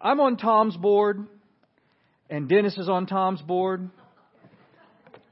I'm 0.00 0.18
on 0.20 0.38
Tom's 0.38 0.76
board, 0.76 1.26
and 2.30 2.48
Dennis 2.48 2.78
is 2.78 2.88
on 2.88 3.06
Tom's 3.06 3.42
board, 3.42 3.90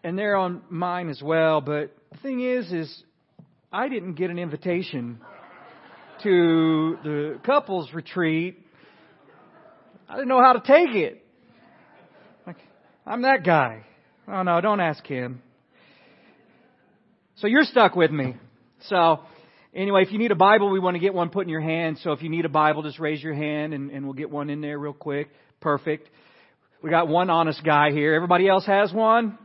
and 0.04 0.18
they're 0.18 0.36
on 0.36 0.62
mine 0.68 1.08
as 1.08 1.22
well. 1.22 1.62
But 1.62 1.96
the 2.12 2.18
thing 2.18 2.40
is, 2.40 2.70
is 2.70 3.02
I 3.72 3.88
didn't 3.88 4.14
get 4.14 4.30
an 4.30 4.38
invitation 4.38 5.20
to 6.22 6.98
the 7.02 7.40
couples 7.44 7.94
retreat. 7.94 8.58
I 10.06 10.16
didn't 10.16 10.28
know 10.28 10.42
how 10.42 10.52
to 10.52 10.60
take 10.60 10.94
it. 10.94 11.24
Like, 12.46 12.56
I'm 13.06 13.22
that 13.22 13.44
guy. 13.44 13.84
Oh 14.26 14.42
no, 14.42 14.60
don't 14.60 14.80
ask 14.80 15.06
him. 15.06 15.40
So 17.36 17.46
you're 17.46 17.64
stuck 17.64 17.96
with 17.96 18.10
me. 18.10 18.36
So 18.88 19.20
anyway, 19.78 20.02
if 20.02 20.12
you 20.12 20.18
need 20.18 20.32
a 20.32 20.36
Bible, 20.36 20.70
we 20.70 20.80
want 20.80 20.96
to 20.96 20.98
get 20.98 21.14
one 21.14 21.30
put 21.30 21.44
in 21.44 21.48
your 21.48 21.60
hand. 21.60 21.98
So 22.02 22.12
if 22.12 22.22
you 22.22 22.28
need 22.28 22.44
a 22.44 22.50
Bible, 22.50 22.82
just 22.82 22.98
raise 22.98 23.22
your 23.22 23.34
hand 23.34 23.72
and, 23.72 23.90
and 23.90 24.04
we'll 24.04 24.14
get 24.14 24.30
one 24.30 24.50
in 24.50 24.60
there 24.60 24.78
real 24.78 24.92
quick. 24.92 25.28
Perfect. 25.60 26.10
We 26.82 26.90
got 26.90 27.08
one 27.08 27.30
honest 27.30 27.64
guy 27.64 27.90
here. 27.90 28.14
Everybody 28.14 28.48
else 28.48 28.66
has 28.66 28.92
one? 28.92 29.38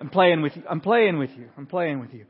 I'm 0.00 0.10
playing 0.10 0.42
with 0.42 0.56
you. 0.56 0.62
I'm 0.68 0.80
playing 0.80 1.18
with 1.18 1.30
you. 1.36 1.48
I'm 1.56 1.66
playing 1.66 2.00
with 2.00 2.12
you. 2.12 2.26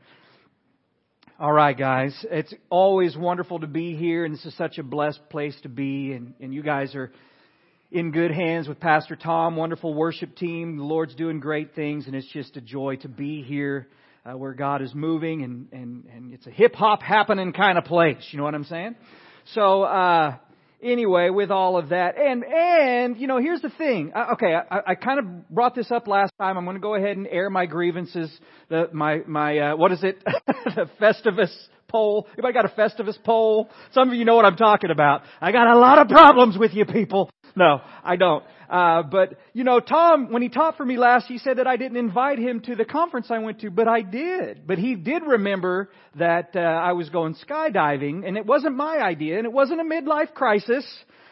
All 1.39 1.51
right, 1.51 1.77
guys. 1.77 2.13
It's 2.29 2.53
always 2.69 3.15
wonderful 3.15 3.59
to 3.59 3.67
be 3.67 3.95
here, 3.95 4.25
and 4.25 4.33
this 4.33 4.45
is 4.45 4.55
such 4.57 4.77
a 4.77 4.83
blessed 4.83 5.29
place 5.29 5.55
to 5.63 5.69
be. 5.69 6.11
And, 6.13 6.33
and 6.41 6.53
you 6.53 6.63
guys 6.63 6.95
are 6.95 7.11
in 7.91 8.11
good 8.11 8.31
hands 8.31 8.67
with 8.67 8.79
Pastor 8.79 9.15
Tom, 9.15 9.55
wonderful 9.55 9.93
worship 9.93 10.35
team. 10.35 10.77
The 10.77 10.83
Lord's 10.83 11.15
doing 11.15 11.39
great 11.39 11.75
things, 11.75 12.07
and 12.07 12.15
it's 12.15 12.31
just 12.31 12.57
a 12.57 12.61
joy 12.61 12.97
to 12.97 13.07
be 13.07 13.43
here 13.43 13.87
uh, 14.25 14.37
where 14.37 14.53
God 14.53 14.81
is 14.81 14.93
moving, 14.93 15.43
and, 15.43 15.67
and, 15.71 16.05
and 16.13 16.33
it's 16.33 16.47
a 16.47 16.51
hip 16.51 16.75
hop 16.75 17.01
happening 17.01 17.53
kind 17.53 17.77
of 17.77 17.85
place. 17.85 18.27
You 18.31 18.37
know 18.37 18.43
what 18.43 18.55
I'm 18.55 18.65
saying? 18.65 18.95
So, 19.53 19.83
uh, 19.83 20.37
anyway, 20.81 21.29
with 21.29 21.51
all 21.51 21.77
of 21.77 21.89
that, 21.89 22.17
and 22.17 22.43
and 22.43 23.17
you 23.17 23.27
know, 23.27 23.39
here's 23.39 23.61
the 23.61 23.69
thing. 23.69 24.11
Uh, 24.15 24.33
okay, 24.33 24.53
I, 24.53 24.79
I 24.87 24.95
kind 24.95 25.19
of 25.19 25.49
brought 25.49 25.75
this 25.75 25.91
up 25.91 26.07
last 26.07 26.33
time. 26.39 26.57
I'm 26.57 26.65
going 26.65 26.75
to 26.75 26.81
go 26.81 26.95
ahead 26.95 27.17
and 27.17 27.27
air 27.27 27.49
my 27.49 27.65
grievances. 27.65 28.31
The 28.69 28.89
my 28.91 29.21
my 29.27 29.57
uh, 29.57 29.75
what 29.75 29.91
is 29.91 30.03
it? 30.03 30.23
the 30.45 30.89
Festivus 31.01 31.53
pole. 31.87 32.27
Anybody 32.33 32.53
got 32.53 32.65
a 32.65 32.69
Festivus 32.69 33.21
pole? 33.23 33.69
Some 33.93 34.09
of 34.09 34.15
you 34.15 34.25
know 34.25 34.35
what 34.35 34.45
I'm 34.45 34.57
talking 34.57 34.91
about. 34.91 35.23
I 35.41 35.51
got 35.51 35.67
a 35.67 35.77
lot 35.77 35.99
of 35.99 36.07
problems 36.07 36.57
with 36.57 36.73
you 36.73 36.85
people. 36.85 37.29
No, 37.55 37.81
I 38.03 38.15
don't. 38.15 38.43
Uh, 38.69 39.03
but 39.03 39.39
you 39.53 39.63
know, 39.63 39.79
Tom, 39.79 40.31
when 40.31 40.41
he 40.41 40.49
taught 40.49 40.77
for 40.77 40.85
me 40.85 40.97
last, 40.97 41.27
he 41.27 41.39
said 41.39 41.57
that 41.57 41.67
I 41.67 41.77
didn't 41.77 41.97
invite 41.97 42.37
him 42.37 42.59
to 42.61 42.75
the 42.75 42.85
conference 42.85 43.27
I 43.31 43.39
went 43.39 43.61
to, 43.61 43.71
but 43.71 43.87
I 43.87 44.01
did. 44.01 44.67
But 44.67 44.77
he 44.77 44.95
did 44.95 45.23
remember 45.23 45.89
that 46.15 46.55
uh, 46.55 46.59
I 46.59 46.93
was 46.93 47.09
going 47.09 47.35
skydiving, 47.35 48.27
and 48.27 48.37
it 48.37 48.45
wasn't 48.45 48.75
my 48.75 48.97
idea, 48.99 49.37
and 49.37 49.45
it 49.45 49.51
wasn't 49.51 49.81
a 49.81 49.83
midlife 49.83 50.33
crisis. 50.33 50.85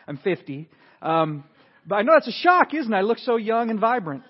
I'm 0.08 0.18
50, 0.18 0.70
um, 1.02 1.44
but 1.86 1.95
I 1.95 2.02
know 2.02 2.14
that's 2.14 2.28
a 2.28 2.32
shock, 2.32 2.73
isn't 2.73 2.92
it? 2.92 2.95
I 2.95 3.02
look 3.02 3.20
so 3.20 3.36
young 3.36 3.70
and 3.70 3.80
vibrant. 3.80 4.23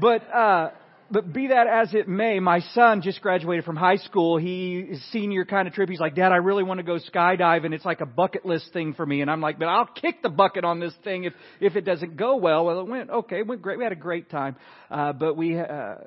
But 0.00 0.22
uh, 0.32 0.70
but 1.12 1.30
be 1.30 1.48
that 1.48 1.66
as 1.66 1.92
it 1.92 2.08
may, 2.08 2.40
my 2.40 2.60
son 2.72 3.02
just 3.02 3.20
graduated 3.20 3.66
from 3.66 3.76
high 3.76 3.98
school. 3.98 4.38
He 4.38 4.78
is 4.78 5.04
senior 5.12 5.44
kind 5.44 5.68
of 5.68 5.74
trip. 5.74 5.90
He's 5.90 6.00
like, 6.00 6.14
Dad, 6.14 6.32
I 6.32 6.36
really 6.36 6.62
want 6.62 6.78
to 6.78 6.84
go 6.84 6.98
skydive, 6.98 7.66
and 7.66 7.74
it's 7.74 7.84
like 7.84 8.00
a 8.00 8.06
bucket 8.06 8.46
list 8.46 8.72
thing 8.72 8.94
for 8.94 9.04
me. 9.04 9.20
And 9.20 9.30
I'm 9.30 9.42
like, 9.42 9.58
but 9.58 9.68
I'll 9.68 9.86
kick 9.86 10.22
the 10.22 10.30
bucket 10.30 10.64
on 10.64 10.80
this 10.80 10.94
thing 11.04 11.24
if 11.24 11.34
if 11.60 11.76
it 11.76 11.82
doesn't 11.82 12.16
go 12.16 12.36
well. 12.36 12.64
Well, 12.64 12.80
it 12.80 12.88
went 12.88 13.10
okay. 13.10 13.40
It 13.40 13.46
went 13.46 13.60
great. 13.60 13.76
We 13.76 13.84
had 13.84 13.92
a 13.92 13.96
great 13.96 14.30
time, 14.30 14.56
uh, 14.90 15.12
but 15.12 15.36
we 15.36 15.58
uh, 15.58 15.62
uh, 15.62 15.98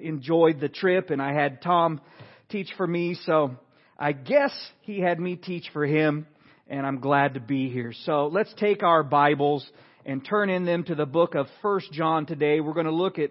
enjoyed 0.00 0.60
the 0.60 0.70
trip, 0.70 1.10
and 1.10 1.20
I 1.20 1.34
had 1.34 1.60
Tom 1.60 2.00
teach 2.48 2.68
for 2.78 2.86
me. 2.86 3.18
So 3.26 3.56
I 3.98 4.12
guess 4.12 4.52
he 4.80 4.98
had 4.98 5.20
me 5.20 5.36
teach 5.36 5.68
for 5.74 5.84
him, 5.84 6.26
and 6.68 6.86
I'm 6.86 7.00
glad 7.00 7.34
to 7.34 7.40
be 7.40 7.68
here. 7.68 7.92
So 8.06 8.28
let's 8.28 8.52
take 8.54 8.82
our 8.82 9.02
Bibles 9.02 9.70
and 10.06 10.24
turn 10.24 10.48
in 10.48 10.64
them 10.64 10.84
to 10.84 10.94
the 10.94 11.06
book 11.06 11.34
of 11.34 11.46
First 11.60 11.92
John 11.92 12.24
today. 12.24 12.60
We're 12.60 12.74
going 12.74 12.86
to 12.86 12.92
look 12.92 13.18
at 13.18 13.30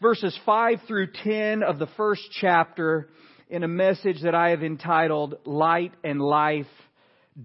verses 0.00 0.38
5 0.46 0.80
through 0.86 1.08
10 1.24 1.62
of 1.62 1.78
the 1.78 1.88
first 1.96 2.22
chapter 2.40 3.08
in 3.48 3.62
a 3.64 3.68
message 3.68 4.22
that 4.22 4.34
I 4.34 4.50
have 4.50 4.62
entitled 4.62 5.34
Light 5.44 5.92
and 6.02 6.20
Life, 6.22 6.66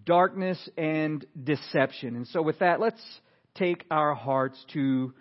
Darkness 0.06 0.70
and 0.78 1.26
Deception. 1.42 2.16
And 2.16 2.28
so 2.28 2.42
with 2.42 2.60
that, 2.60 2.80
let's 2.80 3.02
take 3.56 3.84
our 3.92 4.16
hearts 4.16 4.64
to 4.74 5.14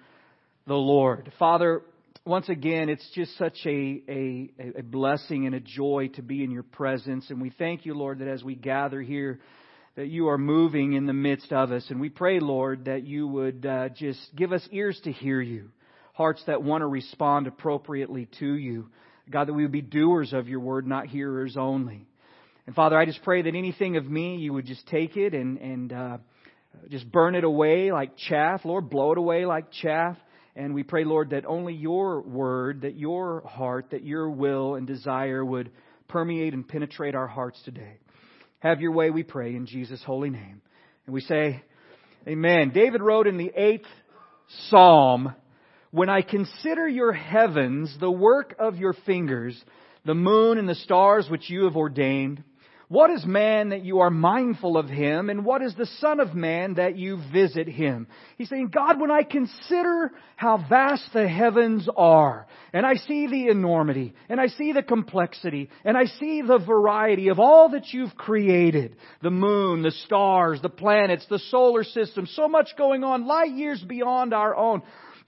the 0.66 0.74
Lord. 0.74 1.32
Father, 1.38 1.82
once 2.24 2.48
again, 2.48 2.88
it's 2.88 3.08
just 3.14 3.36
such 3.36 3.58
a, 3.66 4.02
a, 4.08 4.50
a 4.78 4.82
blessing 4.82 5.46
and 5.46 5.54
a 5.54 5.60
joy 5.60 6.10
to 6.14 6.22
be 6.22 6.44
in 6.44 6.50
your 6.50 6.62
presence. 6.62 7.30
And 7.30 7.42
we 7.42 7.50
thank 7.50 7.84
you, 7.84 7.94
Lord, 7.94 8.20
that 8.20 8.28
as 8.28 8.44
we 8.44 8.54
gather 8.54 9.02
here, 9.02 9.40
that 9.96 10.06
you 10.06 10.28
are 10.28 10.38
moving 10.38 10.92
in 10.92 11.06
the 11.06 11.12
midst 11.12 11.52
of 11.52 11.72
us. 11.72 11.84
And 11.88 12.00
we 12.00 12.08
pray, 12.08 12.40
Lord, 12.40 12.84
that 12.84 13.04
you 13.04 13.26
would 13.26 13.66
uh, 13.66 13.88
just 13.90 14.20
give 14.36 14.52
us 14.52 14.66
ears 14.70 15.00
to 15.04 15.12
hear 15.12 15.40
you 15.40 15.70
hearts 16.14 16.42
that 16.46 16.62
want 16.62 16.82
to 16.82 16.86
respond 16.86 17.46
appropriately 17.46 18.28
to 18.38 18.54
you. 18.54 18.88
God, 19.30 19.48
that 19.48 19.52
we 19.52 19.62
would 19.62 19.72
be 19.72 19.82
doers 19.82 20.32
of 20.32 20.48
your 20.48 20.60
word, 20.60 20.86
not 20.86 21.06
hearers 21.08 21.56
only. 21.58 22.06
And 22.66 22.74
Father, 22.74 22.96
I 22.96 23.04
just 23.04 23.22
pray 23.22 23.42
that 23.42 23.54
anything 23.54 23.96
of 23.96 24.06
me, 24.06 24.36
you 24.36 24.52
would 24.52 24.66
just 24.66 24.86
take 24.86 25.16
it 25.16 25.34
and, 25.34 25.58
and 25.58 25.92
uh, 25.92 26.18
just 26.88 27.10
burn 27.10 27.34
it 27.34 27.44
away 27.44 27.92
like 27.92 28.16
chaff. 28.16 28.64
Lord, 28.64 28.88
blow 28.88 29.12
it 29.12 29.18
away 29.18 29.44
like 29.44 29.70
chaff. 29.70 30.16
And 30.56 30.72
we 30.72 30.84
pray, 30.84 31.04
Lord, 31.04 31.30
that 31.30 31.46
only 31.46 31.74
your 31.74 32.22
word, 32.22 32.82
that 32.82 32.96
your 32.96 33.42
heart, 33.46 33.88
that 33.90 34.04
your 34.04 34.30
will 34.30 34.76
and 34.76 34.86
desire 34.86 35.44
would 35.44 35.72
permeate 36.06 36.54
and 36.54 36.66
penetrate 36.66 37.14
our 37.14 37.26
hearts 37.26 37.60
today. 37.64 37.98
Have 38.60 38.80
your 38.80 38.92
way, 38.92 39.10
we 39.10 39.24
pray, 39.24 39.56
in 39.56 39.66
Jesus' 39.66 40.02
holy 40.06 40.30
name. 40.30 40.62
And 41.06 41.14
we 41.14 41.22
say, 41.22 41.62
Amen. 42.26 42.70
David 42.72 43.02
wrote 43.02 43.26
in 43.26 43.36
the 43.36 43.52
eighth 43.54 43.86
Psalm, 44.68 45.34
when 45.94 46.08
I 46.08 46.22
consider 46.22 46.88
your 46.88 47.12
heavens, 47.12 47.96
the 48.00 48.10
work 48.10 48.56
of 48.58 48.78
your 48.78 48.94
fingers, 49.06 49.56
the 50.04 50.12
moon 50.12 50.58
and 50.58 50.68
the 50.68 50.74
stars 50.74 51.28
which 51.30 51.48
you 51.48 51.66
have 51.66 51.76
ordained, 51.76 52.42
what 52.88 53.10
is 53.10 53.24
man 53.24 53.68
that 53.68 53.84
you 53.84 54.00
are 54.00 54.10
mindful 54.10 54.76
of 54.76 54.88
him, 54.88 55.30
and 55.30 55.44
what 55.44 55.62
is 55.62 55.72
the 55.76 55.86
Son 56.00 56.18
of 56.18 56.34
Man 56.34 56.74
that 56.74 56.98
you 56.98 57.20
visit 57.32 57.68
him? 57.68 58.08
He's 58.36 58.48
saying, 58.48 58.70
God, 58.74 59.00
when 59.00 59.12
I 59.12 59.22
consider 59.22 60.10
how 60.34 60.64
vast 60.68 61.12
the 61.12 61.28
heavens 61.28 61.88
are, 61.96 62.48
and 62.72 62.84
I 62.84 62.94
see 62.94 63.28
the 63.28 63.46
enormity, 63.46 64.14
and 64.28 64.40
I 64.40 64.48
see 64.48 64.72
the 64.72 64.82
complexity, 64.82 65.70
and 65.84 65.96
I 65.96 66.06
see 66.06 66.42
the 66.42 66.58
variety 66.58 67.28
of 67.28 67.38
all 67.38 67.68
that 67.70 67.92
you've 67.92 68.16
created, 68.16 68.96
the 69.22 69.30
moon, 69.30 69.82
the 69.82 69.92
stars, 69.92 70.60
the 70.60 70.68
planets, 70.68 71.24
the 71.30 71.38
solar 71.38 71.84
system, 71.84 72.26
so 72.26 72.48
much 72.48 72.70
going 72.76 73.04
on, 73.04 73.28
light 73.28 73.52
years 73.52 73.80
beyond 73.80 74.34
our 74.34 74.56
own. 74.56 74.82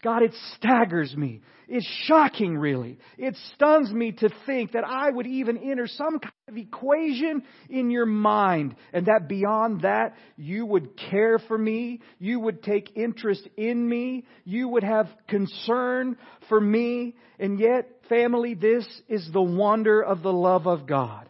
God, 0.07 0.23
it 0.23 0.35
staggers 0.55 1.17
me. 1.17 1.41
It's 1.67 1.85
shocking, 2.05 2.57
really. 2.57 2.97
It 3.19 3.35
stuns 3.57 3.91
me 3.91 4.13
to 4.13 4.29
think 4.47 4.71
that 4.71 4.85
I 4.87 5.11
would 5.11 5.27
even 5.27 5.59
enter 5.59 5.89
some 5.89 6.21
kind 6.21 6.33
of 6.47 6.57
equation 6.57 7.43
in 7.69 7.91
your 7.91 8.07
mind, 8.07 8.77
and 8.93 9.07
that 9.07 9.29
beyond 9.29 9.81
that, 9.81 10.15
you 10.37 10.65
would 10.65 10.97
care 11.11 11.41
for 11.41 11.59
me, 11.59 12.03
you 12.21 12.39
would 12.39 12.63
take 12.63 12.97
interest 12.97 13.49
in 13.57 13.89
me, 13.89 14.27
you 14.45 14.69
would 14.69 14.85
have 14.85 15.09
concern 15.27 16.17
for 16.49 16.61
me, 16.61 17.17
and 17.41 17.59
yet, 17.59 17.91
family, 18.09 18.55
this 18.55 18.87
is 19.09 19.29
the 19.33 19.43
wonder 19.43 20.01
of 20.01 20.23
the 20.23 20.33
love 20.33 20.69
of 20.69 20.87
God. 20.87 21.29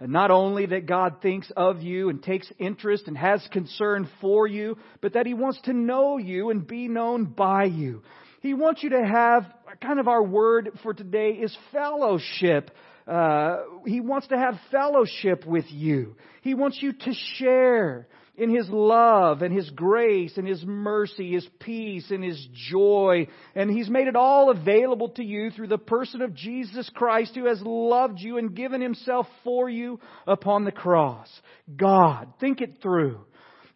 And 0.00 0.12
not 0.12 0.30
only 0.30 0.66
that 0.66 0.86
God 0.86 1.20
thinks 1.22 1.50
of 1.56 1.82
you 1.82 2.08
and 2.08 2.22
takes 2.22 2.50
interest 2.58 3.08
and 3.08 3.18
has 3.18 3.46
concern 3.52 4.08
for 4.20 4.46
you, 4.46 4.78
but 5.00 5.14
that 5.14 5.26
He 5.26 5.34
wants 5.34 5.60
to 5.62 5.72
know 5.72 6.18
you 6.18 6.50
and 6.50 6.66
be 6.66 6.88
known 6.88 7.24
by 7.24 7.64
you. 7.64 8.02
He 8.40 8.54
wants 8.54 8.82
you 8.82 8.90
to 8.90 9.04
have 9.04 9.52
kind 9.82 9.98
of 9.98 10.06
our 10.06 10.22
word 10.22 10.70
for 10.82 10.94
today 10.94 11.30
is 11.30 11.56
fellowship. 11.72 12.70
Uh, 13.06 13.58
he 13.86 14.00
wants 14.00 14.28
to 14.28 14.36
have 14.36 14.54
fellowship 14.70 15.46
with 15.46 15.64
you. 15.68 16.16
He 16.42 16.54
wants 16.54 16.78
you 16.80 16.92
to 16.92 17.12
share 17.36 18.06
in 18.38 18.54
His 18.54 18.68
love 18.70 19.42
and 19.42 19.54
His 19.54 19.68
grace 19.70 20.36
and 20.36 20.46
His 20.46 20.64
mercy, 20.64 21.32
His 21.32 21.46
peace 21.58 22.10
and 22.10 22.24
His 22.24 22.48
joy. 22.70 23.26
And 23.54 23.70
He's 23.70 23.90
made 23.90 24.06
it 24.06 24.16
all 24.16 24.50
available 24.50 25.10
to 25.10 25.24
you 25.24 25.50
through 25.50 25.66
the 25.66 25.76
person 25.76 26.22
of 26.22 26.34
Jesus 26.34 26.88
Christ 26.94 27.34
who 27.34 27.46
has 27.46 27.60
loved 27.62 28.20
you 28.20 28.38
and 28.38 28.54
given 28.54 28.80
Himself 28.80 29.26
for 29.44 29.68
you 29.68 30.00
upon 30.26 30.64
the 30.64 30.72
cross. 30.72 31.28
God, 31.76 32.32
think 32.40 32.60
it 32.60 32.80
through 32.80 33.20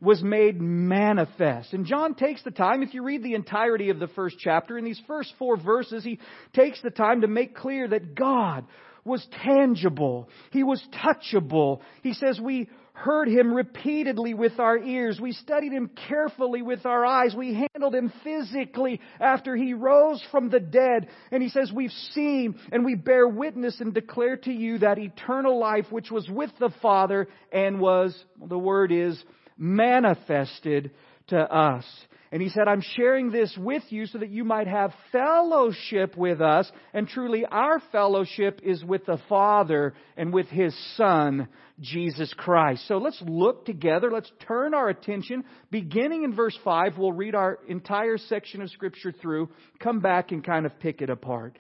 was 0.01 0.21
made 0.21 0.61
manifest. 0.61 1.73
And 1.73 1.87
John 1.87 2.17
takes 2.17 2.43
the 2.43 2.51
time, 2.51 2.83
if 2.83 2.93
you 2.93 3.05
read 3.05 3.23
the 3.23 3.35
entirety 3.35 3.91
of 3.91 4.01
the 4.01 4.09
first 4.09 4.37
chapter, 4.41 4.77
in 4.77 4.85
these 4.85 5.01
first 5.07 5.33
four 5.39 5.57
verses, 5.57 6.03
he 6.03 6.19
takes 6.55 6.83
the 6.83 6.91
time 6.91 7.21
to 7.21 7.29
make 7.29 7.55
clear 7.55 7.87
that 7.87 8.17
God 8.17 8.65
was 9.05 9.25
tangible. 9.45 10.29
He 10.51 10.65
was 10.65 10.83
touchable. 10.93 11.81
He 12.03 12.15
says 12.15 12.41
we 12.41 12.69
heard 12.93 13.29
him 13.29 13.53
repeatedly 13.53 14.35
with 14.35 14.59
our 14.59 14.79
ears. 14.79 15.19
We 15.21 15.33
studied 15.33 15.73
him 15.73 15.91
carefully 16.09 16.63
with 16.63 16.85
our 16.85 17.05
eyes. 17.05 17.35
We 17.35 17.55
handled 17.55 17.95
him 17.95 18.13
physically 18.23 19.01
after 19.19 19.57
he 19.57 19.75
rose 19.75 20.23
from 20.31 20.51
the 20.51 20.61
dead. 20.61 21.09
And 21.31 21.43
he 21.43 21.49
says 21.49 21.73
we've 21.73 21.91
seen 22.13 22.57
and 22.71 22.85
we 22.85 22.95
bear 22.95 23.27
witness 23.27 23.81
and 23.81 23.95
declare 23.95 24.37
to 24.39 24.53
you 24.53 24.79
that 24.79 24.99
eternal 24.99 25.59
life 25.59 25.87
which 25.91 26.11
was 26.11 26.29
with 26.29 26.51
the 26.61 26.71
Father 26.83 27.29
and 27.51 27.81
was, 27.81 28.15
the 28.47 28.59
word 28.59 28.93
is, 28.93 29.23
manifested 29.57 30.91
to 31.29 31.39
us. 31.39 31.85
And 32.33 32.41
he 32.41 32.49
said, 32.49 32.67
I'm 32.67 32.81
sharing 32.81 33.31
this 33.31 33.55
with 33.59 33.83
you 33.91 34.07
so 34.07 34.17
that 34.17 34.31
you 34.31 34.43
might 34.43 34.67
have 34.67 34.95
fellowship 35.13 36.17
with 36.17 36.41
us. 36.41 36.71
And 36.95 37.07
truly, 37.07 37.45
our 37.45 37.79
fellowship 37.93 38.61
is 38.63 38.83
with 38.83 39.05
the 39.05 39.19
Father 39.29 39.93
and 40.17 40.33
with 40.33 40.47
His 40.47 40.75
Son, 40.97 41.49
Jesus 41.79 42.33
Christ. 42.33 42.89
So 42.89 42.97
let's 42.97 43.21
look 43.21 43.67
together. 43.67 44.11
Let's 44.11 44.33
turn 44.49 44.73
our 44.73 44.89
attention. 44.89 45.45
Beginning 45.71 46.25
in 46.25 46.35
verse 46.35 46.59
5, 46.65 46.97
we'll 46.97 47.13
read 47.13 47.35
our 47.35 47.59
entire 47.69 48.17
section 48.17 48.63
of 48.63 48.71
Scripture 48.71 49.13
through, 49.13 49.51
come 49.79 50.01
back 50.01 50.33
and 50.33 50.43
kind 50.43 50.65
of 50.65 50.81
pick 50.81 51.03
it 51.03 51.11
apart. 51.11 51.59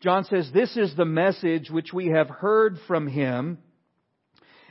John 0.00 0.24
says, 0.24 0.50
This 0.52 0.76
is 0.76 0.94
the 0.94 1.06
message 1.06 1.70
which 1.70 1.94
we 1.94 2.08
have 2.08 2.28
heard 2.28 2.76
from 2.86 3.06
Him 3.06 3.56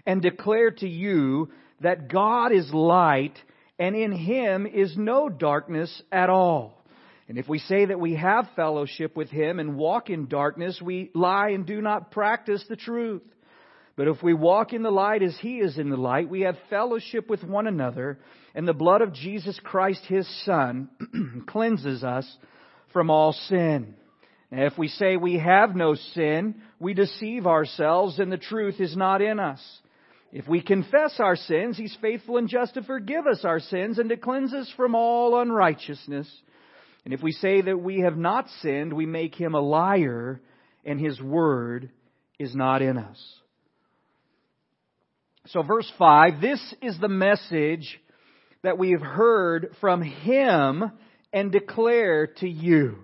and 0.05 0.21
declare 0.21 0.69
to 0.69 0.87
you 0.87 1.49
that 1.81 2.07
God 2.07 2.51
is 2.51 2.71
light 2.71 3.33
and 3.79 3.95
in 3.95 4.11
him 4.11 4.67
is 4.67 4.95
no 4.97 5.29
darkness 5.29 6.01
at 6.11 6.29
all. 6.29 6.83
And 7.29 7.37
if 7.37 7.47
we 7.47 7.59
say 7.59 7.85
that 7.85 7.99
we 7.99 8.15
have 8.15 8.49
fellowship 8.55 9.15
with 9.15 9.29
him 9.29 9.59
and 9.59 9.77
walk 9.77 10.09
in 10.09 10.27
darkness, 10.27 10.81
we 10.81 11.11
lie 11.13 11.49
and 11.49 11.65
do 11.65 11.81
not 11.81 12.11
practice 12.11 12.63
the 12.67 12.75
truth. 12.75 13.21
But 13.95 14.07
if 14.07 14.21
we 14.23 14.33
walk 14.33 14.73
in 14.73 14.81
the 14.81 14.91
light 14.91 15.23
as 15.23 15.37
he 15.39 15.57
is 15.57 15.77
in 15.77 15.89
the 15.89 15.97
light, 15.97 16.29
we 16.29 16.41
have 16.41 16.57
fellowship 16.69 17.29
with 17.29 17.43
one 17.43 17.67
another, 17.67 18.19
and 18.55 18.67
the 18.67 18.73
blood 18.73 19.01
of 19.01 19.13
Jesus 19.13 19.59
Christ, 19.63 20.01
his 20.07 20.27
Son, 20.45 20.89
cleanses 21.47 22.03
us 22.03 22.25
from 22.93 23.09
all 23.09 23.33
sin. 23.33 23.93
And 24.51 24.63
if 24.63 24.77
we 24.77 24.87
say 24.87 25.15
we 25.15 25.37
have 25.37 25.75
no 25.75 25.95
sin, 25.95 26.61
we 26.79 26.93
deceive 26.93 27.45
ourselves, 27.45 28.19
and 28.19 28.31
the 28.31 28.37
truth 28.37 28.79
is 28.79 28.95
not 28.95 29.21
in 29.21 29.39
us. 29.39 29.61
If 30.31 30.47
we 30.47 30.61
confess 30.61 31.19
our 31.19 31.35
sins, 31.35 31.77
He's 31.77 31.97
faithful 32.01 32.37
and 32.37 32.47
just 32.47 32.75
to 32.75 32.83
forgive 32.83 33.25
us 33.25 33.43
our 33.43 33.59
sins 33.59 33.97
and 33.97 34.09
to 34.09 34.17
cleanse 34.17 34.53
us 34.53 34.71
from 34.75 34.93
all 34.95 35.39
unrighteousness. 35.39 36.29
And 37.03 37.13
if 37.13 37.23
we 37.23 37.31
say 37.31 37.61
that 37.61 37.79
we 37.79 38.01
have 38.01 38.17
not 38.17 38.47
sinned, 38.61 38.93
we 38.93 39.05
make 39.05 39.33
Him 39.33 39.55
a 39.55 39.61
liar 39.61 40.39
and 40.85 40.99
His 40.99 41.19
word 41.19 41.89
is 42.37 42.55
not 42.55 42.81
in 42.81 42.97
us. 42.97 43.19
So 45.47 45.63
verse 45.63 45.91
5, 45.97 46.41
this 46.41 46.75
is 46.81 46.99
the 46.99 47.07
message 47.07 47.99
that 48.61 48.77
we 48.77 48.91
have 48.91 49.01
heard 49.01 49.75
from 49.81 50.03
Him 50.03 50.91
and 51.33 51.51
declare 51.51 52.27
to 52.27 52.47
you. 52.47 52.99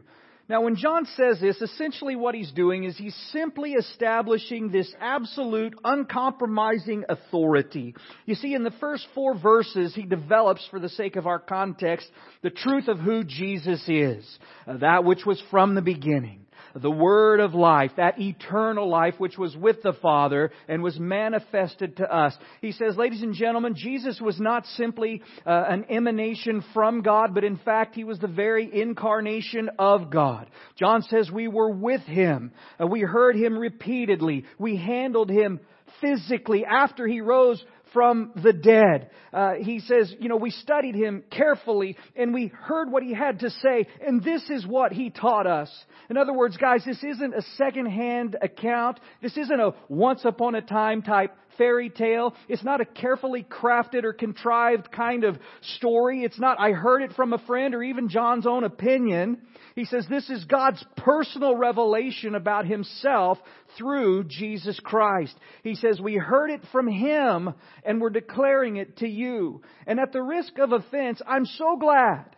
Now, 0.47 0.62
when 0.62 0.75
John 0.75 1.06
says 1.15 1.39
this, 1.42 1.59
essentially 1.59 2.15
what 2.15 2.36
he's 2.36 2.51
doing 2.51 2.83
is 2.83 2.95
he's 2.95 3.15
simply 3.31 3.74
establishing 3.74 4.69
this 4.69 4.94
absolute, 5.01 5.74
uncompromising 5.83 7.06
authority. 7.09 7.95
You 8.27 8.36
see, 8.36 8.53
in 8.53 8.63
the 8.63 8.74
first 8.80 9.07
four 9.15 9.36
verses, 9.38 9.95
he 9.95 10.03
develops, 10.03 10.68
for 10.69 10.80
the 10.80 10.89
sake 10.89 11.15
of 11.15 11.25
our 11.25 11.39
context, 11.39 12.07
the 12.44 12.51
truth 12.51 12.88
of 12.88 13.00
who 13.00 13.24
Jesus 13.24 13.83
is. 13.88 14.39
Uh, 14.68 14.77
that 14.77 15.03
which 15.03 15.25
was 15.25 15.42
from 15.50 15.74
the 15.74 15.81
beginning 15.81 16.44
the 16.75 16.92
Word 16.92 17.39
of 17.39 17.54
life, 17.54 17.92
that 17.95 18.19
eternal 18.19 18.89
life 18.89 19.16
which 19.18 19.38
was 19.38 19.56
with 19.56 19.81
the 19.81 19.94
Father 19.94 20.51
and 20.68 20.83
was 20.83 21.00
manifested 21.00 21.98
to 21.98 22.13
us. 22.13 22.38
He 22.62 22.74
says, 22.74 22.98
ladies 22.98 23.22
and 23.22 23.33
gentlemen, 23.33 23.75
Jesus 23.75 24.19
was 24.19 24.39
not 24.39 24.66
simply 24.66 25.22
uh, 25.45 25.66
an 25.69 25.86
emanation 25.89 26.63
from 26.74 27.01
God, 27.01 27.33
but 27.33 27.45
in 27.45 27.57
fact, 27.57 27.95
He 27.95 28.04
was 28.04 28.19
the 28.19 28.27
very 28.27 28.69
incarnation 28.81 29.69
of 29.80 30.10
God. 30.10 30.50
John 30.77 31.01
says 31.04 31.31
we 31.31 31.48
were 31.48 31.72
with 31.72 32.01
Him. 32.01 32.51
Uh, 32.80 32.88
we 32.88 33.01
heard 33.01 33.36
Him 33.36 33.57
repeatedly. 33.57 34.45
We 34.60 34.75
handled 34.75 35.30
Him 35.30 35.62
physically 36.01 36.66
after 36.66 37.07
He 37.07 37.22
rose 37.22 37.63
from 37.95 38.33
the 38.44 38.51
dead. 38.51 39.09
Uh, 39.31 39.53
he 39.53 39.80
says, 39.80 40.13
you 40.19 40.27
know, 40.27 40.36
we 40.36 40.51
studied 40.51 40.95
him 40.95 41.24
carefully 41.31 41.95
and 42.13 42.33
we 42.33 42.47
heard 42.47 42.92
what 42.92 43.03
he 43.03 43.13
had 43.13 43.39
to 43.39 43.50
say, 43.50 43.88
and 44.06 44.21
this 44.21 44.44
is 44.50 44.68
what 44.68 44.92
he 44.92 45.09
taught 45.09 45.47
us. 45.47 45.71
In 46.09 46.18
other 46.18 46.33
words, 46.33 46.57
guys, 46.57 46.83
this 46.86 47.01
isn't 47.01 47.33
a 47.33 47.42
second-hand 47.56 48.36
account. 48.42 49.00
This 49.21 49.38
isn't 49.38 49.59
a 49.62 49.71
once 49.88 50.25
upon 50.25 50.56
a 50.56 50.62
time 50.62 51.03
type 51.03 51.31
fairy 51.57 51.90
tale. 51.90 52.36
It's 52.48 52.63
not 52.63 52.81
a 52.81 52.86
carefully 52.86 53.46
crafted 53.50 54.04
or 54.04 54.13
contrived 54.13 54.92
kind 54.92 55.24
of 55.24 55.38
story. 55.78 56.24
It's 56.24 56.40
not, 56.40 56.60
I 56.60 56.72
heard 56.72 57.02
it 57.02 57.13
from 57.13 57.34
a 57.34 57.40
friend 57.40 57.75
or 57.75 57.84
even 57.84 58.10
John's 58.10 58.48
own 58.48 58.63
opinion. 58.63 59.42
He 59.75 59.86
says 59.86 60.06
this 60.10 60.30
is 60.30 60.46
God's 60.46 60.84
personal 60.98 61.56
revelation 61.56 62.36
about 62.36 62.66
Himself 62.66 63.38
through 63.78 64.25
Jesus 64.25 64.80
Christ. 64.80 65.36
He 65.63 65.75
says 65.75 66.00
we 66.00 66.16
heard 66.16 66.50
it 66.50 66.62
from 66.72 66.88
Him 66.88 67.54
and 67.84 68.00
we're 68.00 68.10
declaring 68.10 68.78
it 68.78 68.98
to 68.98 69.08
you. 69.08 69.62
And 69.86 70.00
at 70.00 70.13
the 70.13 70.22
risk 70.22 70.58
of 70.60 70.72
offense, 70.72 71.22
I'm 71.28 71.46
so 71.46 71.78
glad 71.78 72.36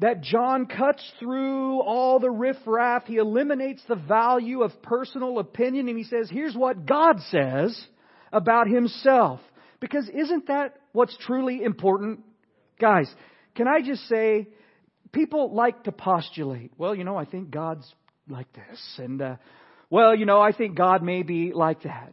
that 0.00 0.22
John 0.22 0.66
cuts 0.66 1.02
through 1.18 1.80
all 1.80 2.20
the 2.20 2.30
riffraff. 2.30 3.04
He 3.06 3.16
eliminates 3.16 3.82
the 3.88 3.96
value 3.96 4.62
of 4.62 4.82
personal 4.82 5.38
opinion 5.38 5.88
and 5.88 5.98
he 5.98 6.04
says, 6.04 6.28
here's 6.30 6.54
what 6.54 6.86
God 6.86 7.18
says 7.30 7.86
about 8.32 8.68
himself. 8.68 9.40
Because 9.80 10.08
isn't 10.08 10.48
that 10.48 10.76
what's 10.92 11.16
truly 11.18 11.62
important? 11.62 12.20
Guys, 12.80 13.12
can 13.54 13.68
I 13.68 13.80
just 13.80 14.08
say, 14.08 14.48
people 15.12 15.54
like 15.54 15.84
to 15.84 15.92
postulate. 15.92 16.72
Well, 16.76 16.94
you 16.94 17.04
know, 17.04 17.16
I 17.16 17.24
think 17.24 17.50
God's 17.50 17.92
like 18.28 18.52
this, 18.52 18.80
and 18.98 19.20
uh, 19.20 19.36
well, 19.90 20.14
you 20.14 20.26
know, 20.26 20.40
I 20.40 20.52
think 20.52 20.76
God 20.76 21.02
may 21.02 21.22
be 21.22 21.52
like 21.52 21.82
that. 21.82 22.12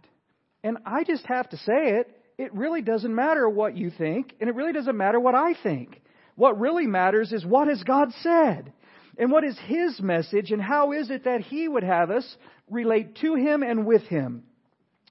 And 0.63 0.77
I 0.85 1.03
just 1.03 1.25
have 1.25 1.49
to 1.49 1.57
say 1.57 1.99
it. 1.99 2.09
It 2.37 2.53
really 2.53 2.81
doesn't 2.81 3.13
matter 3.13 3.47
what 3.47 3.77
you 3.77 3.91
think, 3.91 4.33
and 4.39 4.49
it 4.49 4.55
really 4.55 4.73
doesn't 4.73 4.97
matter 4.97 5.19
what 5.19 5.35
I 5.35 5.53
think. 5.61 6.01
What 6.35 6.59
really 6.59 6.87
matters 6.87 7.31
is 7.31 7.45
what 7.45 7.67
has 7.67 7.83
God 7.83 8.09
said? 8.21 8.73
And 9.17 9.31
what 9.31 9.45
is 9.45 9.57
His 9.65 10.01
message, 10.01 10.51
and 10.51 10.61
how 10.61 10.91
is 10.91 11.09
it 11.09 11.23
that 11.25 11.41
He 11.41 11.67
would 11.67 11.83
have 11.83 12.11
us 12.11 12.35
relate 12.69 13.15
to 13.17 13.35
Him 13.35 13.63
and 13.63 13.85
with 13.85 14.03
Him? 14.03 14.43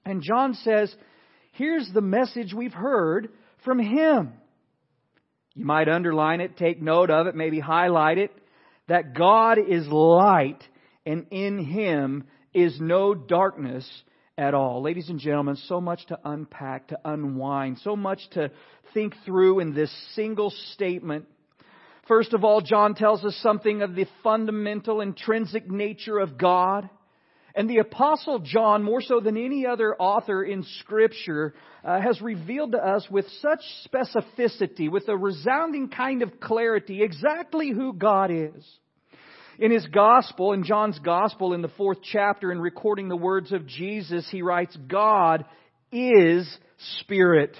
And 0.05 0.21
John 0.21 0.53
says, 0.53 0.93
here's 1.53 1.89
the 1.93 2.01
message 2.01 2.53
we've 2.53 2.73
heard 2.73 3.29
from 3.63 3.79
Him. 3.79 4.33
You 5.55 5.65
might 5.65 5.89
underline 5.89 6.41
it, 6.41 6.57
take 6.57 6.81
note 6.81 7.09
of 7.09 7.27
it, 7.27 7.35
maybe 7.35 7.59
highlight 7.59 8.17
it. 8.17 8.31
That 8.87 9.15
God 9.15 9.57
is 9.57 9.87
light 9.87 10.61
and 11.05 11.25
in 11.31 11.63
Him 11.65 12.25
is 12.53 12.79
no 12.79 13.15
darkness 13.15 13.89
at 14.37 14.53
all. 14.53 14.81
Ladies 14.81 15.09
and 15.09 15.19
gentlemen, 15.19 15.55
so 15.55 15.79
much 15.81 16.05
to 16.07 16.19
unpack, 16.23 16.89
to 16.89 16.99
unwind, 17.03 17.79
so 17.79 17.95
much 17.95 18.19
to 18.31 18.51
think 18.93 19.15
through 19.25 19.59
in 19.59 19.73
this 19.73 19.91
single 20.13 20.51
statement. 20.73 21.25
First 22.07 22.33
of 22.33 22.43
all, 22.43 22.61
John 22.61 22.93
tells 22.93 23.25
us 23.25 23.35
something 23.41 23.81
of 23.81 23.95
the 23.95 24.05
fundamental 24.23 25.01
intrinsic 25.01 25.69
nature 25.69 26.19
of 26.19 26.37
God. 26.37 26.89
And 27.55 27.69
the 27.69 27.77
Apostle 27.77 28.39
John, 28.39 28.83
more 28.83 29.01
so 29.01 29.21
than 29.21 29.37
any 29.37 29.65
other 29.65 29.95
author 29.95 30.43
in 30.43 30.63
Scripture, 30.79 31.53
uh, 31.85 32.01
has 32.01 32.21
revealed 32.21 32.73
to 32.73 32.77
us 32.77 33.07
with 33.09 33.25
such 33.41 33.61
specificity, 33.87 34.91
with 34.91 35.07
a 35.07 35.15
resounding 35.15 35.89
kind 35.89 36.21
of 36.21 36.41
clarity, 36.41 37.01
exactly 37.01 37.71
who 37.71 37.93
God 37.93 38.29
is. 38.29 38.65
In 39.57 39.71
his 39.71 39.87
Gospel, 39.87 40.51
in 40.51 40.65
John's 40.65 40.99
Gospel, 40.99 41.53
in 41.53 41.61
the 41.61 41.69
fourth 41.69 41.99
chapter, 42.03 42.51
in 42.51 42.59
recording 42.59 43.07
the 43.07 43.15
words 43.15 43.53
of 43.53 43.65
Jesus, 43.65 44.27
he 44.29 44.41
writes, 44.41 44.77
God 44.89 45.45
is 45.93 46.57
Spirit. 46.99 47.55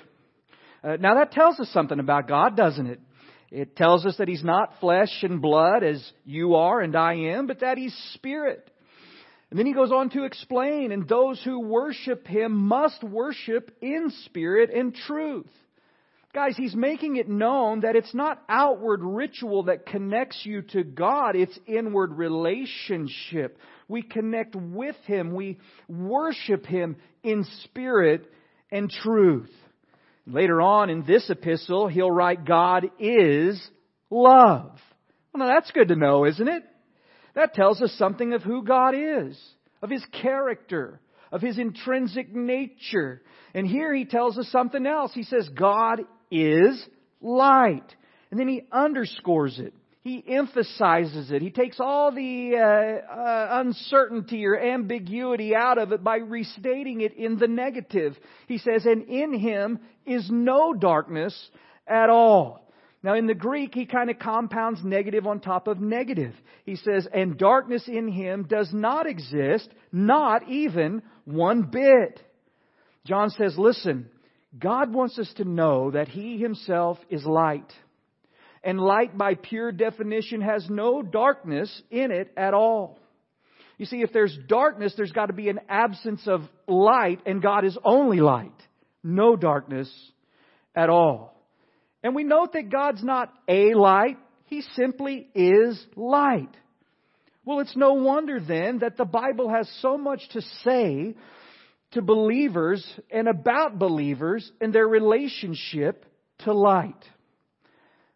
Uh, 0.83 0.97
now 0.99 1.15
that 1.15 1.31
tells 1.31 1.57
us 1.61 1.69
something 1.69 1.99
about 1.99 2.27
God, 2.27 2.57
doesn't 2.57 2.87
it? 2.87 2.99
It 3.49 3.77
tells 3.77 4.05
us 4.05 4.17
that 4.17 4.27
He's 4.27 4.43
not 4.43 4.73
flesh 4.81 5.23
and 5.23 5.41
blood 5.41 5.83
as 5.83 6.05
you 6.25 6.55
are 6.55 6.81
and 6.81 6.95
I 6.95 7.13
am, 7.13 7.47
but 7.47 7.61
that 7.61 7.77
He's 7.77 7.95
Spirit. 8.13 8.69
And 9.55 9.59
then 9.61 9.67
he 9.67 9.73
goes 9.73 9.93
on 9.93 10.09
to 10.09 10.25
explain, 10.25 10.91
and 10.91 11.07
those 11.07 11.41
who 11.41 11.61
worship 11.61 12.27
him 12.27 12.51
must 12.51 13.01
worship 13.01 13.71
in 13.81 14.11
spirit 14.25 14.69
and 14.69 14.93
truth. 14.93 15.47
Guys, 16.33 16.57
he's 16.57 16.75
making 16.75 17.15
it 17.15 17.29
known 17.29 17.79
that 17.79 17.95
it's 17.95 18.13
not 18.13 18.43
outward 18.49 18.99
ritual 19.01 19.63
that 19.63 19.85
connects 19.85 20.41
you 20.43 20.61
to 20.61 20.83
God, 20.83 21.37
it's 21.37 21.57
inward 21.67 22.17
relationship. 22.17 23.57
We 23.87 24.01
connect 24.01 24.57
with 24.57 24.97
him, 25.05 25.33
we 25.33 25.59
worship 25.87 26.65
him 26.65 26.97
in 27.23 27.45
spirit 27.63 28.29
and 28.73 28.89
truth. 28.89 29.53
Later 30.27 30.61
on 30.61 30.89
in 30.89 31.05
this 31.05 31.29
epistle, 31.29 31.87
he'll 31.87 32.11
write, 32.11 32.43
God 32.43 32.87
is 32.99 33.65
love. 34.09 34.77
Well, 35.33 35.47
now 35.47 35.47
that's 35.47 35.71
good 35.71 35.87
to 35.87 35.95
know, 35.95 36.25
isn't 36.25 36.49
it? 36.49 36.63
That 37.35 37.53
tells 37.53 37.81
us 37.81 37.93
something 37.97 38.33
of 38.33 38.43
who 38.43 38.63
God 38.63 38.95
is, 38.95 39.39
of 39.81 39.89
His 39.89 40.05
character, 40.21 40.99
of 41.31 41.41
His 41.41 41.57
intrinsic 41.57 42.33
nature. 42.33 43.21
And 43.53 43.67
here 43.67 43.93
He 43.93 44.05
tells 44.05 44.37
us 44.37 44.47
something 44.51 44.85
else. 44.85 45.11
He 45.13 45.23
says, 45.23 45.49
God 45.49 46.01
is 46.31 46.83
light. 47.21 47.93
And 48.31 48.39
then 48.39 48.47
He 48.47 48.63
underscores 48.71 49.59
it. 49.59 49.73
He 50.01 50.23
emphasizes 50.27 51.31
it. 51.31 51.41
He 51.41 51.49
takes 51.49 51.79
all 51.79 52.11
the 52.11 52.53
uh, 52.55 53.11
uh, 53.11 53.47
uncertainty 53.61 54.45
or 54.45 54.55
ambiguity 54.55 55.55
out 55.55 55.79
of 55.79 55.91
it 55.91 56.03
by 56.03 56.17
restating 56.17 57.01
it 57.01 57.17
in 57.17 57.39
the 57.39 57.47
negative. 57.47 58.15
He 58.47 58.59
says, 58.59 58.85
and 58.85 59.03
in 59.09 59.33
Him 59.33 59.79
is 60.05 60.29
no 60.29 60.73
darkness 60.73 61.35
at 61.87 62.11
all. 62.11 62.64
Now, 63.05 63.13
in 63.13 63.27
the 63.27 63.35
Greek, 63.35 63.75
he 63.75 63.85
kind 63.85 64.09
of 64.09 64.17
compounds 64.17 64.83
negative 64.83 65.27
on 65.27 65.39
top 65.39 65.67
of 65.67 65.79
negative. 65.79 66.33
He 66.65 66.75
says, 66.75 67.07
and 67.13 67.37
darkness 67.37 67.83
in 67.85 68.07
him 68.07 68.47
does 68.49 68.71
not 68.73 69.05
exist, 69.05 69.69
not 69.91 70.49
even 70.49 71.03
one 71.23 71.69
bit. 71.71 72.19
John 73.05 73.29
says, 73.29 73.59
listen, 73.59 74.09
God 74.57 74.91
wants 74.91 75.19
us 75.19 75.31
to 75.37 75.45
know 75.45 75.91
that 75.91 76.07
he 76.07 76.39
himself 76.39 76.97
is 77.11 77.23
light. 77.23 77.71
And 78.63 78.79
light, 78.79 79.15
by 79.15 79.35
pure 79.35 79.71
definition, 79.71 80.41
has 80.41 80.67
no 80.67 81.03
darkness 81.03 81.69
in 81.91 82.09
it 82.09 82.33
at 82.35 82.55
all. 82.55 82.97
You 83.77 83.85
see, 83.85 84.01
if 84.01 84.13
there's 84.13 84.35
darkness, 84.47 84.95
there's 84.97 85.11
got 85.11 85.27
to 85.27 85.33
be 85.33 85.49
an 85.49 85.59
absence 85.69 86.23
of 86.25 86.41
light, 86.67 87.19
and 87.27 87.39
God 87.39 87.65
is 87.65 87.77
only 87.83 88.19
light. 88.19 88.59
No 89.03 89.35
darkness 89.35 89.93
at 90.75 90.89
all. 90.89 91.34
And 92.05 92.13
we 92.13 92.23
note 92.23 92.53
that 92.53 92.69
God's 92.69 93.03
not 93.03 93.33
a 93.47 93.73
light, 93.73 94.19
He 94.45 94.61
simply 94.75 95.27
is 95.33 95.83
light. 95.95 96.55
Well, 97.43 97.61
it's 97.61 97.75
no 97.75 97.93
wonder 97.93 98.39
then 98.39 98.79
that 98.79 98.95
the 98.95 99.05
Bible 99.05 99.49
has 99.49 99.67
so 99.81 99.97
much 99.97 100.21
to 100.33 100.41
say 100.63 101.15
to 101.93 102.03
believers 102.03 102.87
and 103.09 103.27
about 103.27 103.79
believers 103.79 104.51
and 104.61 104.71
their 104.71 104.87
relationship 104.87 106.05
to 106.43 106.53
light. 106.53 106.93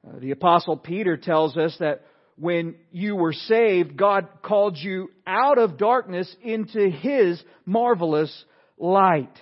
Uh, 0.08 0.20
the 0.20 0.32
Apostle 0.32 0.78
Peter 0.78 1.18
tells 1.18 1.58
us 1.58 1.76
that 1.80 2.06
when 2.36 2.76
you 2.92 3.16
were 3.16 3.34
saved, 3.34 3.98
God 3.98 4.28
called 4.44 4.78
you 4.78 5.10
out 5.26 5.58
of 5.58 5.80
darkness 5.80 6.32
into 6.44 6.92
His 6.92 7.44
marvelous 7.66 8.46
light. 8.78 9.34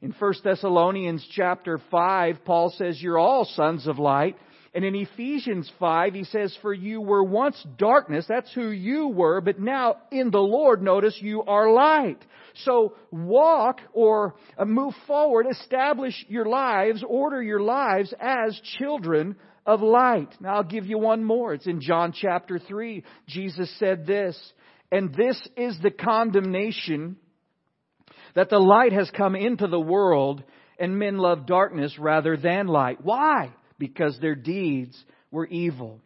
In 0.00 0.14
1 0.16 0.34
Thessalonians 0.44 1.26
chapter 1.32 1.80
5, 1.90 2.44
Paul 2.44 2.72
says, 2.76 3.02
You're 3.02 3.18
all 3.18 3.44
sons 3.44 3.88
of 3.88 3.98
light. 3.98 4.36
And 4.72 4.84
in 4.84 4.94
Ephesians 4.94 5.70
5, 5.80 6.14
he 6.14 6.22
says, 6.24 6.56
For 6.62 6.72
you 6.72 7.00
were 7.00 7.24
once 7.24 7.60
darkness, 7.76 8.24
that's 8.28 8.52
who 8.52 8.68
you 8.68 9.08
were, 9.08 9.40
but 9.40 9.58
now 9.58 9.96
in 10.12 10.30
the 10.30 10.38
Lord, 10.38 10.82
notice, 10.82 11.18
you 11.20 11.42
are 11.42 11.72
light. 11.72 12.24
So 12.64 12.94
walk 13.10 13.80
or 13.92 14.36
uh, 14.56 14.66
move 14.66 14.94
forward, 15.08 15.46
establish 15.50 16.24
your 16.28 16.44
lives, 16.44 17.02
order 17.06 17.42
your 17.42 17.60
lives 17.60 18.14
as 18.20 18.60
children 18.78 19.34
of 19.66 19.80
light. 19.80 20.32
Now 20.38 20.56
I'll 20.56 20.62
give 20.62 20.86
you 20.86 20.98
one 20.98 21.24
more. 21.24 21.54
It's 21.54 21.66
in 21.66 21.80
John 21.80 22.12
chapter 22.12 22.60
3. 22.60 23.02
Jesus 23.26 23.68
said 23.78 24.06
this, 24.06 24.38
And 24.92 25.12
this 25.12 25.40
is 25.56 25.76
the 25.82 25.90
condemnation 25.90 27.16
that 28.34 28.50
the 28.50 28.58
light 28.58 28.92
has 28.92 29.10
come 29.10 29.34
into 29.34 29.66
the 29.66 29.80
world 29.80 30.42
and 30.78 30.98
men 30.98 31.18
love 31.18 31.46
darkness 31.46 31.98
rather 31.98 32.36
than 32.36 32.66
light. 32.66 32.98
Why? 33.02 33.52
Because 33.78 34.18
their 34.18 34.34
deeds 34.34 34.96
were 35.30 35.46
evil. 35.46 36.00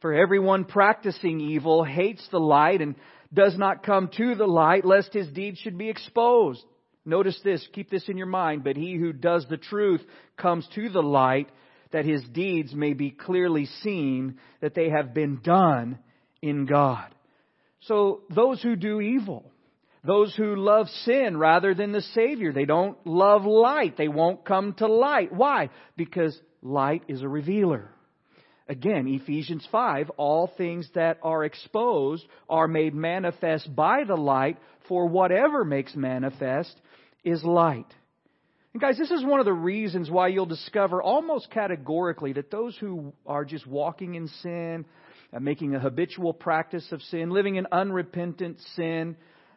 For 0.00 0.14
everyone 0.14 0.64
practicing 0.64 1.40
evil 1.40 1.84
hates 1.84 2.26
the 2.30 2.40
light 2.40 2.80
and 2.80 2.96
does 3.32 3.56
not 3.56 3.82
come 3.84 4.10
to 4.16 4.34
the 4.34 4.46
light 4.46 4.84
lest 4.84 5.12
his 5.12 5.28
deeds 5.28 5.58
should 5.58 5.78
be 5.78 5.88
exposed. 5.88 6.62
Notice 7.04 7.38
this, 7.44 7.66
keep 7.72 7.88
this 7.90 8.08
in 8.08 8.16
your 8.16 8.26
mind, 8.26 8.64
but 8.64 8.76
he 8.76 8.96
who 8.96 9.12
does 9.12 9.46
the 9.48 9.56
truth 9.56 10.02
comes 10.36 10.66
to 10.74 10.88
the 10.88 11.02
light 11.02 11.48
that 11.92 12.04
his 12.04 12.22
deeds 12.32 12.74
may 12.74 12.94
be 12.94 13.10
clearly 13.10 13.66
seen 13.82 14.38
that 14.60 14.74
they 14.74 14.90
have 14.90 15.14
been 15.14 15.40
done 15.42 15.98
in 16.42 16.66
God. 16.66 17.14
So 17.82 18.22
those 18.34 18.60
who 18.60 18.74
do 18.74 19.00
evil, 19.00 19.52
those 20.06 20.34
who 20.34 20.56
love 20.56 20.88
sin 21.04 21.36
rather 21.36 21.74
than 21.74 21.92
the 21.92 22.02
Savior. 22.02 22.52
They 22.52 22.64
don't 22.64 22.96
love 23.06 23.44
light. 23.44 23.96
They 23.96 24.08
won't 24.08 24.44
come 24.44 24.74
to 24.74 24.86
light. 24.86 25.32
Why? 25.32 25.70
Because 25.96 26.38
light 26.62 27.02
is 27.08 27.22
a 27.22 27.28
revealer. 27.28 27.90
Again, 28.68 29.06
Ephesians 29.06 29.66
5, 29.70 30.10
all 30.16 30.50
things 30.56 30.88
that 30.94 31.18
are 31.22 31.44
exposed 31.44 32.26
are 32.48 32.66
made 32.66 32.94
manifest 32.94 33.74
by 33.74 34.02
the 34.04 34.16
light, 34.16 34.58
for 34.88 35.06
whatever 35.06 35.64
makes 35.64 35.94
manifest 35.94 36.74
is 37.22 37.44
light. 37.44 37.86
And 38.72 38.80
guys, 38.80 38.98
this 38.98 39.10
is 39.10 39.24
one 39.24 39.40
of 39.40 39.46
the 39.46 39.52
reasons 39.52 40.10
why 40.10 40.28
you'll 40.28 40.46
discover 40.46 41.00
almost 41.00 41.50
categorically 41.50 42.32
that 42.34 42.50
those 42.50 42.76
who 42.76 43.12
are 43.24 43.44
just 43.44 43.66
walking 43.66 44.16
in 44.16 44.28
sin, 44.42 44.84
uh, 45.32 45.40
making 45.40 45.74
a 45.74 45.80
habitual 45.80 46.34
practice 46.34 46.86
of 46.92 47.00
sin, 47.02 47.30
living 47.30 47.56
in 47.56 47.66
unrepentant 47.72 48.60
sin, 48.74 49.16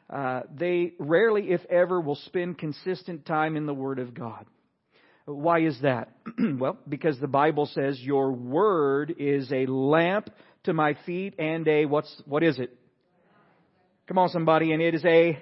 uh, 0.10 0.42
they 0.58 0.94
rarely, 0.98 1.52
if 1.52 1.64
ever, 1.66 2.02
will 2.02 2.16
spend 2.16 2.58
consistent 2.58 3.26
time 3.26 3.56
in 3.56 3.66
the 3.66 3.74
Word 3.74 4.00
of 4.00 4.14
God. 4.14 4.46
Why 5.26 5.60
is 5.62 5.80
that? 5.82 6.12
well, 6.58 6.78
because 6.88 7.20
the 7.20 7.28
Bible 7.28 7.68
says 7.68 8.00
your 8.00 8.32
Word 8.32 9.14
is 9.20 9.52
a 9.52 9.68
lamp 9.68 10.32
to 10.64 10.74
my 10.74 10.98
feet 11.06 11.36
and 11.38 11.68
a, 11.68 11.86
what's, 11.86 12.24
what 12.26 12.44
is 12.44 12.58
it? 12.58 12.76
Come 14.08 14.18
on 14.18 14.30
somebody, 14.30 14.72
and 14.72 14.82
it 14.82 14.96
is 14.96 15.06
a 15.06 15.38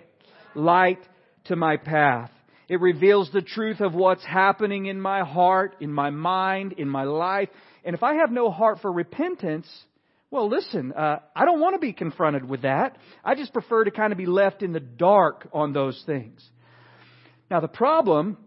light 0.54 1.00
to 1.46 1.56
my 1.56 1.78
path. 1.78 2.32
It 2.68 2.82
reveals 2.82 3.32
the 3.32 3.42
truth 3.42 3.80
of 3.80 3.94
what's 3.94 4.26
happening 4.26 4.88
in 4.88 5.00
my 5.00 5.24
heart, 5.24 5.78
in 5.80 5.92
my 5.92 6.10
mind, 6.10 6.74
in 6.74 6.90
my 6.90 7.04
life. 7.04 7.48
And 7.86 7.96
if 7.96 8.04
I 8.04 8.16
have 8.16 8.30
no 8.30 8.52
heart 8.52 8.80
for 8.82 8.92
repentance, 8.92 9.70
well, 10.30 10.50
listen, 10.50 10.92
uh, 10.92 11.20
I 11.36 11.46
don't 11.46 11.62
want 11.62 11.76
to 11.76 11.80
be 11.80 11.94
confronted 11.94 12.48
with 12.48 12.64
that. 12.64 12.98
I 13.24 13.36
just 13.36 13.54
prefer 13.54 13.86
to 13.86 13.92
kind 13.92 14.12
of 14.12 14.18
be 14.18 14.26
left 14.26 14.62
in 14.62 14.74
the 14.74 14.80
dark 14.80 15.48
on 15.54 15.72
those 15.72 16.02
things. 16.06 16.44
Now, 17.50 17.62
the 17.62 17.70
problem 17.70 18.38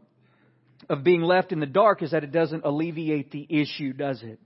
of 0.91 1.05
being 1.05 1.23
left 1.23 1.53
in 1.53 1.61
the 1.61 1.67
dark 1.67 2.03
is 2.03 2.11
that 2.11 2.23
it 2.23 2.33
doesn't 2.33 2.65
alleviate 2.65 3.31
the 3.31 3.47
issue, 3.49 3.95
does 3.95 4.23
it? 4.23 4.39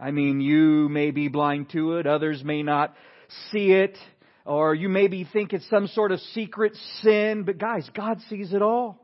I 0.00 0.10
mean, 0.10 0.40
you 0.40 0.88
may 0.88 1.12
be 1.12 1.28
blind 1.28 1.70
to 1.70 1.98
it, 1.98 2.06
others 2.06 2.42
may 2.42 2.64
not 2.64 2.94
see 3.52 3.70
it, 3.70 3.96
or 4.44 4.74
you 4.74 4.88
maybe 4.88 5.28
think 5.32 5.52
it's 5.52 5.68
some 5.70 5.86
sort 5.86 6.10
of 6.10 6.18
secret 6.32 6.76
sin, 7.02 7.44
but 7.44 7.58
guys, 7.58 7.88
God 7.94 8.18
sees 8.28 8.52
it 8.52 8.62
all. 8.62 9.03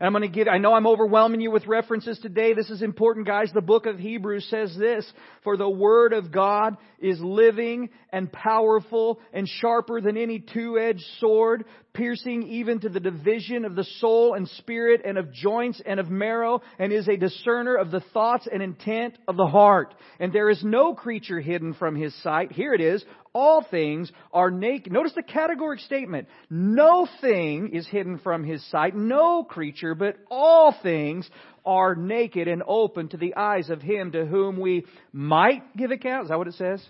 And 0.00 0.06
I'm 0.06 0.12
going 0.12 0.22
to 0.22 0.28
give, 0.28 0.48
I 0.48 0.58
know 0.58 0.74
I'm 0.74 0.86
overwhelming 0.86 1.40
you 1.40 1.50
with 1.50 1.66
references 1.66 2.18
today. 2.18 2.52
This 2.52 2.68
is 2.68 2.82
important, 2.82 3.26
guys. 3.26 3.50
The 3.54 3.60
book 3.60 3.86
of 3.86 3.98
Hebrews 3.98 4.46
says 4.50 4.74
this, 4.76 5.10
for 5.44 5.56
the 5.56 5.68
word 5.68 6.12
of 6.12 6.32
God 6.32 6.76
is 6.98 7.20
living 7.20 7.90
and 8.10 8.30
powerful 8.32 9.20
and 9.32 9.46
sharper 9.46 10.00
than 10.00 10.16
any 10.16 10.40
two-edged 10.40 11.04
sword, 11.20 11.64
piercing 11.94 12.42
even 12.48 12.80
to 12.80 12.88
the 12.88 13.00
division 13.00 13.64
of 13.64 13.76
the 13.76 13.84
soul 13.84 14.34
and 14.34 14.48
spirit 14.48 15.00
and 15.04 15.16
of 15.16 15.32
joints 15.32 15.80
and 15.86 15.98
of 15.98 16.10
marrow, 16.10 16.60
and 16.78 16.92
is 16.92 17.08
a 17.08 17.16
discerner 17.16 17.76
of 17.76 17.90
the 17.90 18.02
thoughts 18.12 18.46
and 18.52 18.62
intent 18.62 19.16
of 19.26 19.36
the 19.36 19.46
heart. 19.46 19.94
And 20.20 20.32
there 20.32 20.50
is 20.50 20.62
no 20.62 20.94
creature 20.94 21.40
hidden 21.40 21.74
from 21.74 21.96
his 21.96 22.14
sight. 22.22 22.52
Here 22.52 22.74
it 22.74 22.80
is. 22.80 23.04
All 23.32 23.64
things 23.68 24.12
are 24.32 24.50
naked. 24.50 24.92
Notice 24.92 25.12
the 25.14 25.22
categoric 25.22 25.80
statement. 25.84 26.28
No 26.50 27.08
thing 27.20 27.70
is 27.72 27.86
hidden 27.86 28.18
from 28.18 28.44
his 28.44 28.64
sight. 28.70 28.94
No 28.94 29.42
creature, 29.42 29.94
but 29.94 30.16
all 30.30 30.74
things 30.82 31.28
are 31.64 31.94
naked 31.94 32.46
and 32.46 32.62
open 32.66 33.08
to 33.08 33.16
the 33.16 33.34
eyes 33.34 33.70
of 33.70 33.80
him 33.80 34.12
to 34.12 34.26
whom 34.26 34.60
we 34.60 34.84
might 35.12 35.76
give 35.76 35.90
account. 35.90 36.24
Is 36.24 36.28
that 36.28 36.38
what 36.38 36.48
it 36.48 36.54
says? 36.54 36.84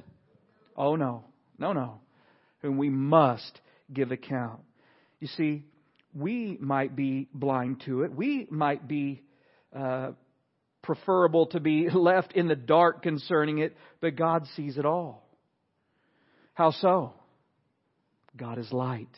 Oh 0.76 0.96
no. 0.96 1.24
No, 1.58 1.72
no. 1.72 2.00
Whom 2.62 2.78
we 2.78 2.88
must 2.88 3.60
give 3.92 4.10
account. 4.10 4.60
You 5.20 5.28
see, 5.28 5.64
we 6.14 6.56
might 6.60 6.94
be 6.94 7.28
blind 7.32 7.82
to 7.86 8.02
it. 8.02 8.14
We 8.14 8.46
might 8.50 8.86
be 8.86 9.22
uh, 9.74 10.12
preferable 10.82 11.46
to 11.48 11.60
be 11.60 11.88
left 11.94 12.32
in 12.32 12.48
the 12.48 12.56
dark 12.56 13.02
concerning 13.02 13.58
it, 13.58 13.76
but 14.00 14.16
God 14.16 14.46
sees 14.56 14.78
it 14.78 14.84
all. 14.84 15.26
How 16.54 16.70
so? 16.70 17.14
God 18.36 18.58
is 18.58 18.72
light, 18.72 19.08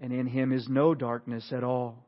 and 0.00 0.12
in 0.12 0.26
him 0.26 0.52
is 0.52 0.66
no 0.68 0.94
darkness 0.94 1.52
at 1.52 1.64
all. 1.64 2.04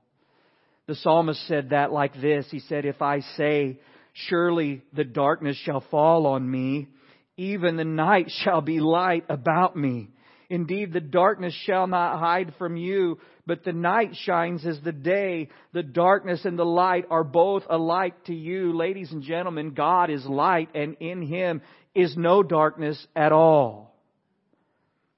The 0.87 0.95
psalmist 0.97 1.47
said 1.47 1.71
that 1.71 1.93
like 1.93 2.21
this. 2.21 2.47
He 2.51 2.61
said, 2.61 2.85
If 2.85 3.01
I 3.01 3.21
say, 3.37 3.79
Surely 4.13 4.83
the 4.93 5.05
darkness 5.05 5.57
shall 5.65 5.85
fall 5.91 6.27
on 6.27 6.51
me, 6.51 6.89
even 7.37 7.77
the 7.77 7.85
night 7.85 8.31
shall 8.43 8.61
be 8.61 8.81
light 8.81 9.25
about 9.29 9.77
me. 9.77 10.11
Indeed, 10.51 10.93
the 10.93 11.01
darkness 11.01 11.55
shall 11.65 11.87
not 11.87 12.19
hide 12.19 12.55
from 12.59 12.77
you, 12.77 13.21
but 13.47 13.63
the 13.63 13.73
night 13.73 14.17
shines 14.17 14.67
as 14.67 14.81
the 14.81 14.93
day. 14.93 15.49
The 15.73 15.85
darkness 15.85 16.45
and 16.45 16.59
the 16.59 16.65
light 16.65 17.05
are 17.09 17.23
both 17.23 17.63
alike 17.71 18.25
to 18.25 18.35
you. 18.35 18.77
Ladies 18.77 19.13
and 19.13 19.23
gentlemen, 19.23 19.75
God 19.75 20.11
is 20.11 20.27
light, 20.27 20.71
and 20.75 20.97
in 20.99 21.23
Him 21.23 21.63
is 21.95 22.17
no 22.17 22.43
darkness 22.43 23.07
at 23.15 23.31
all. 23.31 23.95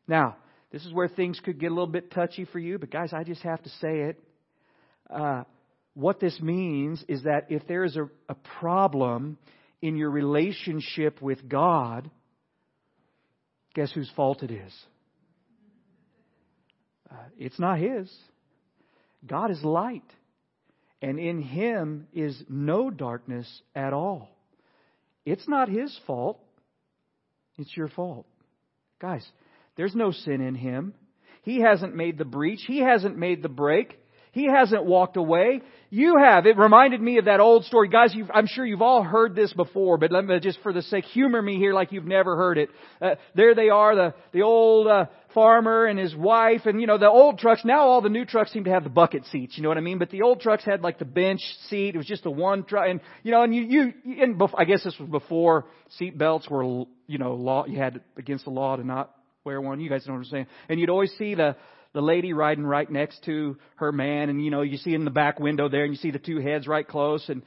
Now, 0.07 0.37
this 0.71 0.85
is 0.85 0.93
where 0.93 1.09
things 1.09 1.41
could 1.41 1.59
get 1.59 1.71
a 1.71 1.75
little 1.75 1.87
bit 1.87 2.11
touchy 2.11 2.45
for 2.45 2.59
you, 2.59 2.79
but 2.79 2.91
guys, 2.91 3.15
I 3.15 3.25
just 3.25 3.43
have 3.43 3.63
to 3.63 3.71
say 3.81 4.01
it. 4.01 4.23
Uh, 5.09 5.45
what 5.95 6.21
this 6.21 6.39
means 6.43 7.03
is 7.09 7.23
that 7.23 7.47
if 7.49 7.67
there 7.67 7.85
is 7.85 7.97
a, 7.97 8.11
a 8.29 8.35
problem 8.61 9.39
in 9.81 9.97
your 9.97 10.11
relationship 10.11 11.23
with 11.23 11.49
God, 11.49 12.11
guess 13.75 13.91
whose 13.93 14.11
fault 14.15 14.43
it 14.43 14.51
is? 14.51 14.73
Uh, 17.13 17.17
it's 17.39 17.59
not 17.59 17.79
His. 17.79 18.11
God 19.27 19.51
is 19.51 19.63
light, 19.63 20.03
and 21.03 21.19
in 21.19 21.43
Him 21.43 22.09
is 22.15 22.43
no 22.49 22.91
darkness 22.91 23.47
at 23.75 23.93
all. 23.93 24.31
it's 25.25 25.47
not 25.47 25.69
his 25.69 25.97
fault. 26.07 26.41
It's 27.59 27.77
your 27.77 27.89
fault. 27.89 28.27
Guys, 29.01 29.27
there's 29.77 29.95
no 29.95 30.11
sin 30.11 30.41
in 30.41 30.55
him. 30.55 30.95
He 31.43 31.61
hasn't 31.61 31.95
made 31.95 32.19
the 32.19 32.25
breach. 32.25 32.61
He 32.67 32.79
hasn't 32.79 33.17
made 33.17 33.43
the 33.43 33.49
break. 33.49 33.99
He 34.33 34.47
hasn't 34.47 34.85
walked 34.85 35.19
away. 35.19 35.61
You 35.91 36.17
have. 36.17 36.47
It 36.47 36.57
reminded 36.57 37.03
me 37.03 37.19
of 37.19 37.27
that 37.27 37.41
old 37.41 37.65
story. 37.67 37.89
Guys, 37.89 38.15
I'm 38.33 38.47
sure 38.47 38.65
you've 38.65 38.81
all 38.81 39.03
heard 39.03 39.35
this 39.35 39.53
before, 39.53 39.99
but 39.99 40.11
let 40.11 40.25
me 40.25 40.41
just 40.41 40.59
for 40.63 40.73
the 40.73 40.81
sake, 40.83 41.05
humor 41.05 41.43
me 41.43 41.59
here 41.59 41.75
like 41.75 41.93
you've 41.93 42.07
never 42.07 42.35
heard 42.37 42.57
it. 42.57 42.71
Uh, 43.01 43.17
there 43.35 43.55
they 43.55 43.69
are, 43.69 43.95
the, 43.95 44.15
the 44.33 44.43
old 44.43 44.87
uh, 44.87 45.07
farmer 45.35 45.87
and 45.87 45.99
his 45.99 46.15
wife, 46.15 46.63
and 46.67 46.81
you 46.81 46.87
know, 46.87 46.99
the 46.99 47.09
old 47.09 47.39
trucks, 47.39 47.65
now 47.65 47.81
all 47.81 48.01
the 48.01 48.09
new 48.09 48.25
trucks 48.25 48.53
seem 48.53 48.65
to 48.65 48.71
have 48.71 48.85
the 48.85 48.91
bucket 48.91 49.25
seats, 49.27 49.57
you 49.57 49.63
know 49.63 49.69
what 49.69 49.79
I 49.79 49.83
mean? 49.83 49.99
But 49.99 50.11
the 50.11 50.23
old 50.23 50.41
trucks 50.41 50.65
had 50.65 50.83
like 50.83 50.99
the 50.99 51.05
bench 51.05 51.41
seat. 51.69 51.95
It 51.95 51.99
was 51.99 52.07
just 52.07 52.27
a 52.27 52.31
one 52.31 52.65
truck, 52.65 52.87
and 52.89 53.01
you 53.23 53.31
know, 53.31 53.43
and 53.43 53.55
you, 53.55 53.63
you, 53.63 54.23
and 54.23 54.39
bef- 54.39 54.55
I 54.57 54.65
guess 54.65 54.85
this 54.85 54.97
was 54.99 55.09
before 55.09 55.67
seat 55.99 56.17
belts 56.17 56.49
were, 56.49 56.65
you 57.07 57.19
know, 57.19 57.35
law, 57.35 57.67
you 57.67 57.79
had 57.79 58.01
against 58.17 58.45
the 58.45 58.51
law 58.51 58.77
to 58.77 58.85
not 58.85 59.15
wear 59.45 59.61
one. 59.61 59.81
You 59.81 59.91
guys 59.91 60.07
know 60.07 60.15
what 60.15 60.21
I'm 60.21 60.25
saying. 60.27 60.47
And 60.69 60.81
you'd 60.81 60.91
always 60.91 61.13
see 61.19 61.35
the, 61.35 61.57
the 61.93 62.01
lady 62.01 62.33
riding 62.33 62.65
right 62.65 62.91
next 62.91 63.25
to 63.25 63.57
her 63.77 63.93
man, 63.93 64.29
and 64.29 64.45
you 64.45 64.51
know 64.51 64.63
you 64.63 64.77
see 64.77 64.95
in 64.95 65.05
the 65.05 65.11
back 65.11 65.41
window 65.41 65.69
there, 65.69 65.85
and 65.85 65.93
you 65.93 65.99
see 65.99 66.11
the 66.11 66.19
two 66.19 66.39
heads 66.39 66.67
right 66.67 66.87
close, 66.87 67.29
and 67.29 67.43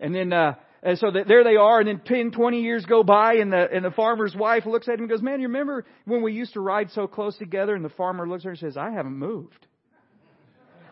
and 0.00 0.14
then 0.14 0.32
uh, 0.32 0.54
and 0.82 0.96
so 0.98 1.10
there 1.10 1.42
they 1.42 1.56
are, 1.56 1.80
and 1.80 1.88
then 1.88 2.00
10, 2.04 2.30
20 2.30 2.62
years 2.62 2.84
go 2.84 3.02
by, 3.02 3.34
and 3.34 3.52
the 3.52 3.68
and 3.72 3.84
the 3.84 3.90
farmer's 3.90 4.34
wife 4.34 4.64
looks 4.64 4.88
at 4.88 4.94
him 4.94 5.00
and 5.00 5.08
goes, 5.08 5.22
"Man, 5.22 5.40
you 5.40 5.48
remember 5.48 5.84
when 6.04 6.22
we 6.22 6.32
used 6.32 6.52
to 6.52 6.60
ride 6.60 6.90
so 6.92 7.08
close 7.08 7.36
together?" 7.36 7.74
And 7.74 7.84
the 7.84 7.90
farmer 7.90 8.28
looks 8.28 8.42
at 8.42 8.44
her 8.44 8.50
and 8.50 8.58
says, 8.58 8.76
"I 8.76 8.90
haven't 8.90 9.16
moved." 9.16 9.66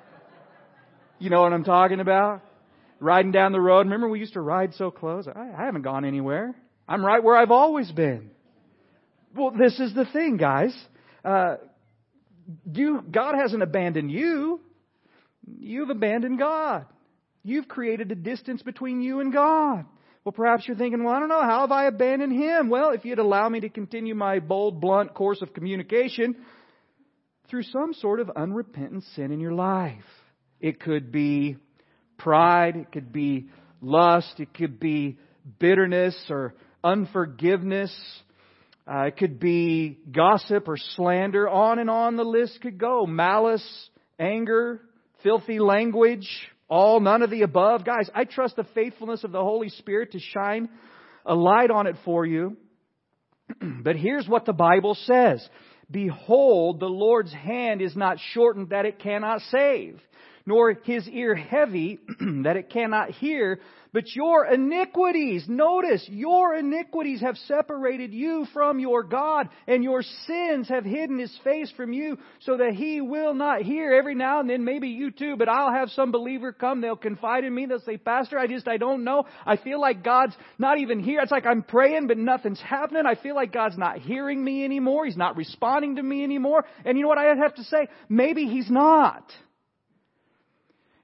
you 1.21 1.31
know 1.31 1.43
what 1.43 1.53
I'm 1.53 1.65
talking 1.65 2.01
about? 2.01 2.43
Riding 2.99 3.31
down 3.31 3.53
the 3.53 3.61
road. 3.61 3.87
Remember 3.87 4.09
we 4.09 4.19
used 4.19 4.33
to 4.33 4.41
ride 4.41 4.75
so 4.75 4.91
close? 4.91 5.29
I, 5.29 5.53
I 5.57 5.65
haven't 5.67 5.83
gone 5.83 6.05
anywhere. 6.05 6.55
I'm 6.89 7.05
right 7.05 7.23
where 7.23 7.37
I've 7.37 7.53
always 7.53 7.91
been. 7.93 8.31
Well, 9.37 9.53
this 9.53 9.79
is 9.79 9.95
the 9.95 10.07
thing, 10.07 10.37
guys. 10.37 10.77
Uh, 11.25 11.57
you, 12.73 13.03
God 13.09 13.35
hasn't 13.41 13.63
abandoned 13.63 14.11
you. 14.11 14.61
You've 15.59 15.91
abandoned 15.91 16.39
God. 16.39 16.87
You've 17.47 17.69
created 17.69 18.11
a 18.11 18.17
distance 18.17 18.61
between 18.61 19.01
you 19.01 19.21
and 19.21 19.33
God. 19.33 19.85
Well, 20.25 20.33
perhaps 20.33 20.67
you're 20.67 20.77
thinking, 20.77 21.05
well, 21.05 21.15
I 21.15 21.21
don't 21.21 21.29
know, 21.29 21.43
how 21.43 21.61
have 21.61 21.71
I 21.71 21.85
abandoned 21.85 22.33
Him? 22.33 22.69
Well, 22.69 22.91
if 22.91 23.05
you'd 23.05 23.21
allow 23.21 23.49
me 23.49 23.61
to 23.61 23.69
continue 23.69 24.17
my 24.17 24.41
bold, 24.41 24.81
blunt 24.81 25.15
course 25.15 25.41
of 25.43 25.55
communication 25.55 26.35
through 27.49 27.63
some 27.63 27.95
sort 27.95 28.19
of 28.19 28.33
unrepentant 28.35 29.05
sin 29.15 29.31
in 29.31 29.39
your 29.39 29.53
life. 29.53 30.03
It 30.61 30.81
could 30.81 31.13
be 31.13 31.57
pride, 32.19 32.75
it 32.75 32.91
could 32.91 33.13
be 33.13 33.47
lust, 33.81 34.41
it 34.41 34.53
could 34.53 34.81
be 34.81 35.17
bitterness 35.61 36.21
or 36.29 36.57
unforgiveness, 36.83 37.97
uh, 38.93 39.03
it 39.03 39.19
could 39.19 39.39
be 39.39 40.01
gossip 40.11 40.67
or 40.67 40.77
slander. 40.97 41.49
On 41.49 41.79
and 41.79 41.91
on 41.91 42.17
the 42.17 42.25
list 42.25 42.61
could 42.61 42.79
go. 42.79 43.07
Malice, 43.07 43.89
anger, 44.19 44.81
filthy 45.23 45.61
language, 45.61 46.29
all, 46.69 47.01
none 47.01 47.23
of 47.23 47.31
the 47.31 47.43
above. 47.43 47.85
Guys, 47.85 48.11
I 48.15 48.25
trust 48.25 48.57
the 48.57 48.67
faithfulness 48.75 49.25
of 49.25 49.33
the 49.33 49.43
Holy 49.43 49.69
Spirit 49.69 50.13
to 50.13 50.19
shine 50.19 50.69
a 51.25 51.35
light 51.35 51.71
on 51.71 51.87
it 51.87 51.97
for 52.05 52.27
you. 52.27 52.57
but 53.83 53.97
here's 53.97 54.29
what 54.29 54.45
the 54.45 54.53
Bible 54.53 54.97
says. 55.05 55.47
Behold, 55.91 56.81
the 56.81 56.87
Lord's 56.87 57.33
hand 57.33 57.81
is 57.81 57.95
not 57.95 58.19
shortened 58.33 58.71
that 58.71 58.87
it 58.87 58.99
cannot 58.99 59.41
save, 59.53 60.01
nor 60.47 60.75
his 60.85 61.09
ear 61.09 61.35
heavy 61.35 61.99
that 62.45 62.57
it 62.57 62.71
cannot 62.71 63.11
hear, 63.11 63.61
but 63.97 64.15
your 64.15 64.45
iniquities, 64.45 65.47
notice, 65.49 66.05
your 66.07 66.55
iniquities 66.55 67.23
have 67.23 67.39
separated 67.49 68.13
you 68.13 68.47
from 68.53 68.79
your 68.79 69.03
God, 69.03 69.49
and 69.67 69.83
your 69.83 70.03
sins 70.27 70.69
have 70.69 70.85
hidden 70.85 71.19
his 71.19 71.35
face 71.43 71.73
from 71.79 71.95
you, 71.95 72.19
so 72.41 72.59
that 72.59 72.75
he 72.75 73.01
will 73.01 73.33
not 73.33 73.63
hear. 73.63 73.95
Every 73.95 74.15
now 74.15 74.41
and 74.41 74.51
then, 74.51 74.67
maybe 74.67 74.89
you 74.89 75.11
too, 75.11 75.37
but 75.39 75.49
I'll 75.49 75.73
have 75.73 75.89
some 75.89 76.13
believer 76.13 76.53
come, 76.53 76.83
they'll 76.83 76.95
confide 76.95 77.45
in 77.45 77.55
me, 77.55 77.65
they'll 77.65 77.81
say, 77.81 77.97
Pastor, 77.97 78.39
I 78.39 78.47
just, 78.47 78.69
I 78.69 78.77
don't 78.77 79.03
know. 79.03 79.25
I 79.47 79.57
feel 79.57 79.81
like 79.81 80.05
God's 80.05 80.37
not 80.59 80.77
even 80.77 81.01
here. 81.01 81.21
It's 81.23 81.33
like 81.33 81.47
I'm 81.47 81.63
praying, 81.63 82.07
but 82.07 82.19
nothing's 82.19 82.61
happening. 82.61 83.05
I 83.07 83.15
feel 83.15 83.35
like 83.35 83.51
God's 83.51 83.79
not 83.79 83.99
hearing 83.99 84.45
me 84.45 84.63
anymore. 84.63 85.07
He's 85.07 85.17
not 85.17 85.39
responding 85.39 85.97
to 85.97 86.03
me 86.03 86.23
anymore. 86.23 86.67
And 86.85 86.99
you 86.99 87.03
know 87.05 87.09
what 87.09 87.17
I 87.17 87.35
have 87.35 87.55
to 87.55 87.65
say? 87.65 87.89
Maybe 88.11 88.45
he's 88.45 88.71
not. 88.71 89.25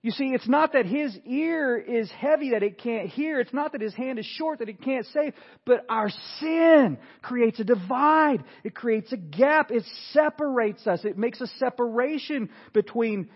You 0.03 0.11
see, 0.11 0.31
it's 0.35 0.49
not 0.49 0.73
that 0.73 0.85
his 0.85 1.17
ear 1.25 1.79
is 1.79 2.11
heavy 2.11 2.51
that 2.51 2.65
it 2.65 2.79
can't 2.79 3.09
hear. 3.09 3.39
It's 3.39 3.55
not 3.55 3.71
that 3.71 3.81
his 3.81 3.95
hand 3.95 4.19
is 4.19 4.27
short 4.27 4.59
that 4.59 4.69
it 4.69 4.83
can't 4.83 5.07
save. 5.07 5.33
But 5.65 5.85
our 5.89 6.11
sin 6.41 6.99
creates 7.23 7.61
a 7.61 7.65
divide. 7.65 8.43
It 8.65 8.75
creates 8.75 9.13
a 9.13 9.17
gap. 9.17 9.71
It 9.71 9.85
separates 10.11 10.89
us. 10.89 11.05
It 11.05 11.17
makes 11.17 11.41
a 11.41 11.47
separation 11.47 12.51
between 12.73 13.31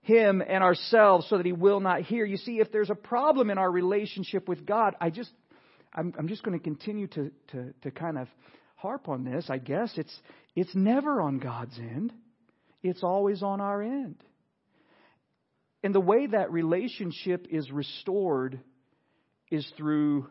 him 0.00 0.42
and 0.46 0.64
ourselves 0.64 1.26
so 1.28 1.36
that 1.36 1.44
he 1.44 1.52
will 1.52 1.80
not 1.80 2.02
hear. 2.02 2.24
You 2.24 2.38
see, 2.38 2.60
if 2.60 2.72
there's 2.72 2.90
a 2.90 2.94
problem 2.94 3.50
in 3.50 3.58
our 3.58 3.70
relationship 3.70 4.48
with 4.48 4.64
God, 4.64 4.94
I 4.98 5.10
just, 5.10 5.30
I'm, 5.92 6.14
I'm 6.18 6.28
just 6.28 6.42
going 6.42 6.58
to 6.58 6.64
continue 6.64 7.08
to, 7.08 7.30
to, 7.48 7.74
to 7.82 7.90
kind 7.90 8.16
of 8.16 8.28
harp 8.76 9.10
on 9.10 9.24
this. 9.24 9.50
I 9.50 9.58
guess 9.58 9.92
it's, 9.96 10.16
it's 10.54 10.74
never 10.74 11.20
on 11.20 11.40
God's 11.40 11.76
end. 11.78 12.14
It's 12.82 13.02
always 13.02 13.42
on 13.42 13.60
our 13.60 13.82
end. 13.82 14.16
And 15.82 15.94
the 15.94 16.00
way 16.00 16.26
that 16.26 16.50
relationship 16.50 17.46
is 17.50 17.70
restored 17.70 18.60
is 19.50 19.70
through 19.76 20.28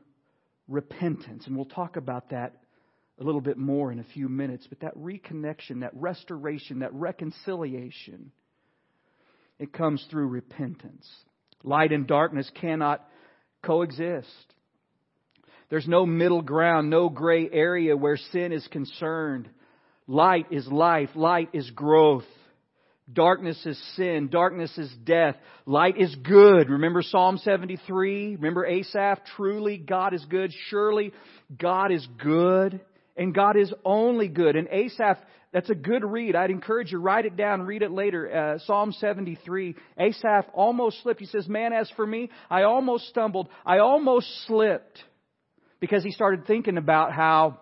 repentance. 0.68 1.46
And 1.48 1.56
we'll 1.56 1.66
talk 1.66 1.96
about 1.96 2.32
that 2.32 2.54
a 3.20 3.24
little 3.24 3.42
bit 3.42 3.58
more 3.58 3.92
in 3.92 4.00
a 4.00 4.06
few 4.14 4.28
minutes. 4.28 4.68
But 4.68 4.82
that 4.82 4.96
reconnection, 4.98 5.82
that 5.82 5.94
restoration, 5.94 6.80
that 6.80 6.94
reconciliation, 6.94 8.32
it 9.60 9.72
comes 9.72 10.06
through 10.10 10.28
repentance. 10.28 11.10
Light 11.64 11.92
and 11.92 12.06
darkness 12.06 12.50
cannot 12.60 13.08
coexist. 13.64 14.54
There's 15.70 15.88
no 15.88 16.06
middle 16.06 16.42
ground, 16.42 16.90
no 16.90 17.10
gray 17.10 17.50
area 17.52 17.98
where 17.98 18.18
sin 18.18 18.52
is 18.52 18.68
concerned. 18.68 19.50
Light 20.08 20.48
is 20.52 20.68
life, 20.68 21.10
light 21.16 21.50
is 21.54 21.70
growth. 21.72 22.26
Darkness 23.12 23.63
is 23.65 23.80
sin. 23.96 24.30
Darkness 24.32 24.76
is 24.78 24.91
death. 25.04 25.36
Light 25.68 25.98
is 25.98 26.15
good. 26.15 26.70
Remember 26.70 27.04
Psalm 27.04 27.38
73? 27.38 28.36
Remember 28.36 28.65
Asaph? 28.65 29.20
Truly 29.36 29.78
God 29.78 30.15
is 30.15 30.26
good. 30.26 30.52
Surely 30.70 31.13
God 31.56 31.91
is 31.91 32.08
good. 32.22 32.82
And 33.15 33.34
God 33.34 33.58
is 33.58 33.72
only 33.86 34.28
good. 34.28 34.56
And 34.56 34.68
Asaph, 34.70 35.20
that's 35.54 35.70
a 35.70 35.76
good 35.76 36.04
read. 36.04 36.36
I'd 36.36 36.50
encourage 36.50 36.91
you, 36.91 36.98
write 36.98 37.26
it 37.26 37.38
down, 37.38 37.62
read 37.62 37.84
it 37.84 37.91
later. 37.91 38.56
Uh, 38.56 38.60
Psalm 38.65 38.91
73. 38.91 39.76
Asaph 40.00 40.48
almost 40.54 41.02
slipped. 41.04 41.20
He 41.20 41.28
says, 41.28 41.48
Man, 41.48 41.74
as 41.74 41.89
for 41.96 42.06
me, 42.06 42.30
I 42.50 42.63
almost 42.63 43.08
stumbled. 43.08 43.50
I 43.65 43.78
almost 43.78 44.28
slipped. 44.48 45.00
Because 45.80 46.04
he 46.04 46.12
started 46.12 46.48
thinking 46.48 46.78
about 46.78 47.13
how 47.13 47.60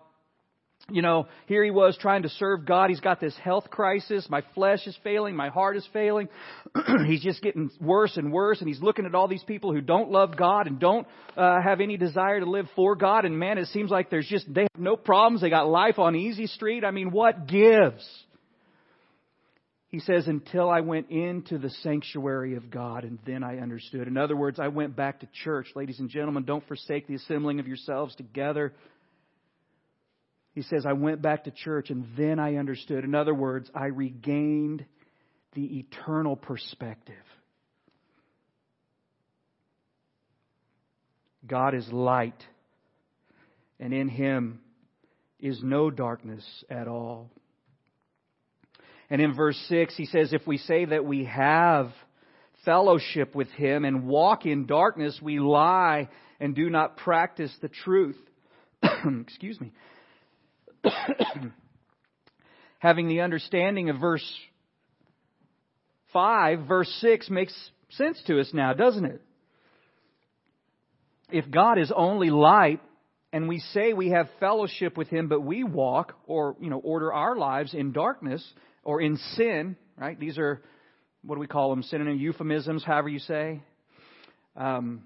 you 0.91 1.02
know, 1.02 1.28
here 1.46 1.63
he 1.63 1.72
was 1.72 1.98
trying 1.98 2.24
to 2.24 2.30
serve 2.30 2.65
God. 2.65 2.89
He's 2.89 3.00
got 3.00 3.22
this 3.22 3.36
health 3.41 3.69
crisis. 3.69 4.28
My 4.30 4.43
flesh 4.54 4.86
is 4.86 4.98
failing. 5.02 5.34
My 5.34 5.48
heart 5.48 5.78
is 5.78 5.88
failing. 5.93 6.28
he's 7.08 7.24
just 7.24 7.41
getting 7.41 7.72
worse 7.80 8.17
and 8.17 8.34
worse. 8.34 8.60
And 8.60 8.67
he's 8.67 8.82
looking 8.82 9.06
at 9.06 9.15
all 9.15 9.30
these 9.30 9.43
people 9.43 9.72
who 9.72 9.80
don't 9.80 10.12
love 10.12 10.36
God 10.36 10.67
and 10.67 10.80
don't 10.80 11.08
uh, 11.38 11.62
have 11.62 11.80
any 11.80 11.96
desire 11.96 12.41
to 12.41 12.50
live 12.50 12.67
for 12.76 12.98
God. 12.98 13.24
And 13.24 13.39
man, 13.39 13.58
it 13.58 13.67
seems 13.67 13.91
like 13.91 14.10
there's 14.10 14.28
just, 14.28 14.54
they 14.54 14.63
have 14.63 14.82
no 14.82 14.98
problems. 14.98 15.39
They 15.39 15.50
got 15.50 15.69
life 15.69 16.00
on 16.00 16.17
easy 16.17 16.48
street. 16.48 16.84
I 16.84 16.91
mean, 16.91 17.12
what 17.12 17.48
gives? 17.48 18.06
He 19.88 20.00
says, 20.00 20.28
until 20.28 20.69
I 20.69 20.82
went 20.82 21.12
into 21.12 21.60
the 21.60 21.69
sanctuary 21.69 22.56
of 22.56 22.69
God 22.69 23.06
and 23.06 23.19
then 23.26 23.41
I 23.41 23.60
understood. 23.60 24.08
In 24.08 24.17
other 24.17 24.36
words, 24.36 24.60
I 24.60 24.67
went 24.67 24.98
back 24.98 25.22
to 25.22 25.30
church. 25.46 25.67
Ladies 25.76 26.00
and 26.00 26.10
gentlemen, 26.10 26.43
don't 26.43 26.67
forsake 26.67 27.08
the 27.08 27.15
assembling 27.15 27.62
of 27.62 27.67
yourselves 27.67 28.15
together 28.15 28.74
he 30.53 30.61
says, 30.61 30.85
I 30.85 30.93
went 30.93 31.21
back 31.21 31.45
to 31.45 31.51
church 31.51 31.89
and 31.89 32.05
then 32.15 32.39
I 32.39 32.55
understood. 32.55 33.03
In 33.03 33.15
other 33.15 33.33
words, 33.33 33.69
I 33.73 33.85
regained 33.85 34.85
the 35.53 35.79
eternal 35.79 36.35
perspective. 36.35 37.15
God 41.45 41.75
is 41.75 41.87
light, 41.91 42.41
and 43.79 43.93
in 43.93 44.07
him 44.07 44.61
is 45.41 45.59
no 45.61 45.89
darkness 45.89 46.45
at 46.69 46.87
all. 46.87 47.29
And 49.09 49.21
in 49.21 49.35
verse 49.35 49.57
6, 49.67 49.95
he 49.97 50.05
says, 50.05 50.31
If 50.31 50.47
we 50.47 50.57
say 50.57 50.85
that 50.85 51.03
we 51.03 51.25
have 51.25 51.91
fellowship 52.63 53.35
with 53.35 53.49
him 53.49 53.83
and 53.83 54.07
walk 54.07 54.45
in 54.45 54.65
darkness, 54.65 55.19
we 55.21 55.39
lie 55.39 56.07
and 56.39 56.55
do 56.55 56.69
not 56.69 56.95
practice 56.97 57.53
the 57.61 57.67
truth. 57.67 58.17
Excuse 58.83 59.59
me. 59.59 59.73
having 62.80 63.08
the 63.08 63.22
understanding 63.22 63.89
of 63.89 64.00
verse 64.00 64.26
5, 66.12 66.67
verse 66.67 66.89
6 67.02 67.30
makes 67.30 67.54
sense 67.91 68.22
to 68.28 68.39
us 68.39 68.52
now, 68.54 68.74
doesn't 68.74 69.06
it? 69.06 69.22
If 71.32 71.50
God 71.50 71.80
is 71.80 71.91
only 71.96 72.30
light 72.30 72.82
and 73.32 73.48
we 73.48 73.60
say 73.60 73.93
we 73.93 74.10
have 74.10 74.30
fellowship 74.39 74.96
with 74.96 75.08
him, 75.08 75.28
but 75.28 75.41
we 75.41 75.63
walk 75.63 76.13
or, 76.28 76.56
you 76.60 76.69
know, 76.69 76.80
order 76.80 77.12
our 77.12 77.36
lives 77.36 77.74
in 77.74 77.91
darkness 77.91 78.48
or 78.84 79.02
in 79.02 79.17
sin, 79.36 79.76
right? 79.98 80.19
These 80.19 80.38
are, 80.38 80.62
what 81.24 81.36
do 81.36 81.41
we 81.41 81.48
call 81.48 81.72
them? 81.72 81.82
Synonym 81.82 82.19
euphemisms, 82.19 82.84
however 82.84 83.10
you 83.10 83.19
say. 83.19 83.63
Um, 84.56 85.06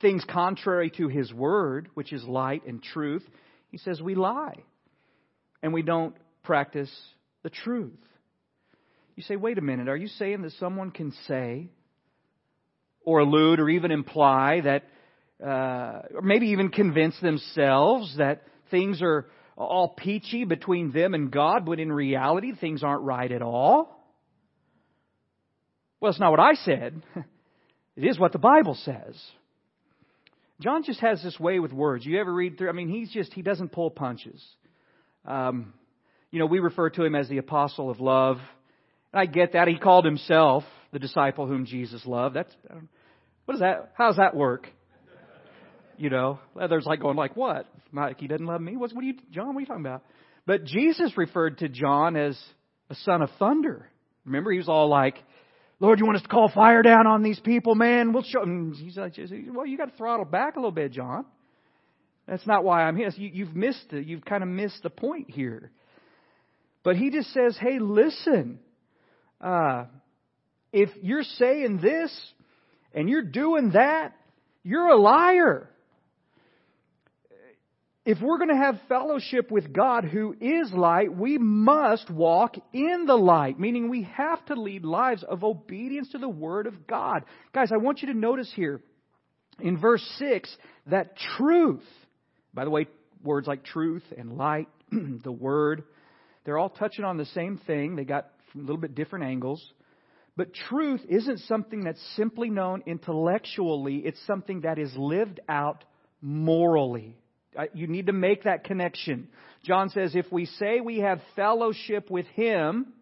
things 0.00 0.24
contrary 0.28 0.90
to 0.96 1.06
his 1.06 1.32
word, 1.32 1.88
which 1.94 2.12
is 2.12 2.24
light 2.24 2.66
and 2.66 2.82
truth. 2.82 3.22
He 3.70 3.78
says 3.78 4.02
we 4.02 4.16
lie 4.16 4.64
and 5.62 5.72
we 5.72 5.82
don't 5.82 6.14
practice 6.42 6.90
the 7.42 7.50
truth. 7.50 7.92
You 9.16 9.22
say, 9.22 9.36
wait 9.36 9.58
a 9.58 9.62
minute, 9.62 9.88
are 9.88 9.96
you 9.96 10.08
saying 10.08 10.42
that 10.42 10.52
someone 10.52 10.90
can 10.90 11.12
say 11.26 11.68
or 13.04 13.20
allude 13.20 13.58
or 13.58 13.68
even 13.68 13.90
imply 13.90 14.60
that 14.60 14.84
uh, 15.44 16.02
or 16.14 16.22
maybe 16.22 16.48
even 16.48 16.68
convince 16.68 17.18
themselves 17.20 18.16
that 18.18 18.42
things 18.70 19.00
are 19.02 19.26
all 19.56 19.88
peachy 19.88 20.44
between 20.44 20.92
them 20.92 21.14
and 21.14 21.30
God, 21.30 21.64
but 21.64 21.80
in 21.80 21.92
reality, 21.92 22.52
things 22.54 22.82
aren't 22.82 23.02
right 23.02 23.30
at 23.30 23.42
all. 23.42 24.04
Well, 26.00 26.10
it's 26.10 26.20
not 26.20 26.30
what 26.30 26.40
I 26.40 26.54
said. 26.54 27.02
It 27.96 28.06
is 28.06 28.16
what 28.16 28.30
the 28.30 28.38
Bible 28.38 28.76
says. 28.84 29.20
John 30.60 30.84
just 30.84 31.00
has 31.00 31.20
this 31.20 31.38
way 31.40 31.58
with 31.58 31.72
words. 31.72 32.06
You 32.06 32.20
ever 32.20 32.32
read 32.32 32.56
through? 32.56 32.68
I 32.68 32.72
mean, 32.72 32.88
he's 32.88 33.10
just, 33.10 33.32
he 33.32 33.42
doesn't 33.42 33.72
pull 33.72 33.90
punches. 33.90 34.40
Um, 35.28 35.74
you 36.30 36.38
know, 36.38 36.46
we 36.46 36.58
refer 36.58 36.90
to 36.90 37.04
him 37.04 37.14
as 37.14 37.28
the 37.28 37.38
apostle 37.38 37.90
of 37.90 38.00
love. 38.00 38.38
And 39.12 39.20
I 39.20 39.26
get 39.26 39.52
that. 39.52 39.68
He 39.68 39.78
called 39.78 40.04
himself 40.04 40.64
the 40.92 40.98
disciple 40.98 41.46
whom 41.46 41.66
Jesus 41.66 42.04
loved. 42.06 42.34
That's, 42.34 42.52
what 43.44 43.54
is 43.54 43.60
that? 43.60 43.92
How 43.96 44.08
does 44.08 44.16
that 44.16 44.34
work? 44.34 44.68
You 45.98 46.10
know, 46.10 46.38
others 46.58 46.84
like 46.86 47.00
going 47.00 47.16
like, 47.16 47.36
what? 47.36 47.66
Mike, 47.90 48.20
he 48.20 48.26
doesn't 48.26 48.46
love 48.46 48.60
me? 48.60 48.76
What's, 48.76 48.94
what 48.94 49.02
are 49.02 49.06
you, 49.06 49.14
John, 49.30 49.48
what 49.48 49.56
are 49.56 49.60
you 49.60 49.66
talking 49.66 49.84
about? 49.84 50.02
But 50.46 50.64
Jesus 50.64 51.12
referred 51.16 51.58
to 51.58 51.68
John 51.68 52.16
as 52.16 52.38
a 52.88 52.94
son 52.94 53.20
of 53.20 53.30
thunder. 53.38 53.88
Remember, 54.24 54.50
he 54.50 54.58
was 54.58 54.68
all 54.68 54.88
like, 54.88 55.16
Lord, 55.80 55.98
you 55.98 56.06
want 56.06 56.16
us 56.16 56.22
to 56.22 56.28
call 56.28 56.50
fire 56.54 56.82
down 56.82 57.06
on 57.06 57.22
these 57.22 57.40
people, 57.40 57.74
man? 57.74 58.12
We'll 58.12 58.22
show. 58.22 58.42
And 58.42 58.74
he's 58.74 58.96
like, 58.96 59.14
well, 59.52 59.66
you 59.66 59.76
got 59.76 59.90
to 59.90 59.96
throttle 59.96 60.24
back 60.24 60.56
a 60.56 60.58
little 60.58 60.70
bit, 60.70 60.92
John. 60.92 61.24
That's 62.28 62.46
not 62.46 62.62
why 62.62 62.82
I'm 62.82 62.96
here. 62.96 63.10
You, 63.16 63.30
you've 63.32 63.56
missed 63.56 63.92
it. 63.92 64.06
You've 64.06 64.24
kind 64.24 64.42
of 64.42 64.48
missed 64.48 64.82
the 64.82 64.90
point 64.90 65.30
here. 65.30 65.70
But 66.84 66.96
he 66.96 67.10
just 67.10 67.32
says, 67.32 67.56
hey, 67.60 67.78
listen. 67.78 68.60
Uh, 69.40 69.86
if 70.72 70.90
you're 71.02 71.22
saying 71.22 71.80
this 71.80 72.16
and 72.92 73.08
you're 73.08 73.22
doing 73.22 73.70
that, 73.70 74.12
you're 74.62 74.88
a 74.88 74.96
liar 74.96 75.70
if 78.08 78.22
we're 78.22 78.38
going 78.38 78.48
to 78.48 78.56
have 78.56 78.80
fellowship 78.88 79.50
with 79.50 79.70
God 79.70 80.06
who 80.06 80.34
is 80.40 80.72
light, 80.72 81.14
we 81.14 81.36
must 81.36 82.08
walk 82.08 82.54
in 82.72 83.04
the 83.06 83.14
light, 83.14 83.60
meaning 83.60 83.90
we 83.90 84.04
have 84.04 84.42
to 84.46 84.54
lead 84.54 84.82
lives 84.82 85.22
of 85.24 85.44
obedience 85.44 86.08
to 86.12 86.18
the 86.18 86.26
Word 86.26 86.66
of 86.66 86.86
God. 86.86 87.24
Guys, 87.52 87.68
I 87.70 87.76
want 87.76 88.00
you 88.00 88.08
to 88.10 88.18
notice 88.18 88.50
here 88.56 88.80
in 89.60 89.76
verse 89.76 90.02
6 90.18 90.56
that 90.86 91.18
truth, 91.36 91.84
by 92.58 92.64
the 92.64 92.70
way, 92.70 92.88
words 93.22 93.46
like 93.46 93.64
truth 93.64 94.02
and 94.16 94.36
light, 94.36 94.66
the 94.90 95.30
Word, 95.30 95.84
they're 96.44 96.58
all 96.58 96.70
touching 96.70 97.04
on 97.04 97.16
the 97.16 97.26
same 97.26 97.60
thing. 97.68 97.94
They 97.94 98.02
got 98.02 98.32
a 98.52 98.58
little 98.58 98.78
bit 98.78 98.96
different 98.96 99.26
angles. 99.26 99.64
But 100.36 100.52
truth 100.68 101.00
isn't 101.08 101.38
something 101.42 101.84
that's 101.84 102.02
simply 102.16 102.50
known 102.50 102.82
intellectually, 102.84 103.98
it's 103.98 104.18
something 104.26 104.62
that 104.62 104.76
is 104.76 104.92
lived 104.96 105.38
out 105.48 105.84
morally. 106.20 107.14
Uh, 107.56 107.66
you 107.74 107.86
need 107.86 108.06
to 108.06 108.12
make 108.12 108.42
that 108.42 108.64
connection. 108.64 109.28
John 109.62 109.90
says, 109.90 110.16
if 110.16 110.26
we 110.32 110.46
say 110.46 110.80
we 110.80 110.98
have 110.98 111.20
fellowship 111.36 112.10
with 112.10 112.26
Him, 112.34 112.92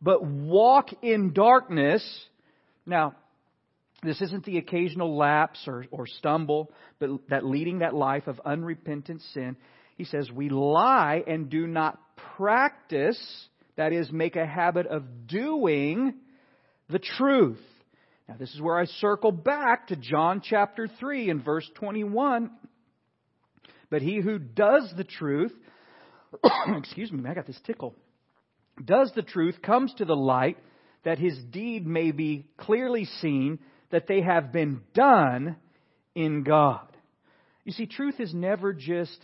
but 0.00 0.24
walk 0.24 0.90
in 1.02 1.32
darkness, 1.32 2.08
now, 2.86 3.16
this 4.02 4.20
isn't 4.20 4.44
the 4.44 4.58
occasional 4.58 5.16
lapse 5.16 5.62
or, 5.66 5.84
or 5.90 6.06
stumble, 6.06 6.72
but 6.98 7.10
that 7.28 7.44
leading 7.44 7.80
that 7.80 7.94
life 7.94 8.26
of 8.26 8.40
unrepentant 8.44 9.22
sin. 9.34 9.56
He 9.96 10.04
says, 10.04 10.30
we 10.30 10.48
lie 10.48 11.22
and 11.26 11.50
do 11.50 11.66
not 11.66 12.00
practice, 12.36 13.20
that 13.76 13.92
is, 13.92 14.10
make 14.10 14.36
a 14.36 14.46
habit 14.46 14.86
of 14.86 15.26
doing 15.26 16.14
the 16.88 16.98
truth. 16.98 17.60
Now, 18.28 18.36
this 18.38 18.54
is 18.54 18.60
where 18.60 18.78
I 18.78 18.86
circle 18.86 19.32
back 19.32 19.88
to 19.88 19.96
John 19.96 20.40
chapter 20.42 20.88
3 20.98 21.30
and 21.30 21.44
verse 21.44 21.68
21 21.74 22.50
but 23.90 24.02
he 24.02 24.20
who 24.20 24.38
does 24.38 24.92
the 24.96 25.04
truth, 25.04 25.52
excuse 26.76 27.12
me, 27.12 27.28
I 27.28 27.34
got 27.34 27.46
this 27.46 27.60
tickle, 27.66 27.94
does 28.82 29.12
the 29.14 29.22
truth 29.22 29.60
comes 29.60 29.92
to 29.94 30.04
the 30.04 30.16
light 30.16 30.56
that 31.04 31.18
his 31.18 31.36
deed 31.50 31.86
may 31.86 32.12
be 32.12 32.46
clearly 32.56 33.04
seen 33.20 33.58
that 33.90 34.06
they 34.06 34.20
have 34.20 34.52
been 34.52 34.82
done 34.94 35.56
in 36.14 36.42
God. 36.42 36.86
You 37.64 37.72
see, 37.72 37.86
truth 37.86 38.20
is 38.20 38.32
never 38.34 38.72
just 38.72 39.18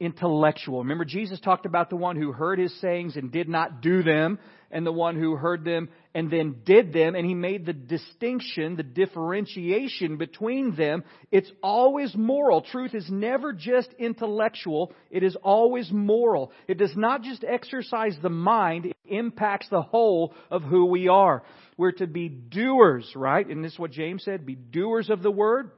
intellectual. 0.00 0.78
Remember, 0.78 1.04
Jesus 1.04 1.40
talked 1.40 1.66
about 1.66 1.90
the 1.90 1.96
one 1.96 2.16
who 2.16 2.32
heard 2.32 2.58
his 2.58 2.78
sayings 2.80 3.16
and 3.16 3.32
did 3.32 3.48
not 3.48 3.80
do 3.80 4.02
them, 4.02 4.38
and 4.70 4.86
the 4.86 4.92
one 4.92 5.16
who 5.16 5.34
heard 5.34 5.64
them 5.64 5.88
and 6.14 6.30
then 6.30 6.56
did 6.64 6.92
them, 6.92 7.14
and 7.14 7.26
he 7.26 7.34
made 7.34 7.64
the 7.64 7.72
distinction, 7.72 8.76
the 8.76 8.82
differentiation 8.82 10.16
between 10.16 10.76
them. 10.76 11.04
It's 11.30 11.50
always 11.62 12.14
moral. 12.14 12.62
Truth 12.62 12.94
is 12.94 13.08
never 13.10 13.52
just 13.52 13.88
intellectual, 13.98 14.92
it 15.10 15.22
is 15.22 15.36
always 15.42 15.90
moral. 15.90 16.52
It 16.66 16.78
does 16.78 16.96
not 16.96 17.22
just 17.22 17.44
exercise 17.44 18.16
the 18.22 18.30
mind, 18.30 18.86
it 18.86 18.96
impacts 19.06 19.68
the 19.68 19.82
whole 19.82 20.34
of 20.50 20.62
who 20.62 20.86
we 20.86 21.08
are. 21.08 21.42
We're 21.76 21.92
to 21.92 22.06
be 22.06 22.28
doers, 22.28 23.10
right? 23.14 23.46
And 23.46 23.64
this 23.64 23.72
is 23.72 23.78
what 23.78 23.92
James 23.92 24.24
said 24.24 24.44
be 24.44 24.54
doers 24.54 25.10
of 25.10 25.22
the 25.22 25.30
word, 25.30 25.70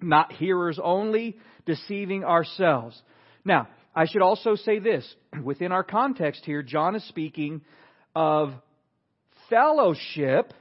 not 0.00 0.32
hearers 0.32 0.78
only, 0.82 1.38
deceiving 1.66 2.24
ourselves. 2.24 3.00
Now, 3.46 3.68
I 3.94 4.06
should 4.06 4.22
also 4.22 4.56
say 4.56 4.80
this. 4.80 5.06
Within 5.42 5.72
our 5.72 5.84
context 5.84 6.42
here, 6.44 6.62
John 6.62 6.96
is 6.96 7.04
speaking 7.08 7.62
of 8.14 8.52
fellowship, 9.48 10.52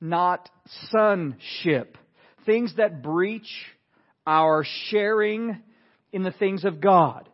not 0.00 0.50
sonship. 0.90 1.96
Things 2.44 2.74
that 2.76 3.02
breach 3.02 3.48
our 4.26 4.64
sharing 4.90 5.62
in 6.12 6.22
the 6.24 6.32
things 6.32 6.64
of 6.64 6.80
God. 6.80 7.28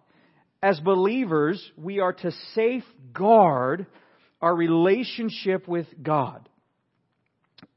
As 0.62 0.78
believers, 0.78 1.64
we 1.76 2.00
are 2.00 2.12
to 2.12 2.32
safeguard 2.54 3.86
our 4.42 4.54
relationship 4.54 5.66
with 5.66 5.86
God. 6.02 6.46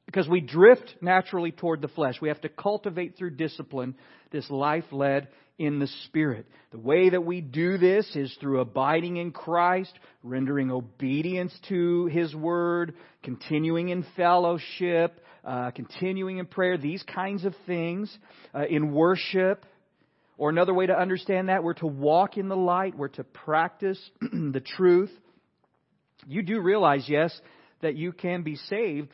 Because 0.05 0.27
we 0.27 0.41
drift 0.41 0.95
naturally 1.01 1.51
toward 1.51 1.81
the 1.81 1.87
flesh. 1.87 2.15
We 2.21 2.27
have 2.27 2.41
to 2.41 2.49
cultivate 2.49 3.17
through 3.17 3.31
discipline 3.31 3.95
this 4.31 4.49
life 4.49 4.85
led 4.91 5.29
in 5.57 5.79
the 5.79 5.87
Spirit. 6.05 6.47
The 6.71 6.79
way 6.79 7.09
that 7.09 7.23
we 7.23 7.41
do 7.41 7.77
this 7.77 8.15
is 8.15 8.35
through 8.39 8.59
abiding 8.59 9.17
in 9.17 9.31
Christ, 9.31 9.93
rendering 10.23 10.71
obedience 10.71 11.53
to 11.69 12.07
His 12.07 12.33
Word, 12.33 12.95
continuing 13.21 13.89
in 13.89 14.05
fellowship, 14.15 15.23
uh, 15.45 15.71
continuing 15.71 16.39
in 16.39 16.45
prayer, 16.45 16.77
these 16.77 17.03
kinds 17.03 17.45
of 17.45 17.53
things, 17.65 18.15
uh, 18.55 18.65
in 18.65 18.93
worship. 18.93 19.65
Or 20.37 20.49
another 20.49 20.73
way 20.73 20.87
to 20.87 20.97
understand 20.97 21.49
that, 21.49 21.63
we're 21.63 21.73
to 21.75 21.87
walk 21.87 22.37
in 22.37 22.49
the 22.49 22.55
light, 22.57 22.97
we're 22.97 23.09
to 23.09 23.23
practice 23.23 23.99
the 24.21 24.63
truth. 24.75 25.11
You 26.25 26.41
do 26.41 26.59
realize, 26.59 27.05
yes, 27.07 27.39
that 27.81 27.95
you 27.95 28.11
can 28.13 28.41
be 28.41 28.55
saved, 28.55 29.11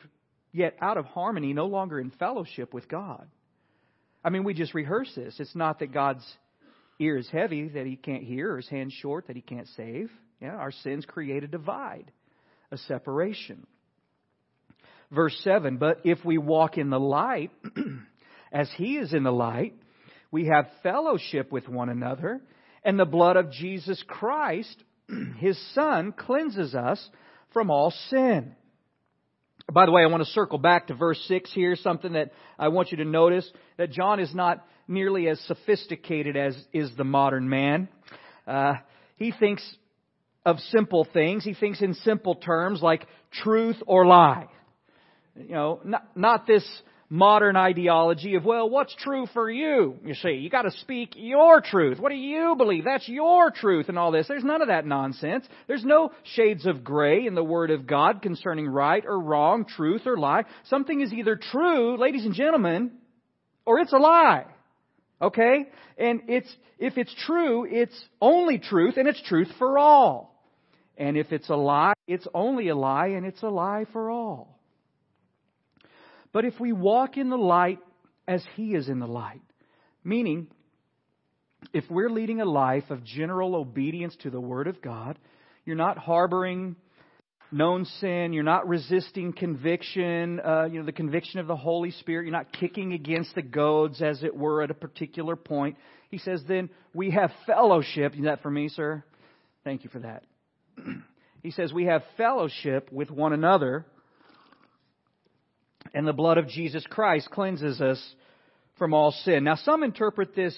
yet 0.52 0.76
out 0.80 0.96
of 0.96 1.04
harmony, 1.04 1.52
no 1.52 1.66
longer 1.66 2.00
in 2.00 2.10
fellowship 2.10 2.72
with 2.72 2.88
God. 2.88 3.28
I 4.24 4.30
mean, 4.30 4.44
we 4.44 4.54
just 4.54 4.74
rehearse 4.74 5.10
this. 5.14 5.36
It's 5.38 5.54
not 5.54 5.78
that 5.78 5.92
God's 5.92 6.24
ear 6.98 7.16
is 7.16 7.28
heavy 7.30 7.68
that 7.68 7.86
he 7.86 7.96
can't 7.96 8.22
hear, 8.22 8.52
or 8.52 8.56
his 8.56 8.68
hand 8.68 8.92
short 8.92 9.26
that 9.28 9.36
he 9.36 9.42
can't 9.42 9.68
save. 9.76 10.10
Yeah, 10.40 10.54
our 10.54 10.72
sins 10.72 11.04
create 11.06 11.44
a 11.44 11.48
divide, 11.48 12.10
a 12.70 12.76
separation. 12.76 13.66
Verse 15.10 15.38
7 15.42 15.78
But 15.78 16.00
if 16.04 16.24
we 16.24 16.38
walk 16.38 16.78
in 16.78 16.90
the 16.90 17.00
light, 17.00 17.50
as 18.52 18.70
he 18.76 18.96
is 18.96 19.12
in 19.12 19.22
the 19.22 19.32
light, 19.32 19.74
we 20.30 20.46
have 20.46 20.66
fellowship 20.82 21.50
with 21.50 21.68
one 21.68 21.88
another, 21.88 22.40
and 22.84 22.98
the 22.98 23.04
blood 23.04 23.36
of 23.36 23.50
Jesus 23.50 24.02
Christ, 24.06 24.76
his 25.38 25.58
Son, 25.74 26.12
cleanses 26.12 26.74
us 26.74 27.06
from 27.52 27.70
all 27.70 27.92
sin. 28.08 28.54
By 29.72 29.86
the 29.86 29.92
way, 29.92 30.02
I 30.02 30.06
want 30.06 30.24
to 30.24 30.30
circle 30.30 30.58
back 30.58 30.88
to 30.88 30.94
verse 30.94 31.22
6 31.28 31.52
here, 31.52 31.76
something 31.76 32.14
that 32.14 32.32
I 32.58 32.68
want 32.68 32.90
you 32.90 32.98
to 32.98 33.04
notice 33.04 33.48
that 33.76 33.92
John 33.92 34.18
is 34.18 34.34
not 34.34 34.66
nearly 34.88 35.28
as 35.28 35.38
sophisticated 35.40 36.36
as 36.36 36.56
is 36.72 36.90
the 36.96 37.04
modern 37.04 37.48
man. 37.48 37.88
Uh, 38.46 38.74
he 39.16 39.32
thinks 39.38 39.62
of 40.44 40.58
simple 40.70 41.06
things. 41.12 41.44
He 41.44 41.54
thinks 41.54 41.80
in 41.82 41.94
simple 41.94 42.34
terms 42.34 42.82
like 42.82 43.06
truth 43.30 43.76
or 43.86 44.06
lie. 44.06 44.48
You 45.36 45.54
know, 45.54 45.80
not, 45.84 46.16
not 46.16 46.46
this 46.48 46.66
modern 47.12 47.56
ideology 47.56 48.36
of, 48.36 48.44
well, 48.44 48.70
what's 48.70 48.94
true 48.94 49.26
for 49.34 49.50
you? 49.50 49.96
You 50.04 50.14
see, 50.14 50.34
you 50.34 50.48
gotta 50.48 50.70
speak 50.70 51.14
your 51.16 51.60
truth. 51.60 51.98
What 51.98 52.10
do 52.10 52.14
you 52.16 52.54
believe? 52.56 52.84
That's 52.84 53.08
your 53.08 53.50
truth 53.50 53.88
and 53.88 53.98
all 53.98 54.12
this. 54.12 54.28
There's 54.28 54.44
none 54.44 54.62
of 54.62 54.68
that 54.68 54.86
nonsense. 54.86 55.44
There's 55.66 55.84
no 55.84 56.12
shades 56.36 56.66
of 56.66 56.84
gray 56.84 57.26
in 57.26 57.34
the 57.34 57.42
Word 57.42 57.72
of 57.72 57.88
God 57.88 58.22
concerning 58.22 58.68
right 58.68 59.04
or 59.04 59.18
wrong, 59.18 59.64
truth 59.64 60.06
or 60.06 60.16
lie. 60.16 60.44
Something 60.66 61.00
is 61.00 61.12
either 61.12 61.34
true, 61.34 61.98
ladies 61.98 62.24
and 62.24 62.32
gentlemen, 62.32 62.92
or 63.66 63.80
it's 63.80 63.92
a 63.92 63.98
lie. 63.98 64.46
Okay? 65.20 65.66
And 65.98 66.22
it's, 66.28 66.54
if 66.78 66.96
it's 66.96 67.14
true, 67.26 67.66
it's 67.68 68.04
only 68.20 68.58
truth 68.58 68.96
and 68.96 69.08
it's 69.08 69.20
truth 69.22 69.48
for 69.58 69.78
all. 69.78 70.40
And 70.96 71.16
if 71.16 71.32
it's 71.32 71.48
a 71.48 71.56
lie, 71.56 71.94
it's 72.06 72.28
only 72.32 72.68
a 72.68 72.76
lie 72.76 73.08
and 73.08 73.26
it's 73.26 73.42
a 73.42 73.48
lie 73.48 73.86
for 73.92 74.10
all. 74.10 74.59
But 76.32 76.44
if 76.44 76.58
we 76.60 76.72
walk 76.72 77.16
in 77.16 77.30
the 77.30 77.36
light 77.36 77.78
as 78.26 78.44
He 78.56 78.74
is 78.74 78.88
in 78.88 78.98
the 78.98 79.06
light, 79.06 79.42
meaning, 80.04 80.48
if 81.72 81.84
we're 81.90 82.10
leading 82.10 82.40
a 82.40 82.44
life 82.44 82.90
of 82.90 83.04
general 83.04 83.54
obedience 83.54 84.16
to 84.22 84.30
the 84.30 84.40
Word 84.40 84.66
of 84.66 84.80
God, 84.80 85.18
you're 85.64 85.76
not 85.76 85.98
harboring 85.98 86.76
known 87.52 87.84
sin, 87.84 88.32
you're 88.32 88.42
not 88.42 88.68
resisting 88.68 89.32
conviction, 89.32 90.40
uh, 90.40 90.64
you 90.70 90.78
know, 90.78 90.86
the 90.86 90.92
conviction 90.92 91.40
of 91.40 91.46
the 91.46 91.56
Holy 91.56 91.90
Spirit, 91.90 92.24
you're 92.24 92.32
not 92.32 92.52
kicking 92.52 92.92
against 92.92 93.34
the 93.34 93.42
goads, 93.42 94.00
as 94.02 94.22
it 94.22 94.36
were, 94.36 94.62
at 94.62 94.70
a 94.70 94.74
particular 94.74 95.36
point. 95.36 95.76
He 96.10 96.18
says, 96.18 96.42
then 96.46 96.70
we 96.94 97.10
have 97.10 97.30
fellowship. 97.46 98.14
Is 98.14 98.24
that 98.24 98.42
for 98.42 98.50
me, 98.50 98.68
sir? 98.68 99.02
Thank 99.64 99.84
you 99.84 99.90
for 99.90 100.00
that. 100.00 100.24
he 101.42 101.50
says, 101.50 101.72
we 101.72 101.86
have 101.86 102.02
fellowship 102.16 102.90
with 102.92 103.10
one 103.10 103.32
another 103.32 103.84
and 105.94 106.06
the 106.06 106.12
blood 106.12 106.38
of 106.38 106.48
Jesus 106.48 106.84
Christ 106.88 107.30
cleanses 107.30 107.80
us 107.80 108.00
from 108.78 108.94
all 108.94 109.12
sin. 109.24 109.44
Now, 109.44 109.56
some 109.56 109.82
interpret 109.82 110.34
this, 110.34 110.56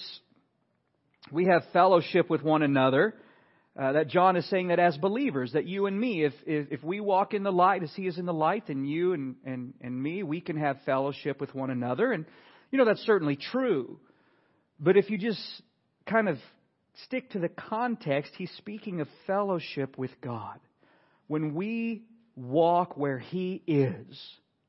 we 1.30 1.46
have 1.46 1.62
fellowship 1.72 2.30
with 2.30 2.42
one 2.42 2.62
another, 2.62 3.14
uh, 3.78 3.92
that 3.92 4.08
John 4.08 4.36
is 4.36 4.48
saying 4.50 4.68
that 4.68 4.78
as 4.78 4.96
believers, 4.98 5.52
that 5.52 5.66
you 5.66 5.86
and 5.86 5.98
me, 5.98 6.24
if, 6.24 6.34
if, 6.46 6.72
if 6.72 6.84
we 6.84 7.00
walk 7.00 7.32
in 7.32 7.42
the 7.42 7.52
light 7.52 7.82
as 7.82 7.90
he 7.94 8.06
is 8.06 8.18
in 8.18 8.26
the 8.26 8.34
light, 8.34 8.64
then 8.66 8.84
you 8.84 9.14
and, 9.14 9.36
and, 9.44 9.74
and 9.80 10.00
me, 10.00 10.22
we 10.22 10.40
can 10.40 10.58
have 10.58 10.76
fellowship 10.84 11.40
with 11.40 11.54
one 11.54 11.70
another. 11.70 12.12
And, 12.12 12.26
you 12.70 12.78
know, 12.78 12.84
that's 12.84 13.00
certainly 13.00 13.36
true. 13.36 13.98
But 14.78 14.96
if 14.96 15.08
you 15.10 15.16
just 15.16 15.40
kind 16.06 16.28
of 16.28 16.36
stick 17.04 17.30
to 17.30 17.38
the 17.38 17.48
context, 17.48 18.32
he's 18.36 18.50
speaking 18.58 19.00
of 19.00 19.08
fellowship 19.26 19.96
with 19.96 20.10
God. 20.20 20.60
When 21.26 21.54
we 21.54 22.02
walk 22.36 22.96
where 22.96 23.18
he 23.18 23.62
is, 23.66 24.20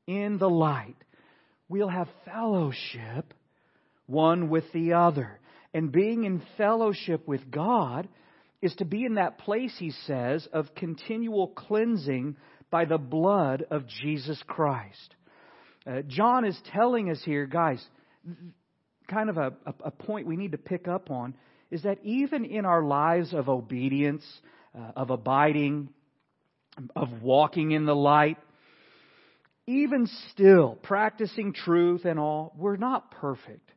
in 0.06 0.38
the 0.38 0.50
light, 0.50 0.96
we'll 1.68 1.88
have 1.88 2.08
fellowship 2.24 3.34
one 4.06 4.48
with 4.48 4.64
the 4.72 4.92
other. 4.92 5.40
And 5.72 5.90
being 5.90 6.24
in 6.24 6.42
fellowship 6.56 7.26
with 7.26 7.50
God 7.50 8.08
is 8.62 8.74
to 8.76 8.84
be 8.84 9.04
in 9.04 9.14
that 9.14 9.38
place, 9.38 9.74
he 9.78 9.90
says, 10.06 10.46
of 10.52 10.74
continual 10.74 11.48
cleansing 11.48 12.36
by 12.70 12.84
the 12.84 12.98
blood 12.98 13.64
of 13.70 13.86
Jesus 13.86 14.42
Christ. 14.46 15.14
Uh, 15.86 16.02
John 16.06 16.44
is 16.44 16.58
telling 16.72 17.10
us 17.10 17.20
here, 17.24 17.46
guys, 17.46 17.84
kind 19.08 19.28
of 19.28 19.36
a, 19.36 19.52
a, 19.84 19.90
point 19.90 20.26
we 20.26 20.36
need 20.36 20.52
to 20.52 20.58
pick 20.58 20.88
up 20.88 21.10
on 21.10 21.34
is 21.70 21.82
that 21.82 21.98
even 22.02 22.44
in 22.44 22.64
our 22.64 22.82
lives 22.82 23.34
of 23.34 23.48
obedience, 23.48 24.24
uh, 24.74 24.92
of 24.96 25.10
abiding, 25.10 25.90
of 26.96 27.22
walking 27.22 27.72
in 27.72 27.84
the 27.84 27.94
light, 27.94 28.38
even 29.66 30.08
still, 30.30 30.78
practicing 30.82 31.52
truth 31.52 32.04
and 32.04 32.18
all, 32.18 32.52
we're 32.56 32.76
not 32.76 33.10
perfect. 33.10 33.70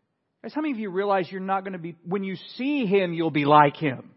Guys, 0.44 0.54
how 0.54 0.62
many 0.62 0.74
of 0.74 0.80
you 0.80 0.90
realize 0.90 1.32
you're 1.32 1.42
not 1.42 1.64
going 1.64 1.74
to 1.74 1.80
be, 1.80 1.96
when 2.06 2.24
you 2.24 2.36
see 2.56 2.86
Him, 2.86 3.14
you'll 3.14 3.32
be 3.32 3.46
like 3.46 3.78
Him? 3.78 4.12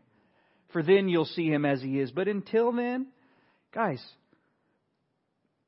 For 0.72 0.82
then 0.82 1.08
you'll 1.08 1.24
see 1.24 1.46
Him 1.46 1.64
as 1.64 1.80
He 1.80 1.98
is. 1.98 2.10
But 2.10 2.28
until 2.28 2.72
then, 2.72 3.06
guys, 3.72 4.02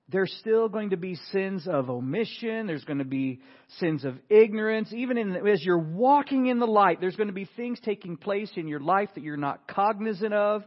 there's 0.08 0.34
still 0.40 0.68
going 0.68 0.90
to 0.90 0.96
be 0.96 1.14
sins 1.30 1.66
of 1.66 1.88
omission. 1.88 2.66
There's 2.66 2.84
going 2.84 2.98
to 2.98 3.04
be 3.04 3.40
sins 3.78 4.04
of 4.04 4.16
ignorance. 4.28 4.92
Even 4.92 5.16
in, 5.16 5.34
as 5.48 5.64
you're 5.64 5.78
walking 5.78 6.46
in 6.46 6.58
the 6.58 6.66
light, 6.66 7.00
there's 7.00 7.16
going 7.16 7.28
to 7.28 7.32
be 7.32 7.48
things 7.56 7.78
taking 7.82 8.16
place 8.16 8.50
in 8.56 8.68
your 8.68 8.80
life 8.80 9.08
that 9.14 9.24
you're 9.24 9.36
not 9.36 9.66
cognizant 9.66 10.34
of. 10.34 10.64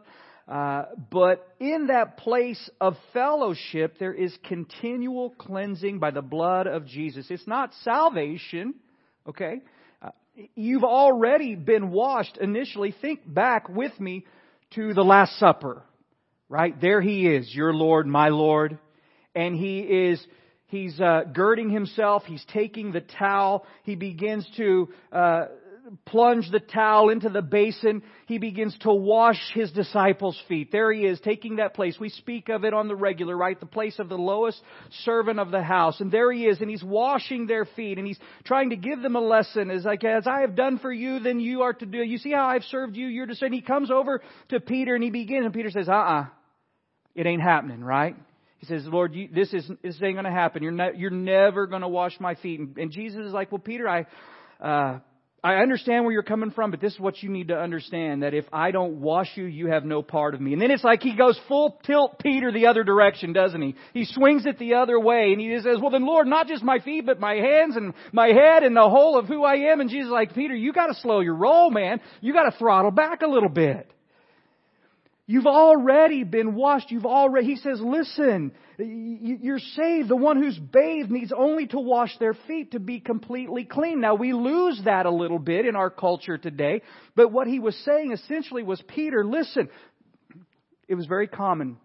Uh, 0.47 0.83
but 1.09 1.47
in 1.59 1.87
that 1.87 2.17
place 2.17 2.69
of 2.79 2.95
fellowship, 3.13 3.97
there 3.99 4.13
is 4.13 4.35
continual 4.43 5.31
cleansing 5.31 5.97
by 5.97 6.11
the 6.11 6.21
blood 6.21 6.67
of 6.67 6.85
Jesus. 6.85 7.25
It's 7.31 7.47
not 7.47 7.73
salvation, 7.83 8.75
okay? 9.27 9.61
Uh, 10.03 10.11
you've 10.53 10.83
already 10.83 11.55
been 11.55 11.89
washed 11.89 12.37
initially. 12.37 12.93
Think 13.01 13.21
back 13.25 13.69
with 13.69 13.99
me 13.99 14.25
to 14.75 14.93
the 14.93 15.03
Last 15.03 15.39
Supper, 15.39 15.81
right? 16.47 16.79
There 16.79 17.01
he 17.01 17.27
is, 17.27 17.53
your 17.55 17.73
Lord, 17.73 18.05
my 18.05 18.29
Lord. 18.29 18.77
And 19.33 19.55
he 19.55 19.79
is 19.79 20.23
he's 20.67 20.99
uh, 21.01 21.21
girding 21.33 21.71
himself. 21.71 22.23
He's 22.25 22.45
taking 22.53 22.91
the 22.91 23.01
towel. 23.01 23.65
He 23.83 23.95
begins 23.95 24.47
to 24.57 24.89
uh, 25.11 25.45
plunge 26.05 26.49
the 26.51 26.59
towel 26.59 27.09
into 27.09 27.29
the 27.29 27.41
basin, 27.41 28.01
he 28.27 28.37
begins 28.37 28.77
to 28.79 28.93
wash 28.93 29.39
his 29.53 29.71
disciples' 29.71 30.41
feet. 30.47 30.71
There 30.71 30.91
he 30.91 31.05
is, 31.05 31.19
taking 31.19 31.57
that 31.57 31.73
place. 31.73 31.97
We 31.99 32.09
speak 32.09 32.49
of 32.49 32.63
it 32.65 32.73
on 32.73 32.87
the 32.87 32.95
regular, 32.95 33.37
right? 33.37 33.59
The 33.59 33.65
place 33.65 33.99
of 33.99 34.09
the 34.09 34.17
lowest 34.17 34.59
servant 35.03 35.39
of 35.39 35.51
the 35.51 35.61
house. 35.61 35.99
And 35.99 36.11
there 36.11 36.31
he 36.31 36.45
is, 36.45 36.59
and 36.61 36.69
he's 36.69 36.83
washing 36.83 37.47
their 37.47 37.65
feet, 37.65 37.97
and 37.97 38.07
he's 38.07 38.19
trying 38.43 38.71
to 38.71 38.75
give 38.75 39.01
them 39.01 39.15
a 39.15 39.21
lesson. 39.21 39.69
As 39.69 39.85
like, 39.85 40.03
as 40.03 40.27
I 40.27 40.41
have 40.41 40.55
done 40.55 40.79
for 40.79 40.91
you, 40.91 41.19
then 41.19 41.39
you 41.39 41.61
are 41.61 41.73
to 41.73 41.85
do. 41.85 41.99
You 41.99 42.17
see 42.17 42.31
how 42.31 42.47
I've 42.47 42.63
served 42.63 42.95
you? 42.95 43.07
You're 43.07 43.27
to 43.27 43.35
say. 43.35 43.45
And 43.45 43.55
he 43.55 43.61
comes 43.61 43.91
over 43.91 44.21
to 44.49 44.59
Peter, 44.59 44.95
and 44.95 45.03
he 45.03 45.11
begins, 45.11 45.45
and 45.45 45.53
Peter 45.53 45.69
says, 45.69 45.87
uh-uh. 45.87 46.25
It 47.13 47.25
ain't 47.25 47.41
happening, 47.41 47.81
right? 47.81 48.15
He 48.57 48.65
says, 48.65 48.83
Lord, 48.85 49.13
you, 49.13 49.29
this, 49.33 49.53
is, 49.53 49.69
this 49.83 50.01
ain't 50.01 50.15
going 50.15 50.25
to 50.25 50.31
happen. 50.31 50.63
You're, 50.63 50.71
ne- 50.71 50.97
you're 50.97 51.11
never 51.11 51.67
going 51.67 51.81
to 51.81 51.87
wash 51.87 52.19
my 52.19 52.35
feet. 52.35 52.59
And, 52.59 52.77
and 52.77 52.91
Jesus 52.91 53.25
is 53.25 53.31
like, 53.31 53.51
well, 53.51 53.59
Peter, 53.59 53.87
I, 53.87 54.05
uh, 54.59 54.99
I 55.45 55.57
understand 55.57 56.05
where 56.05 56.11
you're 56.11 56.23
coming 56.23 56.49
from, 56.49 56.71
but 56.71 56.81
this 56.81 56.93
is 56.93 56.99
what 56.99 57.21
you 57.21 57.29
need 57.29 57.49
to 57.49 57.55
understand 57.55 58.23
that 58.23 58.33
if 58.33 58.45
I 58.51 58.71
don't 58.71 58.99
wash 58.99 59.29
you, 59.35 59.45
you 59.45 59.67
have 59.67 59.85
no 59.85 60.01
part 60.01 60.33
of 60.33 60.41
me. 60.41 60.53
And 60.53 60.61
then 60.61 60.71
it's 60.71 60.83
like 60.83 61.03
he 61.03 61.15
goes 61.15 61.39
full 61.47 61.79
tilt 61.85 62.17
Peter 62.17 62.51
the 62.51 62.65
other 62.65 62.83
direction, 62.83 63.31
doesn't 63.31 63.61
he? 63.61 63.75
He 63.93 64.05
swings 64.05 64.47
it 64.47 64.57
the 64.57 64.73
other 64.73 64.99
way 64.99 65.33
and 65.33 65.39
he 65.39 65.55
says, 65.59 65.77
well 65.79 65.91
then 65.91 66.03
Lord, 66.03 66.25
not 66.25 66.47
just 66.47 66.63
my 66.63 66.79
feet, 66.79 67.05
but 67.05 67.19
my 67.19 67.35
hands 67.35 67.75
and 67.75 67.93
my 68.11 68.29
head 68.29 68.63
and 68.63 68.75
the 68.75 68.89
whole 68.89 69.19
of 69.19 69.27
who 69.27 69.43
I 69.43 69.71
am. 69.71 69.81
And 69.81 69.89
Jesus 69.91 70.07
is 70.07 70.11
like, 70.11 70.33
Peter, 70.33 70.55
you 70.55 70.73
gotta 70.73 70.95
slow 70.95 71.19
your 71.19 71.35
roll, 71.35 71.69
man. 71.69 72.01
You 72.21 72.33
gotta 72.33 72.57
throttle 72.57 72.89
back 72.89 73.21
a 73.21 73.27
little 73.27 73.47
bit. 73.47 73.91
You've 75.27 75.47
already 75.47 76.23
been 76.23 76.53
washed. 76.53 76.91
You've 76.91 77.05
already, 77.05 77.47
he 77.47 77.55
says, 77.55 77.81
listen, 77.81 78.51
you're 78.77 79.57
saved. 79.57 80.07
The 80.07 80.15
one 80.15 80.37
who's 80.37 80.57
bathed 80.57 81.09
needs 81.09 81.33
only 81.35 81.65
to 81.67 81.79
wash 81.79 82.15
their 82.19 82.35
feet 82.47 82.71
to 82.73 82.79
be 82.79 82.99
completely 82.99 83.65
clean. 83.65 84.01
Now 84.01 84.13
we 84.13 84.33
lose 84.33 84.79
that 84.85 85.07
a 85.07 85.11
little 85.11 85.39
bit 85.39 85.65
in 85.65 85.75
our 85.75 85.89
culture 85.89 86.37
today, 86.37 86.83
but 87.15 87.31
what 87.31 87.47
he 87.47 87.59
was 87.59 87.75
saying 87.85 88.11
essentially 88.11 88.61
was, 88.61 88.79
Peter, 88.87 89.25
listen, 89.25 89.69
it 90.87 90.93
was 90.93 91.07
very 91.07 91.27
common. 91.27 91.77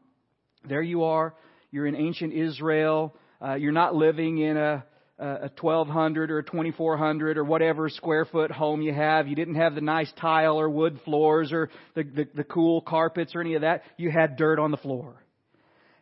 There 0.69 0.83
you 0.83 1.05
are. 1.05 1.35
You're 1.71 1.87
in 1.87 1.97
ancient 1.97 2.35
Israel. 2.35 3.17
Uh, 3.43 3.55
you're 3.55 3.73
not 3.73 3.95
living 3.95 4.37
in 4.37 4.59
a, 4.59 4.85
a 5.21 5.51
1200 5.61 6.31
or 6.31 6.39
a 6.39 6.45
2400 6.45 7.37
or 7.37 7.45
whatever 7.45 7.89
square 7.89 8.25
foot 8.25 8.51
home 8.51 8.81
you 8.81 8.93
have. 8.93 9.29
You 9.29 9.37
didn't 9.37 9.57
have 9.57 9.75
the 9.75 9.81
nice 9.81 10.11
tile 10.21 10.59
or 10.59 10.71
wood 10.71 10.99
floors 11.05 11.53
or 11.53 11.69
the, 11.95 12.05
the, 12.05 12.29
the 12.35 12.45
cool 12.45 12.81
carpets 12.81 13.35
or 13.35 13.41
any 13.43 13.55
of 13.55 13.63
that. 13.63 13.83
You 13.99 14.11
had 14.11 14.37
dirt 14.37 14.59
on 14.59 14.71
the 14.71 14.79
floor. 14.79 15.23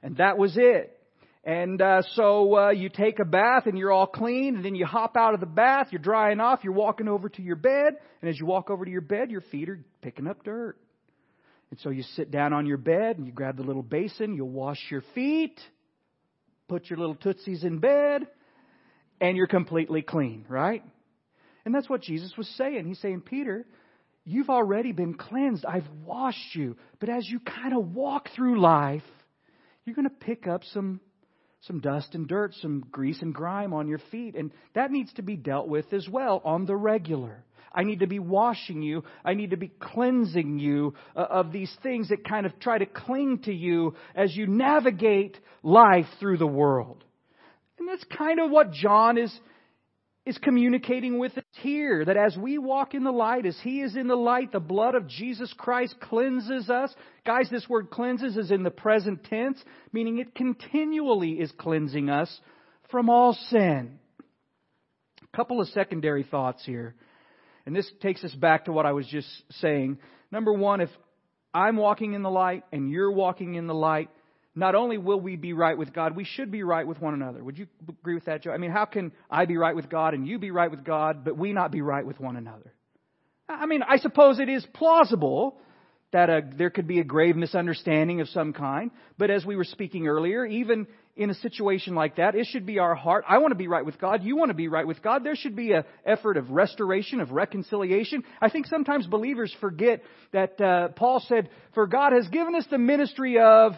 And 0.02 0.18
that 0.18 0.38
was 0.38 0.56
it. 0.56 0.94
And 1.44 1.80
uh, 1.80 2.02
so 2.12 2.56
uh, 2.56 2.70
you 2.70 2.88
take 2.90 3.18
a 3.18 3.24
bath 3.24 3.66
and 3.66 3.78
you're 3.78 3.90
all 3.90 4.06
clean, 4.06 4.56
and 4.56 4.64
then 4.64 4.74
you 4.74 4.84
hop 4.84 5.16
out 5.16 5.34
of 5.34 5.40
the 5.40 5.46
bath, 5.46 5.88
you're 5.90 6.02
drying 6.02 6.40
off, 6.40 6.60
you're 6.62 6.74
walking 6.74 7.08
over 7.08 7.28
to 7.28 7.42
your 7.42 7.56
bed, 7.56 7.94
and 8.20 8.28
as 8.28 8.38
you 8.38 8.44
walk 8.44 8.70
over 8.70 8.84
to 8.84 8.90
your 8.90 9.00
bed, 9.00 9.30
your 9.30 9.40
feet 9.40 9.68
are 9.68 9.80
picking 10.02 10.26
up 10.26 10.44
dirt. 10.44 10.76
And 11.70 11.80
so 11.80 11.90
you 11.90 12.02
sit 12.16 12.30
down 12.30 12.52
on 12.52 12.66
your 12.66 12.76
bed 12.76 13.18
and 13.18 13.26
you 13.26 13.32
grab 13.32 13.56
the 13.56 13.62
little 13.62 13.82
basin, 13.82 14.34
you'll 14.34 14.50
wash 14.50 14.78
your 14.90 15.02
feet, 15.14 15.58
put 16.68 16.90
your 16.90 16.98
little 16.98 17.14
tootsies 17.14 17.64
in 17.64 17.78
bed, 17.78 18.26
and 19.20 19.36
you're 19.36 19.46
completely 19.46 20.02
clean, 20.02 20.44
right? 20.48 20.82
And 21.64 21.74
that's 21.74 21.88
what 21.88 22.02
Jesus 22.02 22.32
was 22.36 22.48
saying. 22.56 22.86
He's 22.86 23.00
saying, 23.00 23.22
Peter, 23.22 23.66
you've 24.24 24.50
already 24.50 24.92
been 24.92 25.14
cleansed. 25.14 25.64
I've 25.64 25.88
washed 26.04 26.54
you. 26.54 26.76
But 27.00 27.08
as 27.08 27.28
you 27.28 27.40
kind 27.40 27.76
of 27.76 27.94
walk 27.94 28.28
through 28.34 28.60
life, 28.60 29.02
you're 29.84 29.96
going 29.96 30.08
to 30.08 30.26
pick 30.26 30.46
up 30.46 30.62
some 30.72 31.00
some 31.62 31.80
dust 31.80 32.14
and 32.14 32.28
dirt, 32.28 32.54
some 32.54 32.84
grease 32.92 33.20
and 33.20 33.34
grime 33.34 33.72
on 33.72 33.88
your 33.88 34.00
feet, 34.12 34.36
and 34.36 34.52
that 34.74 34.92
needs 34.92 35.12
to 35.14 35.22
be 35.22 35.36
dealt 35.36 35.66
with 35.66 35.92
as 35.92 36.08
well 36.08 36.40
on 36.44 36.66
the 36.66 36.76
regular. 36.76 37.44
I 37.72 37.82
need 37.82 38.00
to 38.00 38.06
be 38.06 38.18
washing 38.18 38.80
you. 38.80 39.04
I 39.24 39.34
need 39.34 39.50
to 39.50 39.56
be 39.56 39.68
cleansing 39.68 40.58
you 40.58 40.94
uh, 41.14 41.26
of 41.28 41.52
these 41.52 41.74
things 41.82 42.08
that 42.08 42.26
kind 42.26 42.46
of 42.46 42.58
try 42.60 42.78
to 42.78 42.86
cling 42.86 43.40
to 43.44 43.52
you 43.52 43.94
as 44.14 44.34
you 44.34 44.46
navigate 44.46 45.38
life 45.62 46.06
through 46.20 46.38
the 46.38 46.46
world. 46.46 47.04
And 47.78 47.88
that's 47.88 48.04
kind 48.04 48.40
of 48.40 48.50
what 48.50 48.72
John 48.72 49.18
is, 49.18 49.32
is 50.26 50.36
communicating 50.38 51.18
with 51.18 51.36
us 51.38 51.44
here 51.62 52.04
that 52.04 52.16
as 52.16 52.36
we 52.36 52.58
walk 52.58 52.94
in 52.94 53.04
the 53.04 53.12
light, 53.12 53.46
as 53.46 53.58
He 53.62 53.80
is 53.80 53.96
in 53.96 54.08
the 54.08 54.16
light, 54.16 54.52
the 54.52 54.60
blood 54.60 54.94
of 54.94 55.08
Jesus 55.08 55.52
Christ 55.56 55.94
cleanses 56.00 56.68
us. 56.68 56.92
Guys, 57.24 57.48
this 57.50 57.68
word 57.68 57.90
cleanses 57.90 58.36
is 58.36 58.50
in 58.50 58.62
the 58.62 58.70
present 58.70 59.24
tense, 59.24 59.62
meaning 59.92 60.18
it 60.18 60.34
continually 60.34 61.32
is 61.32 61.52
cleansing 61.58 62.10
us 62.10 62.40
from 62.90 63.08
all 63.10 63.34
sin. 63.48 63.98
A 65.22 65.36
couple 65.36 65.60
of 65.60 65.68
secondary 65.68 66.24
thoughts 66.24 66.64
here. 66.64 66.94
And 67.66 67.76
this 67.76 67.90
takes 68.00 68.24
us 68.24 68.34
back 68.34 68.64
to 68.64 68.72
what 68.72 68.86
I 68.86 68.92
was 68.92 69.06
just 69.06 69.28
saying. 69.60 69.98
Number 70.32 70.52
one, 70.52 70.80
if 70.80 70.88
I'm 71.52 71.76
walking 71.76 72.14
in 72.14 72.22
the 72.22 72.30
light 72.30 72.64
and 72.72 72.90
you're 72.90 73.12
walking 73.12 73.54
in 73.54 73.66
the 73.66 73.74
light, 73.74 74.10
not 74.58 74.74
only 74.74 74.98
will 74.98 75.20
we 75.20 75.36
be 75.36 75.52
right 75.52 75.76
with 75.76 75.92
God, 75.92 76.16
we 76.16 76.24
should 76.24 76.50
be 76.50 76.62
right 76.62 76.86
with 76.86 77.00
one 77.00 77.14
another. 77.14 77.42
Would 77.42 77.58
you 77.58 77.66
agree 77.88 78.14
with 78.14 78.24
that, 78.24 78.42
Joe? 78.42 78.50
I 78.50 78.58
mean, 78.58 78.70
how 78.70 78.84
can 78.84 79.12
I 79.30 79.46
be 79.46 79.56
right 79.56 79.74
with 79.74 79.88
God 79.88 80.14
and 80.14 80.26
you 80.26 80.38
be 80.38 80.50
right 80.50 80.70
with 80.70 80.84
God, 80.84 81.24
but 81.24 81.38
we 81.38 81.52
not 81.52 81.70
be 81.70 81.80
right 81.80 82.04
with 82.04 82.18
one 82.18 82.36
another? 82.36 82.72
I 83.48 83.66
mean, 83.66 83.82
I 83.82 83.98
suppose 83.98 84.40
it 84.40 84.48
is 84.48 84.66
plausible 84.74 85.56
that 86.12 86.28
a, 86.28 86.42
there 86.56 86.70
could 86.70 86.86
be 86.86 87.00
a 87.00 87.04
grave 87.04 87.36
misunderstanding 87.36 88.20
of 88.20 88.28
some 88.28 88.52
kind, 88.52 88.90
but 89.16 89.30
as 89.30 89.44
we 89.44 89.56
were 89.56 89.64
speaking 89.64 90.08
earlier, 90.08 90.44
even 90.44 90.86
in 91.16 91.30
a 91.30 91.34
situation 91.34 91.94
like 91.94 92.16
that, 92.16 92.34
it 92.34 92.46
should 92.46 92.64
be 92.64 92.78
our 92.78 92.94
heart. 92.94 93.24
I 93.28 93.38
want 93.38 93.50
to 93.50 93.56
be 93.56 93.66
right 93.66 93.84
with 93.84 94.00
God. 94.00 94.22
You 94.22 94.36
want 94.36 94.50
to 94.50 94.54
be 94.54 94.68
right 94.68 94.86
with 94.86 95.02
God. 95.02 95.24
There 95.24 95.34
should 95.34 95.56
be 95.56 95.72
an 95.72 95.84
effort 96.06 96.36
of 96.36 96.50
restoration, 96.50 97.20
of 97.20 97.32
reconciliation. 97.32 98.22
I 98.40 98.48
think 98.48 98.66
sometimes 98.66 99.06
believers 99.06 99.54
forget 99.60 100.02
that 100.32 100.60
uh, 100.60 100.88
Paul 100.88 101.22
said, 101.28 101.50
For 101.74 101.86
God 101.86 102.12
has 102.12 102.28
given 102.28 102.54
us 102.54 102.66
the 102.70 102.78
ministry 102.78 103.38
of 103.38 103.72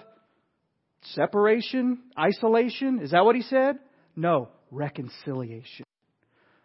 Separation? 1.03 1.99
Isolation? 2.19 3.01
Is 3.01 3.13
that 3.13 3.25
what 3.25 3.37
he 3.37 3.43
said? 3.43 3.79
No, 4.17 4.49
reconciliation, 4.71 5.87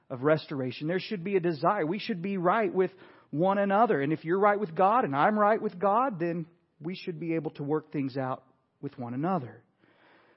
of 0.09 0.23
restoration. 0.23 0.87
There 0.87 0.99
should 0.99 1.23
be 1.23 1.35
a 1.35 1.39
desire. 1.39 1.85
We 1.85 1.99
should 1.99 2.21
be 2.21 2.37
right 2.37 2.73
with 2.73 2.91
one 3.31 3.57
another. 3.57 4.01
And 4.01 4.11
if 4.13 4.25
you're 4.25 4.39
right 4.39 4.59
with 4.59 4.75
God 4.75 5.05
and 5.05 5.15
I'm 5.15 5.37
right 5.37 5.61
with 5.61 5.79
God, 5.79 6.19
then 6.19 6.45
we 6.81 6.95
should 6.95 7.19
be 7.19 7.35
able 7.35 7.51
to 7.51 7.63
work 7.63 7.91
things 7.91 8.17
out 8.17 8.43
with 8.81 8.97
one 8.99 9.13
another. 9.13 9.61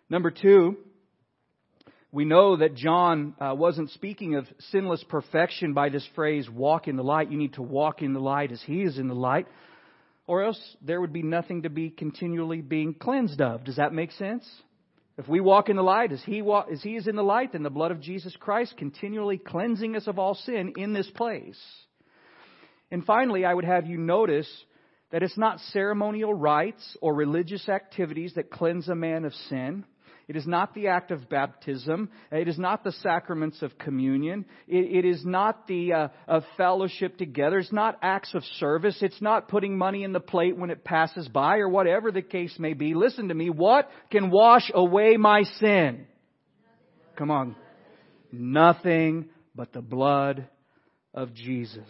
Number 0.08 0.30
two, 0.30 0.76
we 2.10 2.24
know 2.24 2.56
that 2.56 2.74
John 2.74 3.34
uh, 3.38 3.54
wasn't 3.54 3.90
speaking 3.90 4.36
of 4.36 4.46
sinless 4.70 5.04
perfection 5.08 5.74
by 5.74 5.90
this 5.90 6.06
phrase, 6.14 6.48
walk 6.48 6.88
in 6.88 6.96
the 6.96 7.02
light. 7.02 7.30
You 7.30 7.36
need 7.36 7.54
to 7.54 7.62
walk 7.62 8.00
in 8.00 8.14
the 8.14 8.20
light 8.20 8.50
as 8.50 8.62
he 8.62 8.82
is 8.82 8.98
in 8.98 9.08
the 9.08 9.14
light 9.14 9.46
or 10.28 10.44
else 10.44 10.76
there 10.82 11.00
would 11.00 11.12
be 11.12 11.22
nothing 11.22 11.62
to 11.62 11.70
be 11.70 11.90
continually 11.90 12.60
being 12.60 12.94
cleansed 12.94 13.40
of. 13.40 13.64
Does 13.64 13.76
that 13.76 13.94
make 13.94 14.12
sense? 14.12 14.48
If 15.16 15.26
we 15.26 15.40
walk 15.40 15.68
in 15.68 15.74
the 15.74 15.82
light 15.82 16.12
as 16.12 16.22
he, 16.22 16.42
walk, 16.42 16.68
as 16.70 16.82
he 16.82 16.94
is 16.94 17.08
in 17.08 17.16
the 17.16 17.24
light, 17.24 17.52
then 17.52 17.64
the 17.64 17.70
blood 17.70 17.90
of 17.90 18.00
Jesus 18.00 18.36
Christ 18.38 18.76
continually 18.76 19.38
cleansing 19.38 19.96
us 19.96 20.06
of 20.06 20.18
all 20.18 20.34
sin 20.34 20.74
in 20.76 20.92
this 20.92 21.10
place. 21.10 21.58
And 22.92 23.04
finally, 23.04 23.44
I 23.44 23.52
would 23.52 23.64
have 23.64 23.86
you 23.86 23.96
notice 23.96 24.48
that 25.10 25.22
it's 25.22 25.38
not 25.38 25.60
ceremonial 25.72 26.32
rites 26.32 26.96
or 27.00 27.14
religious 27.14 27.68
activities 27.68 28.34
that 28.34 28.50
cleanse 28.50 28.88
a 28.88 28.94
man 28.94 29.24
of 29.24 29.32
sin. 29.48 29.84
It 30.28 30.36
is 30.36 30.46
not 30.46 30.74
the 30.74 30.88
act 30.88 31.10
of 31.10 31.30
baptism. 31.30 32.10
It 32.30 32.48
is 32.48 32.58
not 32.58 32.84
the 32.84 32.92
sacraments 32.92 33.62
of 33.62 33.78
communion. 33.78 34.44
it, 34.66 35.04
it 35.04 35.08
is 35.08 35.24
not 35.24 35.66
the 35.66 35.92
uh, 35.94 36.08
of 36.28 36.44
fellowship 36.58 37.16
together. 37.16 37.58
It's 37.58 37.72
not 37.72 37.98
acts 38.02 38.34
of 38.34 38.44
service. 38.58 38.98
It's 39.00 39.22
not 39.22 39.48
putting 39.48 39.78
money 39.78 40.04
in 40.04 40.12
the 40.12 40.20
plate 40.20 40.54
when 40.54 40.68
it 40.68 40.84
passes 40.84 41.26
by 41.28 41.58
or 41.58 41.68
whatever 41.70 42.12
the 42.12 42.20
case 42.20 42.54
may 42.58 42.74
be. 42.74 42.92
Listen 42.92 43.28
to 43.28 43.34
me. 43.34 43.48
What 43.48 43.88
can 44.10 44.30
wash 44.30 44.70
away 44.74 45.16
my 45.16 45.44
sin? 45.58 46.06
Come 47.16 47.30
on. 47.30 47.56
Nothing 48.30 49.30
but 49.54 49.72
the 49.72 49.80
blood 49.80 50.46
of 51.14 51.32
Jesus. 51.32 51.88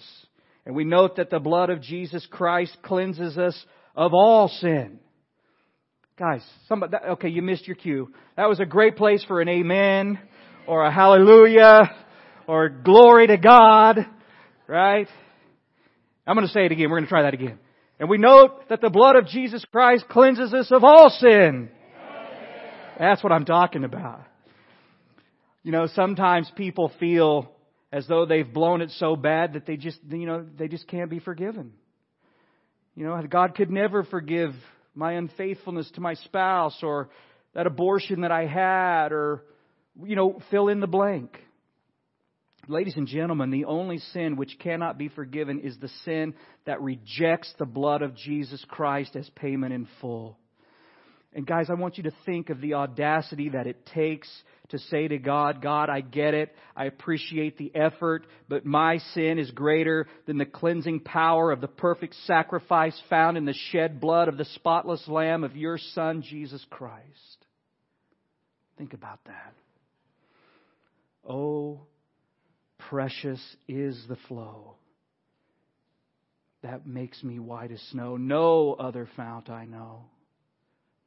And 0.65 0.77
we 0.77 0.85
note 0.85 1.17
that 1.17 1.31
the 1.31 1.41
blood 1.41 1.71
of 1.71 1.83
Jesus 1.83 2.25
Christ 2.31 2.77
cleanses 2.83 3.37
us 3.37 3.65
of 3.97 4.13
all 4.15 4.47
sin. 4.47 5.01
Guys, 6.19 6.43
somebody, 6.67 6.97
okay, 7.11 7.29
you 7.29 7.43
missed 7.43 7.69
your 7.69 7.77
cue. 7.77 8.13
That 8.37 8.49
was 8.49 8.59
a 8.59 8.67
great 8.67 8.97
place 8.97 9.25
for 9.29 9.41
an 9.41 9.49
amen 9.49 10.19
or 10.67 10.85
a 10.85 10.93
hallelujah 10.93 11.95
or 12.49 12.69
glory 12.69 13.29
to 13.29 13.37
God, 13.37 14.05
right? 14.67 15.07
I'm 16.27 16.35
going 16.35 16.47
to 16.47 16.53
say 16.53 16.65
it 16.65 16.73
again. 16.73 16.91
We're 16.91 16.97
going 16.97 17.05
to 17.05 17.09
try 17.09 17.23
that 17.23 17.35
again. 17.35 17.61
And 18.01 18.11
we 18.11 18.19
note 18.19 18.69
that 18.69 18.81
the 18.81 18.91
blood 18.91 19.15
of 19.15 19.29
Jesus 19.29 19.65
Christ 19.71 20.09
cleanses 20.09 20.53
us 20.53 20.73
of 20.73 20.83
all 20.83 21.09
sin. 21.09 21.69
That's 22.99 23.23
what 23.23 23.33
I'm 23.33 23.45
talking 23.45 23.85
about. 23.85 24.23
You 25.63 25.71
know, 25.71 25.87
sometimes 25.87 26.51
people 26.57 26.91
feel 26.99 27.53
as 27.93 28.09
though 28.09 28.27
they've 28.27 28.53
blown 28.53 28.81
it 28.81 28.91
so 28.91 29.15
bad 29.15 29.53
that 29.53 29.67
they 29.67 29.77
just, 29.77 30.01
you 30.11 30.27
know, 30.27 30.45
they 30.59 30.67
just 30.67 30.89
can't 30.89 31.11
be 31.11 31.21
forgiven. 31.21 31.75
You 32.97 33.05
know, 33.05 33.23
God 33.31 33.55
could 33.55 33.71
never 33.71 34.03
forgive 34.03 34.53
my 34.99 35.13
unfaithfulness 35.13 35.89
to 35.95 36.01
my 36.01 36.15
spouse 36.15 36.77
or 36.83 37.09
that 37.55 37.69
abortion 37.69 38.23
that 38.23 38.33
I 38.33 38.47
had 38.47 39.13
or, 39.13 39.45
you 40.05 40.17
know, 40.17 40.41
fill 40.51 40.67
in 40.69 40.81
the 40.81 40.89
blank. 40.89 41.39
Ladies 42.67 42.97
and 42.97 43.07
gentlemen, 43.07 43.51
the 43.53 43.67
only 43.67 43.99
sin 43.99 44.35
which 44.35 44.59
cannot 44.59 44.99
be 44.99 45.09
forgiven 45.09 45.61
is 45.61 45.79
the 45.79 45.89
sin 46.05 46.35
that 46.67 46.83
rejects 46.83 47.55
the 47.61 47.65
blood 47.65 48.03
of 48.03 48.17
Jesus 48.17 48.63
Christ 48.69 49.15
as 49.15 49.31
payment 49.37 49.73
in 49.73 49.87
full. 50.01 50.37
And 51.35 51.47
guys, 51.47 51.69
I 51.69 51.75
want 51.75 51.99
you 51.99 52.05
to 52.05 52.13
think 52.25 52.49
of 52.51 52.61
the 52.61 52.75
audacity 52.75 53.51
that 53.51 53.67
it 53.67 53.85
takes 53.87 54.29
to 54.71 54.79
say 54.79 55.09
to 55.09 55.19
God, 55.19 55.63
God, 55.63 55.91
I 55.91 56.01
get 56.01 56.35
it. 56.35 56.55
I 56.75 56.87
appreciate 56.87 57.59
the 57.59 57.75
effort, 57.75 58.27
but 58.49 58.65
my 58.65 58.99
sin 59.15 59.39
is 59.39 59.51
greater 59.51 60.07
than 60.27 60.39
the 60.39 60.47
cleansing 60.47 61.01
power 61.01 61.53
of 61.53 61.61
the 61.61 61.69
perfect 61.69 62.15
sacrifice 62.27 62.99
found 63.09 63.37
in 63.37 63.45
the 63.45 63.55
shed 63.71 64.01
blood 64.01 64.29
of 64.29 64.39
the 64.39 64.45
spotless 64.47 65.07
Lamb 65.07 65.45
of 65.45 65.57
your 65.57 65.79
Son, 65.79 66.23
Jesus 66.23 66.65
Christ. 66.71 67.47
Think 68.79 68.95
about 68.95 69.21
that. 69.27 69.55
Oh, 71.29 71.83
precious 72.79 73.41
is 73.67 74.03
the 74.09 74.17
flow 74.29 74.77
that 76.63 76.87
makes 76.87 77.23
me 77.23 77.39
white 77.39 77.71
as 77.71 77.81
snow. 77.93 78.17
No 78.17 78.75
other 78.75 79.09
fount 79.17 79.51
I 79.51 79.65
know. 79.65 80.07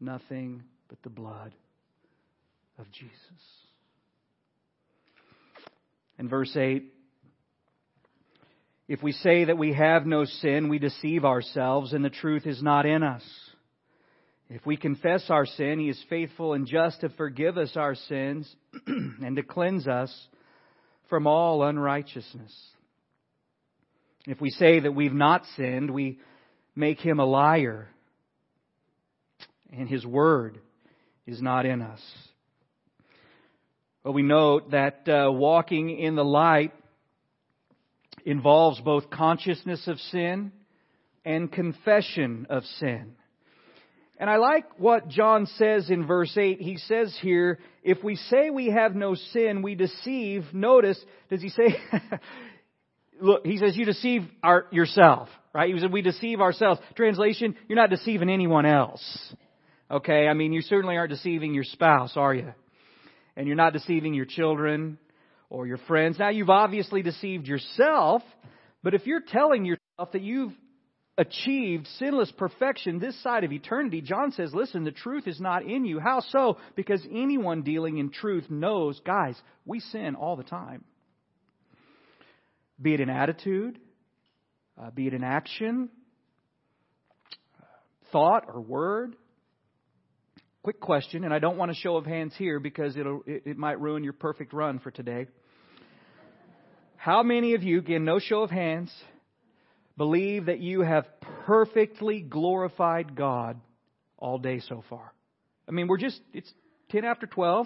Nothing 0.02 0.64
but 0.90 1.02
the 1.04 1.10
blood 1.10 1.54
of 2.80 2.92
Jesus. 2.92 3.14
In 6.18 6.28
verse 6.28 6.56
8, 6.56 6.92
if 8.88 9.02
we 9.02 9.12
say 9.12 9.46
that 9.46 9.58
we 9.58 9.74
have 9.74 10.06
no 10.06 10.26
sin, 10.26 10.68
we 10.68 10.80
deceive 10.80 11.24
ourselves, 11.24 11.94
and 11.94 12.04
the 12.04 12.10
truth 12.10 12.46
is 12.46 12.62
not 12.62 12.86
in 12.86 13.04
us. 13.04 13.24
If 14.50 14.66
we 14.66 14.76
confess 14.76 15.30
our 15.30 15.46
sin, 15.46 15.80
He 15.80 15.88
is 15.88 16.04
faithful 16.10 16.54
and 16.54 16.68
just 16.68 17.00
to 17.02 17.10
forgive 17.10 17.58
us 17.58 17.78
our 17.78 17.96
sins 17.96 18.54
and 18.88 19.38
to 19.38 19.44
cleanse 19.44 19.88
us 19.88 20.14
from 21.10 21.26
all 21.26 21.64
unrighteousness. 21.64 22.54
If 24.28 24.42
we 24.42 24.50
say 24.50 24.82
that 24.82 24.94
we've 24.94 25.14
not 25.14 25.44
sinned, 25.56 25.92
we 25.92 26.20
make 26.76 27.00
Him 27.00 27.20
a 27.20 27.26
liar, 27.26 27.88
and 29.71 29.88
His 29.88 30.05
word 30.05 30.60
is 31.25 31.41
not 31.41 31.65
in 31.65 31.81
us. 31.81 32.01
But 34.03 34.13
we 34.13 34.23
note 34.23 34.71
that 34.71 35.07
uh, 35.07 35.31
walking 35.31 35.89
in 35.97 36.15
the 36.15 36.25
light 36.25 36.73
involves 38.25 38.79
both 38.81 39.10
consciousness 39.10 39.88
of 39.88 39.99
sin 39.99 40.51
and 41.23 41.51
confession 41.51 42.47
of 42.49 42.63
sin. 42.79 43.15
And 44.17 44.29
I 44.29 44.38
like 44.38 44.79
what 44.79 45.07
John 45.07 45.47
says 45.57 45.89
in 45.89 46.05
verse 46.05 46.36
8. 46.38 46.62
He 46.62 46.77
says 46.77 47.15
here, 47.21 47.57
if 47.84 48.03
we 48.03 48.15
say 48.15 48.51
we 48.51 48.67
have 48.69 48.95
no 48.95 49.15
sin, 49.15 49.63
we 49.63 49.73
deceive. 49.73 50.45
Notice, 50.53 51.03
does 51.30 51.41
he 51.41 51.49
say, 51.49 51.76
look, 53.22 53.45
he 53.45 53.57
says 53.57 53.76
you 53.76 53.86
deceive 53.86 54.22
our, 54.43 54.67
yourself, 54.72 55.30
right? 55.53 55.74
He 55.74 55.80
said 55.80 55.91
we 55.91 56.03
deceive 56.03 56.39
ourselves. 56.39 56.80
Translation, 56.95 57.55
you're 57.67 57.78
not 57.78 57.89
deceiving 57.89 58.30
anyone 58.30 58.67
else. 58.67 59.01
Okay, 59.92 60.28
I 60.28 60.34
mean, 60.34 60.54
you 60.54 60.62
certainly 60.62 60.96
aren't 60.96 61.12
deceiving 61.12 61.54
your 61.54 61.66
spouse, 61.66 62.14
are 62.16 62.34
you? 62.34 62.54
and 63.36 63.48
you're 63.48 63.56
not 63.56 63.74
deceiving 63.74 64.14
your 64.14 64.26
children 64.26 64.98
or 65.50 65.68
your 65.68 65.78
friends. 65.78 66.20
Now, 66.20 66.30
you've 66.30 66.50
obviously 66.50 67.02
deceived 67.02 67.48
yourself, 67.48 68.22
but 68.84 68.94
if 68.94 69.06
you're 69.06 69.22
telling 69.22 69.66
yourself 69.66 70.12
that 70.14 70.22
you've 70.22 70.54
achieved 71.18 71.88
sinless 72.00 72.32
perfection 72.38 73.00
this 73.00 73.22
side 73.22 73.44
of 73.44 73.52
eternity, 73.52 74.02
John 74.02 74.32
says, 74.32 74.54
listen, 74.54 74.84
the 74.84 74.92
truth 74.92 75.28
is 75.28 75.39
not 75.39 75.64
in 75.66 75.86
you. 75.86 76.00
How 76.00 76.22
so? 76.22 76.58
Because 76.76 77.06
anyone 77.12 77.64
dealing 77.64 77.98
in 77.98 78.12
truth 78.12 78.50
knows, 78.50 79.00
guys, 79.06 79.36
we 79.66 79.80
sin 79.80 80.16
all 80.16 80.36
the 80.36 80.44
time. 80.44 80.84
Be 82.82 82.94
it 82.94 83.00
in 83.00 83.10
attitude, 83.10 83.78
uh, 84.82 84.89
be 84.89 85.06
it 85.06 85.14
in 85.14 85.24
action, 85.24 85.89
thought, 88.12 88.46
or 88.48 88.60
word. 88.60 89.16
Quick 90.64 90.80
question, 90.80 91.24
and 91.24 91.34
I 91.34 91.39
don't 91.39 91.57
want 91.57 91.72
a 91.72 91.74
show 91.74 91.97
of 91.97 92.05
hands 92.05 92.36
here 92.38 92.59
because 92.59 92.95
it'll, 92.95 93.24
it, 93.26 93.43
it 93.47 93.57
might 93.57 93.82
ruin 93.82 94.03
your 94.03 94.14
perfect 94.14 94.53
run 94.53 94.78
for 94.78 94.91
today. 94.91 95.26
How 96.97 97.24
many 97.24 97.55
of 97.55 97.64
you, 97.64 97.80
again, 97.80 98.05
no 98.05 98.20
show 98.20 98.43
of 98.43 98.51
hands, 98.51 98.93
believe 99.97 100.45
that 100.45 100.59
you 100.59 100.82
have 100.82 101.07
perfectly 101.47 102.22
glorified 102.22 103.16
God 103.16 103.59
all 104.20 104.38
day 104.38 104.59
so 104.59 104.84
far? 104.88 105.12
I 105.68 105.72
mean, 105.72 105.88
we're 105.88 105.97
just, 105.97 106.22
it's 106.32 106.51
10 106.91 107.05
after 107.05 107.26
12. 107.26 107.66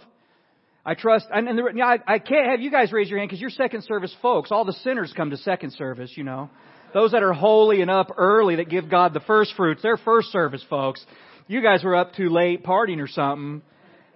I 0.85 0.93
trust, 0.93 1.25
and, 1.33 1.49
and 1.49 1.59
the, 1.59 1.81
I, 1.83 1.97
I 2.07 2.19
can't 2.19 2.49
have 2.49 2.61
you 2.61 2.71
guys 2.71 2.93
raise 2.93 3.09
your 3.09 3.19
hand 3.19 3.27
because 3.27 3.41
you're 3.41 3.49
second 3.49 3.83
service 3.83 4.15
folks. 4.21 4.53
All 4.53 4.63
the 4.63 4.71
sinners 4.85 5.13
come 5.17 5.31
to 5.31 5.37
second 5.37 5.73
service, 5.73 6.13
you 6.15 6.23
know. 6.23 6.49
Those 6.93 7.11
that 7.11 7.23
are 7.23 7.33
holy 7.33 7.81
and 7.81 7.91
up 7.91 8.13
early 8.15 8.55
that 8.55 8.69
give 8.69 8.89
God 8.89 9.13
the 9.13 9.19
first 9.19 9.53
fruits, 9.57 9.81
they're 9.81 9.97
first 9.97 10.31
service 10.31 10.63
folks. 10.69 11.05
You 11.47 11.61
guys 11.61 11.83
were 11.83 11.95
up 11.95 12.13
too 12.13 12.29
late 12.29 12.63
partying 12.63 13.01
or 13.01 13.07
something, 13.07 13.61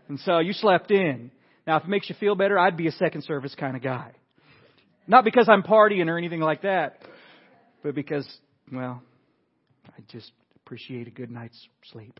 and 0.07 0.19
so 0.21 0.39
you 0.39 0.53
slept 0.53 0.91
in. 0.91 1.31
Now, 1.67 1.77
if 1.77 1.83
it 1.83 1.89
makes 1.89 2.09
you 2.09 2.15
feel 2.19 2.35
better, 2.35 2.57
I'd 2.57 2.77
be 2.77 2.87
a 2.87 2.91
second 2.93 3.23
service 3.23 3.53
kind 3.55 3.75
of 3.75 3.83
guy. 3.83 4.11
Not 5.07 5.23
because 5.23 5.47
I'm 5.49 5.63
partying 5.63 6.07
or 6.07 6.17
anything 6.17 6.39
like 6.39 6.63
that, 6.63 7.01
but 7.83 7.95
because, 7.95 8.27
well, 8.71 9.01
I 9.87 10.01
just 10.11 10.31
appreciate 10.57 11.07
a 11.07 11.11
good 11.11 11.29
night's 11.29 11.67
sleep. 11.91 12.19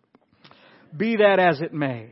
Be 0.95 1.17
that 1.17 1.39
as 1.39 1.61
it 1.61 1.73
may 1.73 2.11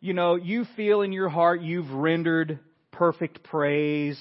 you 0.00 0.12
know, 0.12 0.36
you 0.36 0.64
feel 0.76 1.02
in 1.02 1.12
your 1.12 1.28
heart 1.28 1.62
you've 1.62 1.90
rendered 1.90 2.60
perfect 2.92 3.42
praise, 3.42 4.16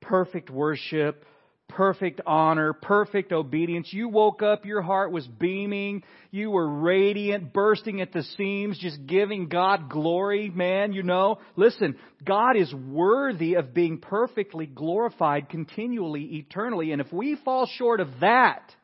perfect 0.00 0.50
worship, 0.50 1.24
perfect 1.68 2.20
honor, 2.26 2.72
perfect 2.72 3.32
obedience. 3.32 3.88
You 3.92 4.08
woke 4.08 4.42
up, 4.42 4.64
your 4.64 4.82
heart 4.82 5.12
was 5.12 5.26
beaming, 5.26 6.02
you 6.30 6.50
were 6.50 6.68
radiant, 6.68 7.52
bursting 7.52 8.00
at 8.00 8.12
the 8.12 8.22
seams, 8.36 8.78
just 8.78 9.06
giving 9.06 9.48
God 9.48 9.88
glory, 9.88 10.50
man, 10.50 10.92
you 10.92 11.02
know. 11.02 11.38
Listen, 11.56 11.96
God 12.24 12.56
is 12.56 12.72
worthy 12.72 13.54
of 13.54 13.74
being 13.74 13.98
perfectly 13.98 14.66
glorified 14.66 15.48
continually, 15.48 16.24
eternally, 16.36 16.92
and 16.92 17.00
if 17.00 17.12
we 17.12 17.36
fall 17.44 17.66
short 17.66 18.00
of 18.00 18.08
that, 18.20 18.74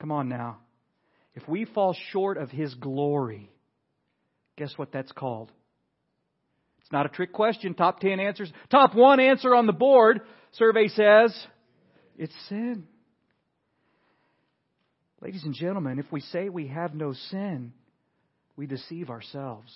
come 0.00 0.12
on 0.12 0.28
now, 0.28 0.58
if 1.34 1.48
we 1.48 1.64
fall 1.64 1.96
short 2.12 2.38
of 2.38 2.50
His 2.50 2.74
glory, 2.74 3.50
Guess 4.56 4.72
what 4.76 4.90
that's 4.90 5.12
called? 5.12 5.52
It's 6.80 6.92
not 6.92 7.06
a 7.06 7.10
trick 7.10 7.32
question. 7.32 7.74
Top 7.74 8.00
10 8.00 8.20
answers. 8.20 8.50
Top 8.70 8.94
one 8.94 9.20
answer 9.20 9.54
on 9.54 9.66
the 9.66 9.72
board, 9.72 10.20
survey 10.56 10.88
says, 10.88 11.36
it's 12.18 12.34
sin. 12.48 12.84
Ladies 15.20 15.44
and 15.44 15.54
gentlemen, 15.54 15.98
if 15.98 16.10
we 16.12 16.20
say 16.20 16.48
we 16.48 16.68
have 16.68 16.94
no 16.94 17.12
sin, 17.30 17.72
we 18.56 18.66
deceive 18.66 19.10
ourselves. 19.10 19.72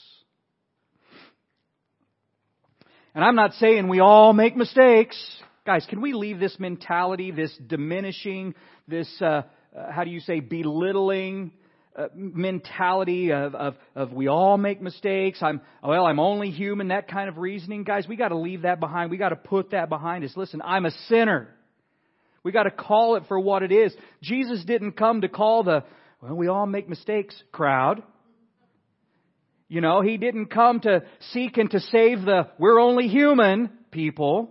And 3.15 3.25
I'm 3.25 3.35
not 3.35 3.55
saying 3.55 3.89
we 3.89 4.01
all 4.01 4.33
make 4.33 4.57
mistakes. 4.57 5.17
Guys, 5.67 5.85
can 5.89 6.01
we 6.01 6.13
leave 6.13 6.39
this 6.39 6.57
mentality, 6.59 7.31
this 7.31 7.55
diminishing, 7.67 8.55
this, 8.87 9.11
uh, 9.21 9.43
uh, 9.77 9.91
how 9.91 10.05
do 10.05 10.11
you 10.11 10.21
say, 10.21 10.41
belittling, 10.41 11.53
uh, 11.97 12.09
mentality 12.15 13.33
of, 13.33 13.55
of, 13.55 13.75
of 13.95 14.13
we 14.13 14.29
all 14.29 14.57
make 14.57 14.81
mistakes. 14.81 15.41
I'm, 15.43 15.61
well, 15.83 16.07
I'm 16.07 16.21
only 16.21 16.51
human, 16.51 16.89
that 16.89 17.09
kind 17.09 17.29
of 17.29 17.37
reasoning. 17.37 17.85
Guys, 17.85 18.07
we 18.09 18.17
gotta 18.17 18.39
leave 18.39 18.63
that 18.63 18.81
behind. 18.81 19.11
We 19.11 19.17
gotta 19.17 19.37
put 19.37 19.71
that 19.73 19.89
behind 19.89 20.25
us. 20.25 20.33
Listen, 20.37 20.63
I'm 20.65 20.87
a 20.87 20.93
sinner. 21.09 21.49
We 22.43 22.53
gotta 22.53 22.71
call 22.71 23.17
it 23.17 23.25
for 23.29 23.39
what 23.39 23.63
it 23.63 23.73
is. 23.73 23.95
Jesus 24.23 24.65
didn't 24.65 24.93
come 24.93 25.23
to 25.23 25.29
call 25.29 25.65
the, 25.65 25.85
well, 26.23 26.37
we 26.37 26.47
all 26.49 26.67
make 26.67 26.89
mistakes 26.89 27.35
crowd. 27.53 28.03
You 29.69 29.81
know, 29.81 30.01
He 30.01 30.17
didn't 30.17 30.47
come 30.47 30.81
to 30.81 31.03
seek 31.33 31.57
and 31.57 31.71
to 31.71 31.81
save 31.81 32.23
the, 32.23 32.49
we're 32.59 32.81
only 32.81 33.09
human 33.09 33.71
people. 33.91 34.51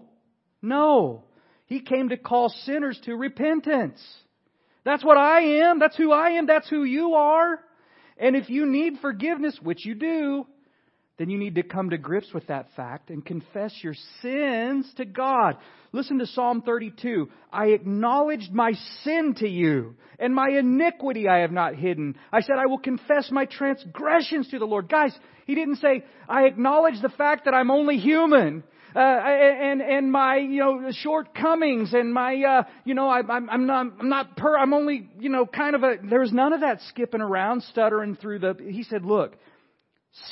No. 0.62 1.24
He 1.68 1.80
came 1.82 2.10
to 2.10 2.18
call 2.18 2.50
sinners 2.66 3.00
to 3.06 3.16
repentance. 3.16 4.02
That's 4.90 5.06
what 5.06 5.18
I 5.18 5.42
am. 5.70 5.78
That's 5.78 5.96
who 5.96 6.12
I 6.12 6.32
am. 6.32 6.48
That's 6.48 6.68
who 6.68 6.84
you 6.84 7.14
are. 7.14 7.60
And 8.18 8.36
if 8.36 8.50
you 8.50 8.66
need 8.66 8.94
forgiveness, 9.02 9.56
which 9.62 9.86
you 9.86 9.94
do, 9.94 10.48
then 11.20 11.30
you 11.30 11.38
need 11.38 11.56
to 11.56 11.64
come 11.64 11.92
to 11.92 11.98
grips 12.00 12.34
with 12.34 12.48
that 12.48 12.70
fact 12.76 13.12
and 13.12 13.24
confess 13.24 13.72
your 13.84 13.94
sins 14.24 14.92
to 14.98 15.06
God. 15.06 15.58
Listen 15.92 16.18
to 16.18 16.26
Psalm 16.26 16.64
32. 16.64 17.30
I 17.54 17.68
acknowledged 17.68 18.52
my 18.52 18.72
sin 19.04 19.36
to 19.38 19.48
you, 19.48 19.94
and 20.18 20.34
my 20.34 20.50
iniquity 20.58 21.28
I 21.28 21.42
have 21.42 21.52
not 21.52 21.76
hidden. 21.76 22.16
I 22.34 22.42
said, 22.42 22.56
I 22.58 22.66
will 22.66 22.80
confess 22.80 23.30
my 23.30 23.46
transgressions 23.46 24.50
to 24.50 24.58
the 24.58 24.66
Lord. 24.66 24.90
Guys, 24.90 25.16
he 25.46 25.54
didn't 25.54 25.76
say, 25.76 26.04
I 26.28 26.46
acknowledge 26.46 27.00
the 27.00 27.10
fact 27.10 27.46
that 27.46 27.54
I'm 27.54 27.70
only 27.70 27.98
human 27.98 28.64
uh, 28.96 29.00
and 29.00 29.82
and 29.82 30.12
my 30.12 30.38
you 30.38 30.60
know 30.60 30.92
shortcomings 30.92 31.94
and 31.94 32.14
my 32.14 32.36
uh, 32.36 32.64
you 32.86 32.94
know 32.94 33.08
I, 33.08 33.20
I'm 33.20 33.50
I'm 33.50 33.66
not 33.66 33.86
I'm 34.00 34.10
not 34.10 34.38
per 34.38 34.58
I'm 34.58 34.74
only 34.74 35.10
you 35.20 35.30
know 35.30 35.46
kind 35.46 35.76
of 35.76 35.84
a 35.84 35.96
there's 36.10 36.32
none 36.32 36.54
of 36.54 36.62
that 36.62 36.80
skipping 36.90 37.22
around 37.22 37.64
stuttering 37.64 38.16
through 38.16 38.40
the. 38.40 38.56
He 38.60 38.84
said, 38.84 39.06
look, 39.06 39.36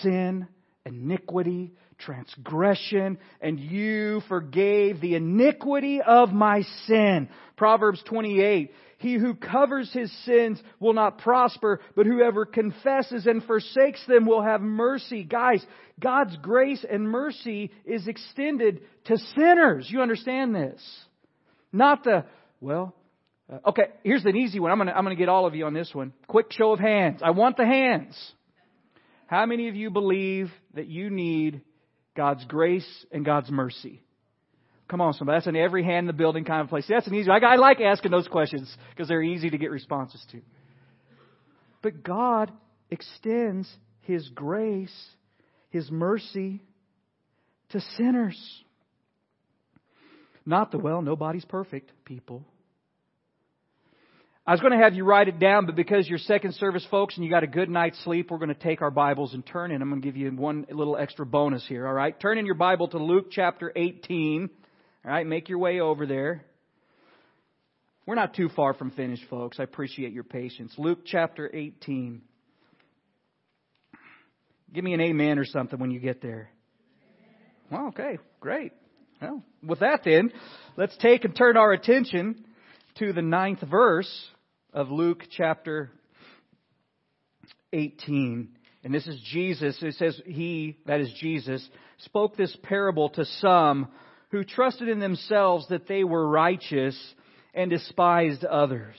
sin, 0.01 0.47
iniquity, 0.85 1.73
transgression, 1.99 3.17
and 3.41 3.59
you 3.59 4.21
forgave 4.27 5.01
the 5.01 5.15
iniquity 5.15 6.01
of 6.01 6.29
my 6.31 6.63
sin. 6.85 7.29
Proverbs 7.55 8.01
28. 8.07 8.71
He 8.97 9.13
who 9.15 9.35
covers 9.35 9.91
his 9.93 10.11
sins 10.25 10.61
will 10.79 10.93
not 10.93 11.19
prosper, 11.19 11.81
but 11.95 12.07
whoever 12.07 12.45
confesses 12.45 13.27
and 13.27 13.43
forsakes 13.43 14.03
them 14.07 14.25
will 14.25 14.41
have 14.41 14.61
mercy. 14.61 15.23
Guys, 15.23 15.63
God's 15.99 16.35
grace 16.37 16.83
and 16.89 17.07
mercy 17.07 17.71
is 17.85 18.07
extended 18.07 18.81
to 19.05 19.17
sinners. 19.35 19.87
You 19.89 20.01
understand 20.01 20.55
this? 20.55 20.81
Not 21.71 22.03
the, 22.03 22.25
well, 22.59 22.95
uh, 23.51 23.69
okay, 23.69 23.89
here's 24.03 24.25
an 24.25 24.35
easy 24.35 24.59
one. 24.59 24.71
I'm 24.71 24.79
gonna, 24.79 24.93
I'm 24.93 25.03
gonna 25.03 25.15
get 25.15 25.29
all 25.29 25.45
of 25.45 25.53
you 25.53 25.65
on 25.65 25.73
this 25.73 25.91
one. 25.93 26.11
Quick 26.27 26.51
show 26.51 26.71
of 26.71 26.79
hands. 26.79 27.21
I 27.23 27.31
want 27.31 27.57
the 27.57 27.65
hands. 27.65 28.15
How 29.27 29.45
many 29.45 29.69
of 29.69 29.75
you 29.75 29.91
believe 29.91 30.51
that 30.73 30.87
you 30.87 31.09
need 31.11 31.61
God's 32.15 32.45
grace 32.45 33.05
and 33.11 33.23
God's 33.23 33.51
mercy? 33.51 34.01
Come 34.87 35.01
on, 35.01 35.13
somebody. 35.13 35.37
That's 35.37 35.47
an 35.47 35.55
every 35.55 35.83
hand 35.83 35.99
in 35.99 36.07
the 36.07 36.13
building 36.13 36.45
kind 36.45 36.61
of 36.61 36.69
place. 36.69 36.85
That's 36.87 37.07
an 37.07 37.13
easy. 37.13 37.29
I, 37.29 37.37
I 37.37 37.55
like 37.55 37.81
asking 37.81 38.11
those 38.11 38.27
questions 38.27 38.73
because 38.89 39.07
they're 39.07 39.21
easy 39.21 39.49
to 39.49 39.57
get 39.57 39.69
responses 39.69 40.25
to. 40.31 40.41
But 41.81 42.03
God 42.03 42.51
extends 42.89 43.69
His 44.01 44.27
grace, 44.29 44.95
His 45.69 45.91
mercy 45.91 46.61
to 47.69 47.81
sinners. 47.97 48.63
Not 50.45 50.71
the, 50.71 50.77
well, 50.77 51.01
nobody's 51.01 51.43
perfect 51.43 51.91
people. 52.05 52.45
I 54.45 54.51
was 54.51 54.61
going 54.61 54.71
to 54.71 54.81
have 54.81 54.93
you 54.93 55.03
write 55.03 55.27
it 55.27 55.39
down, 55.39 55.65
but 55.65 55.75
because 55.75 56.07
you're 56.07 56.19
second 56.19 56.53
service 56.53 56.87
folks 56.89 57.17
and 57.17 57.25
you 57.25 57.29
got 57.29 57.43
a 57.43 57.47
good 57.47 57.69
night's 57.69 58.01
sleep, 58.05 58.31
we're 58.31 58.37
going 58.37 58.47
to 58.47 58.55
take 58.55 58.81
our 58.81 58.89
Bibles 58.89 59.33
and 59.33 59.45
turn 59.45 59.71
in. 59.71 59.81
I'm 59.81 59.89
going 59.89 60.01
to 60.01 60.07
give 60.07 60.15
you 60.15 60.31
one 60.31 60.65
little 60.71 60.95
extra 60.95 61.25
bonus 61.25 61.65
here, 61.67 61.85
all 61.85 61.93
right? 61.93 62.17
Turn 62.17 62.37
in 62.37 62.45
your 62.45 62.55
Bible 62.55 62.87
to 62.87 62.97
Luke 62.97 63.25
chapter 63.29 63.73
18. 63.75 64.49
All 65.07 65.13
right, 65.13 65.25
make 65.25 65.47
your 65.47 65.59
way 65.59 65.79
over 65.79 66.05
there. 66.05 66.43
We're 68.05 68.15
not 68.15 68.33
too 68.33 68.49
far 68.49 68.73
from 68.73 68.91
finished, 68.91 69.23
folks. 69.29 69.57
I 69.57 69.63
appreciate 69.63 70.11
your 70.11 70.25
patience. 70.25 70.73
Luke 70.77 70.99
chapter 71.05 71.49
18. 71.53 72.21
Give 74.73 74.83
me 74.83 74.93
an 74.93 74.99
amen 74.99 75.39
or 75.39 75.45
something 75.45 75.79
when 75.79 75.91
you 75.91 76.01
get 76.01 76.21
there. 76.21 76.49
Well, 77.71 77.87
okay, 77.87 78.17
great. 78.41 78.73
Well, 79.21 79.41
with 79.63 79.79
that 79.79 80.01
then, 80.03 80.29
let's 80.75 80.97
take 80.97 81.23
and 81.23 81.33
turn 81.33 81.55
our 81.55 81.71
attention 81.71 82.43
to 82.95 83.13
the 83.13 83.21
ninth 83.21 83.61
verse 83.61 84.11
of 84.73 84.91
Luke 84.91 85.23
chapter 85.37 85.89
18. 87.71 88.49
And 88.83 88.93
this 88.93 89.07
is 89.07 89.21
Jesus. 89.31 89.81
It 89.81 89.93
says, 89.93 90.19
He, 90.25 90.75
that 90.85 90.99
is 90.99 91.13
Jesus, 91.21 91.65
spoke 91.99 92.35
this 92.35 92.53
parable 92.61 93.07
to 93.11 93.23
some 93.23 93.87
who 94.29 94.43
trusted 94.43 94.89
in 94.89 94.99
themselves 94.99 95.67
that 95.69 95.87
they 95.87 96.03
were 96.03 96.27
righteous 96.27 96.97
and 97.53 97.69
despised 97.69 98.43
others. 98.43 98.95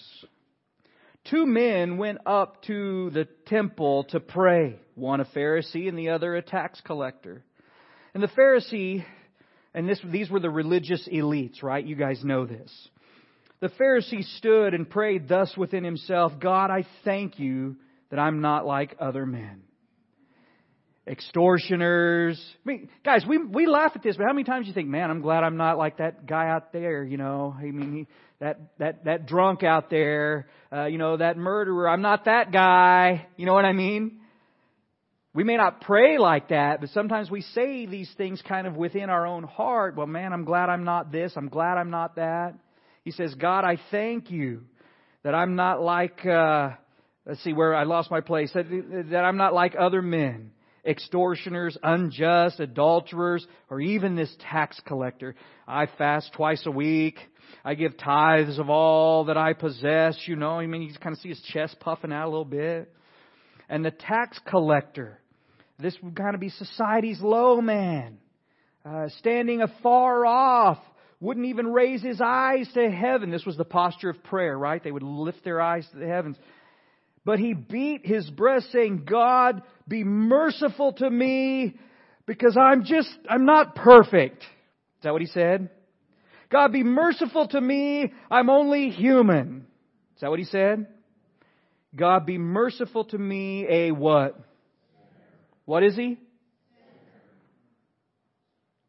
Two 1.31 1.47
men 1.47 1.99
went 1.99 2.19
up 2.25 2.63
to 2.65 3.11
the 3.11 3.29
temple 3.47 4.05
to 4.05 4.21
pray, 4.21 4.81
one 4.95 5.21
a 5.21 5.27
Pharisee 5.27 5.89
and 5.89 5.99
the 5.99 6.11
other 6.11 6.35
a 6.35 6.43
tax 6.43 6.81
collector. 6.85 7.45
And 8.15 8.23
the 8.23 8.29
Pharisee, 8.29 9.05
and 9.75 9.89
this, 9.89 10.01
these 10.05 10.31
were 10.31 10.41
the 10.41 10.51
religious 10.51 11.07
elites, 11.13 11.63
right? 11.63 11.85
You 11.85 11.97
guys 11.97 12.25
know 12.25 12.47
this. 12.47 12.73
The 13.61 13.69
Pharisee 13.69 14.25
stood 14.39 14.73
and 14.73 14.89
prayed 14.89 15.29
thus 15.29 15.55
within 15.57 15.85
himself, 15.85 16.33
God, 16.41 16.71
I 16.71 16.87
thank 17.05 17.39
you 17.39 17.77
that 18.11 18.19
I'm 18.19 18.41
not 18.41 18.65
like 18.65 18.97
other 18.99 19.27
men 19.27 19.63
extortioners. 21.09 22.41
I 22.65 22.69
mean, 22.69 22.89
guys, 23.05 23.25
we 23.27 23.39
we 23.39 23.67
laugh 23.67 23.93
at 23.95 24.03
this, 24.03 24.17
but 24.17 24.25
how 24.27 24.33
many 24.33 24.45
times 24.45 24.67
do 24.67 24.69
you 24.69 24.75
think, 24.75 24.89
man, 24.89 25.11
I'm 25.11 25.21
glad 25.21 25.43
I'm 25.45 25.57
not 25.57 25.79
like 25.79 25.99
that 25.99 26.27
guy 26.27 26.49
out 26.49 26.73
there, 26.73 27.03
you 27.03 27.17
know? 27.17 27.55
I 27.59 27.65
mean, 27.65 27.93
he, 27.93 28.07
that 28.41 28.61
that 28.79 29.05
that 29.05 29.27
drunk 29.27 29.63
out 29.63 29.91
there, 29.91 30.49
uh, 30.73 30.85
you 30.87 30.99
know, 30.99 31.17
that 31.17 31.37
murderer. 31.37 31.89
I'm 31.89 32.03
not 32.03 32.27
that 32.27 32.53
guy. 32.53 33.27
You 33.37 33.47
know 33.47 33.55
what 33.55 33.65
I 33.65 33.73
mean? 33.73 34.21
We 35.35 35.45
may 35.45 35.57
not 35.57 35.83
pray 35.83 36.19
like 36.19 36.49
that, 36.49 36.81
but 36.81 36.91
sometimes 36.91 37.31
we 37.31 37.43
say 37.43 37.87
these 37.87 38.13
things 38.17 38.43
kind 38.43 38.67
of 38.67 38.77
within 38.77 39.09
our 39.09 39.27
own 39.27 39.45
heart. 39.45 39.95
Well, 39.95 40.07
man, 40.07 40.33
I'm 40.33 40.45
glad 40.45 40.69
I'm 40.69 40.85
not 40.85 41.13
this. 41.13 41.33
I'm 41.37 41.49
glad 41.49 41.77
I'm 41.79 41.91
not 41.91 42.17
that. 42.17 42.55
He 43.05 43.13
says, 43.13 43.35
God, 43.35 43.65
I 43.65 43.79
thank 43.91 44.31
you 44.31 44.63
that 45.23 45.35
I'm 45.35 45.55
not 45.55 45.81
like, 45.81 46.25
uh, 46.27 46.71
let's 47.27 47.43
see 47.45 47.53
where 47.53 47.75
I 47.75 47.85
lost 47.85 48.11
my 48.11 48.21
place, 48.21 48.51
that, 48.55 48.69
that 49.11 49.25
I'm 49.25 49.37
not 49.37 49.55
like 49.55 49.75
other 49.79 50.03
men, 50.03 50.51
extortioners, 50.89 51.77
unjust, 51.83 52.61
adulterers, 52.61 53.47
or 53.71 53.81
even 53.81 54.17
this 54.17 54.35
tax 54.51 54.81
collector. 54.87 55.35
I 55.67 55.87
fast 55.99 56.33
twice 56.33 56.63
a 56.67 56.71
week. 56.71 57.19
I 57.65 57.75
give 57.75 57.99
tithes 57.99 58.59
of 58.59 58.71
all 58.71 59.27
that 59.27 59.37
I 59.37 59.53
possess. 59.53 60.19
You 60.27 60.37
know, 60.37 60.59
I 60.59 60.67
mean, 60.67 60.83
you 60.83 60.95
kind 61.01 61.15
of 61.15 61.21
see 61.21 61.29
his 61.29 61.43
chest 61.53 61.77
puffing 61.81 62.13
out 62.13 62.27
a 62.27 62.31
little 62.31 62.45
bit. 62.45 62.93
And 63.69 63.85
the 63.85 63.91
tax 63.91 64.41
collector, 64.49 65.21
this 65.79 65.97
would 66.03 66.17
kind 66.17 66.35
of 66.35 66.41
be 66.41 66.49
society's 66.49 67.21
low 67.21 67.61
man, 67.61 68.19
uh, 68.85 69.09
standing 69.19 69.61
afar 69.61 70.25
off, 70.25 70.79
wouldn't 71.21 71.47
even 71.47 71.67
raise 71.67 72.03
his 72.03 72.21
eyes 72.21 72.69
to 72.75 72.91
heaven. 72.91 73.31
This 73.31 73.45
was 73.45 73.57
the 73.57 73.65
posture 73.65 74.09
of 74.09 74.23
prayer, 74.25 74.57
right? 74.57 74.83
They 74.83 74.93
would 74.93 75.03
lift 75.03 75.45
their 75.45 75.61
eyes 75.61 75.87
to 75.93 75.99
the 75.99 76.07
heavens. 76.07 76.37
But 77.29 77.41
he 77.41 77.53
beat 77.53 78.07
his 78.07 78.31
breast 78.31 78.73
saying, 78.73 79.03
God, 79.05 79.61
be 79.87 80.03
merciful 80.03 80.95
to 80.95 81.11
me 81.11 81.77
because 82.25 82.57
I'm 82.57 82.85
just, 82.85 83.11
I'm 83.29 83.45
not 83.45 83.75
perfect. 83.75 84.41
Is 84.41 85.03
that 85.03 85.13
what 85.13 85.21
he 85.21 85.27
said? 85.27 85.69
God, 86.51 86.73
be 86.73 86.83
merciful 86.83 87.47
to 87.49 87.61
me. 87.61 88.15
I'm 88.31 88.49
only 88.49 88.89
human. 88.89 89.67
Is 90.15 90.23
that 90.23 90.31
what 90.31 90.39
he 90.39 90.47
said? 90.47 90.87
God, 91.95 92.25
be 92.25 92.39
merciful 92.39 93.05
to 93.05 93.19
me, 93.19 93.67
a 93.69 93.91
what? 93.91 94.41
What 95.67 95.83
is 95.83 95.97
he? 95.97 96.17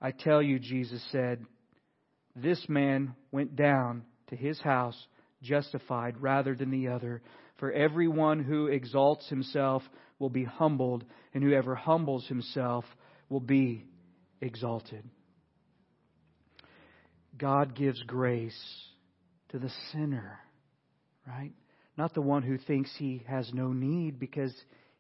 I 0.02 0.12
tell 0.12 0.42
you, 0.42 0.60
Jesus 0.60 1.04
said, 1.12 1.46
this 2.38 2.70
man 2.70 3.16
went 3.34 3.58
down 3.58 4.04
to 4.30 4.38
his 4.38 4.62
house 4.62 4.96
justified 5.42 6.22
rather 6.22 6.56
than 6.56 6.72
the 6.72 6.88
other. 6.88 7.22
For 7.60 7.72
everyone 7.72 8.44
who 8.44 8.68
exalts 8.68 9.28
himself 9.30 9.84
will 10.18 10.30
be 10.30 10.44
humbled, 10.44 11.04
and 11.34 11.44
whoever 11.44 11.76
humbles 11.76 12.26
himself 12.28 12.86
will 13.30 13.40
be 13.40 13.86
exalted. 14.42 15.04
God 17.38 17.76
gives 17.76 18.02
grace 18.04 18.60
to 19.50 19.60
the 19.60 19.72
sinner, 19.92 20.40
right? 21.28 21.52
Not 21.98 22.14
the 22.14 22.22
one 22.22 22.44
who 22.44 22.58
thinks 22.58 22.92
he 22.98 23.24
has 23.28 23.52
no 23.54 23.74
need 23.74 24.20
because 24.20 24.54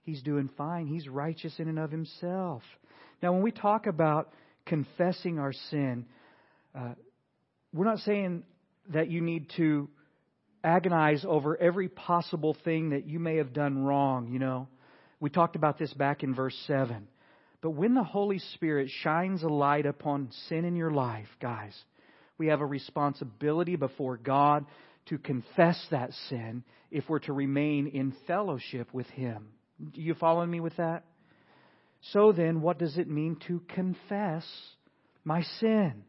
he's 0.03 0.21
doing 0.21 0.49
fine. 0.57 0.87
He's 0.87 1.07
righteous 1.07 1.53
in 1.59 1.67
and 1.67 1.79
of 1.79 1.91
himself. 1.91 2.61
Now, 3.21 3.33
when 3.33 3.41
we 3.41 3.51
talk 3.51 3.87
about 3.87 4.31
confessing 4.65 5.39
our 5.39 5.53
sin, 5.69 6.05
uh, 6.77 6.93
we're 7.73 7.85
not 7.85 7.99
saying 7.99 8.43
that 8.89 9.09
you 9.09 9.21
need 9.21 9.49
to 9.57 9.89
agonize 10.63 11.25
over 11.27 11.57
every 11.57 11.87
possible 11.89 12.55
thing 12.63 12.89
that 12.89 13.07
you 13.07 13.19
may 13.19 13.37
have 13.37 13.53
done 13.53 13.83
wrong, 13.83 14.31
you 14.31 14.39
know. 14.39 14.67
We 15.19 15.29
talked 15.29 15.55
about 15.55 15.77
this 15.77 15.93
back 15.93 16.23
in 16.23 16.33
verse 16.33 16.57
7. 16.67 17.07
But 17.61 17.71
when 17.71 17.93
the 17.93 18.03
Holy 18.03 18.39
Spirit 18.39 18.89
shines 19.01 19.43
a 19.43 19.49
light 19.49 19.85
upon 19.85 20.31
sin 20.47 20.63
in 20.63 20.75
your 20.75 20.91
life, 20.91 21.27
guys, 21.41 21.77
we 22.37 22.47
have 22.47 22.61
a 22.61 22.65
responsibility 22.65 23.75
before 23.75 24.17
God 24.17 24.65
to 25.07 25.17
confess 25.17 25.83
that 25.91 26.11
sin 26.29 26.63
if 26.89 27.09
we're 27.09 27.19
to 27.19 27.33
remain 27.33 27.87
in 27.87 28.15
fellowship 28.27 28.93
with 28.93 29.07
Him. 29.07 29.49
Do 29.93 30.01
you 30.01 30.13
following 30.13 30.49
me 30.49 30.61
with 30.61 30.77
that? 30.77 31.03
So 32.13 32.31
then, 32.31 32.61
what 32.61 32.79
does 32.79 32.97
it 32.97 33.09
mean 33.09 33.37
to 33.47 33.61
confess 33.67 34.45
my 35.25 35.41
sin? 35.59 36.03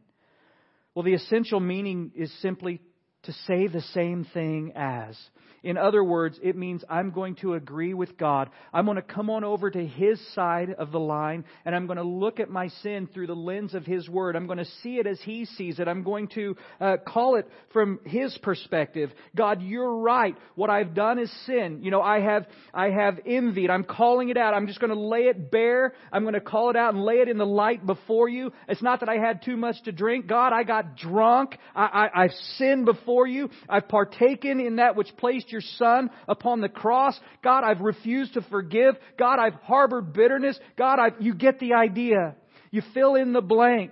Well, 0.95 1.03
the 1.03 1.13
essential 1.13 1.59
meaning 1.59 2.11
is 2.15 2.31
simply 2.41 2.81
to 3.23 3.33
say 3.47 3.67
the 3.67 3.81
same 3.93 4.25
thing 4.33 4.73
as. 4.75 5.17
In 5.63 5.77
other 5.77 6.03
words, 6.03 6.39
it 6.41 6.55
means 6.55 6.83
I'm 6.89 7.11
going 7.11 7.35
to 7.37 7.53
agree 7.53 7.93
with 7.93 8.17
God. 8.17 8.49
I'm 8.73 8.85
going 8.85 8.95
to 8.95 9.03
come 9.03 9.29
on 9.29 9.43
over 9.43 9.69
to 9.69 9.85
His 9.85 10.19
side 10.33 10.71
of 10.71 10.91
the 10.91 10.99
line 10.99 11.45
and 11.65 11.75
I'm 11.75 11.85
going 11.85 11.97
to 11.97 12.03
look 12.03 12.39
at 12.39 12.49
my 12.49 12.69
sin 12.81 13.07
through 13.13 13.27
the 13.27 13.35
lens 13.35 13.75
of 13.75 13.85
His 13.85 14.09
Word. 14.09 14.35
I'm 14.35 14.47
going 14.47 14.57
to 14.57 14.65
see 14.81 14.97
it 14.97 15.05
as 15.05 15.19
He 15.21 15.45
sees 15.45 15.79
it. 15.79 15.87
I'm 15.87 16.01
going 16.01 16.29
to 16.29 16.55
uh, 16.79 16.97
call 17.05 17.35
it 17.35 17.47
from 17.73 17.99
His 18.05 18.35
perspective. 18.41 19.11
God, 19.35 19.61
you're 19.61 19.97
right. 19.97 20.35
What 20.55 20.71
I've 20.71 20.95
done 20.95 21.19
is 21.19 21.31
sin. 21.45 21.81
You 21.83 21.91
know, 21.91 22.01
I 22.01 22.21
have, 22.21 22.47
I 22.73 22.89
have 22.89 23.19
envied. 23.25 23.69
I'm 23.69 23.83
calling 23.83 24.29
it 24.29 24.37
out. 24.37 24.55
I'm 24.55 24.65
just 24.65 24.79
going 24.79 24.93
to 24.93 24.99
lay 24.99 25.25
it 25.27 25.51
bare. 25.51 25.93
I'm 26.11 26.23
going 26.23 26.33
to 26.33 26.41
call 26.41 26.71
it 26.71 26.75
out 26.75 26.95
and 26.95 27.03
lay 27.03 27.15
it 27.15 27.29
in 27.29 27.37
the 27.37 27.45
light 27.45 27.85
before 27.85 28.27
you. 28.27 28.51
It's 28.67 28.81
not 28.81 29.01
that 29.01 29.09
I 29.09 29.17
had 29.17 29.43
too 29.43 29.57
much 29.57 29.75
to 29.83 29.91
drink. 29.91 30.25
God, 30.25 30.53
I 30.53 30.63
got 30.63 30.97
drunk. 30.97 31.55
I, 31.75 32.09
I, 32.15 32.23
I've 32.23 32.33
sinned 32.57 32.85
before 32.85 33.10
you. 33.27 33.49
I've 33.69 33.87
partaken 33.87 34.59
in 34.59 34.77
that 34.77 34.95
which 34.95 35.15
placed 35.17 35.51
your 35.51 35.61
Son 35.77 36.09
upon 36.27 36.61
the 36.61 36.69
cross. 36.69 37.19
God, 37.43 37.63
I've 37.63 37.81
refused 37.81 38.33
to 38.35 38.41
forgive. 38.43 38.95
God, 39.17 39.39
I've 39.39 39.55
harbored 39.55 40.13
bitterness. 40.13 40.59
God, 40.77 40.99
I've, 40.99 41.21
you 41.21 41.33
get 41.33 41.59
the 41.59 41.73
idea. 41.73 42.35
You 42.71 42.81
fill 42.93 43.15
in 43.15 43.33
the 43.33 43.41
blank. 43.41 43.91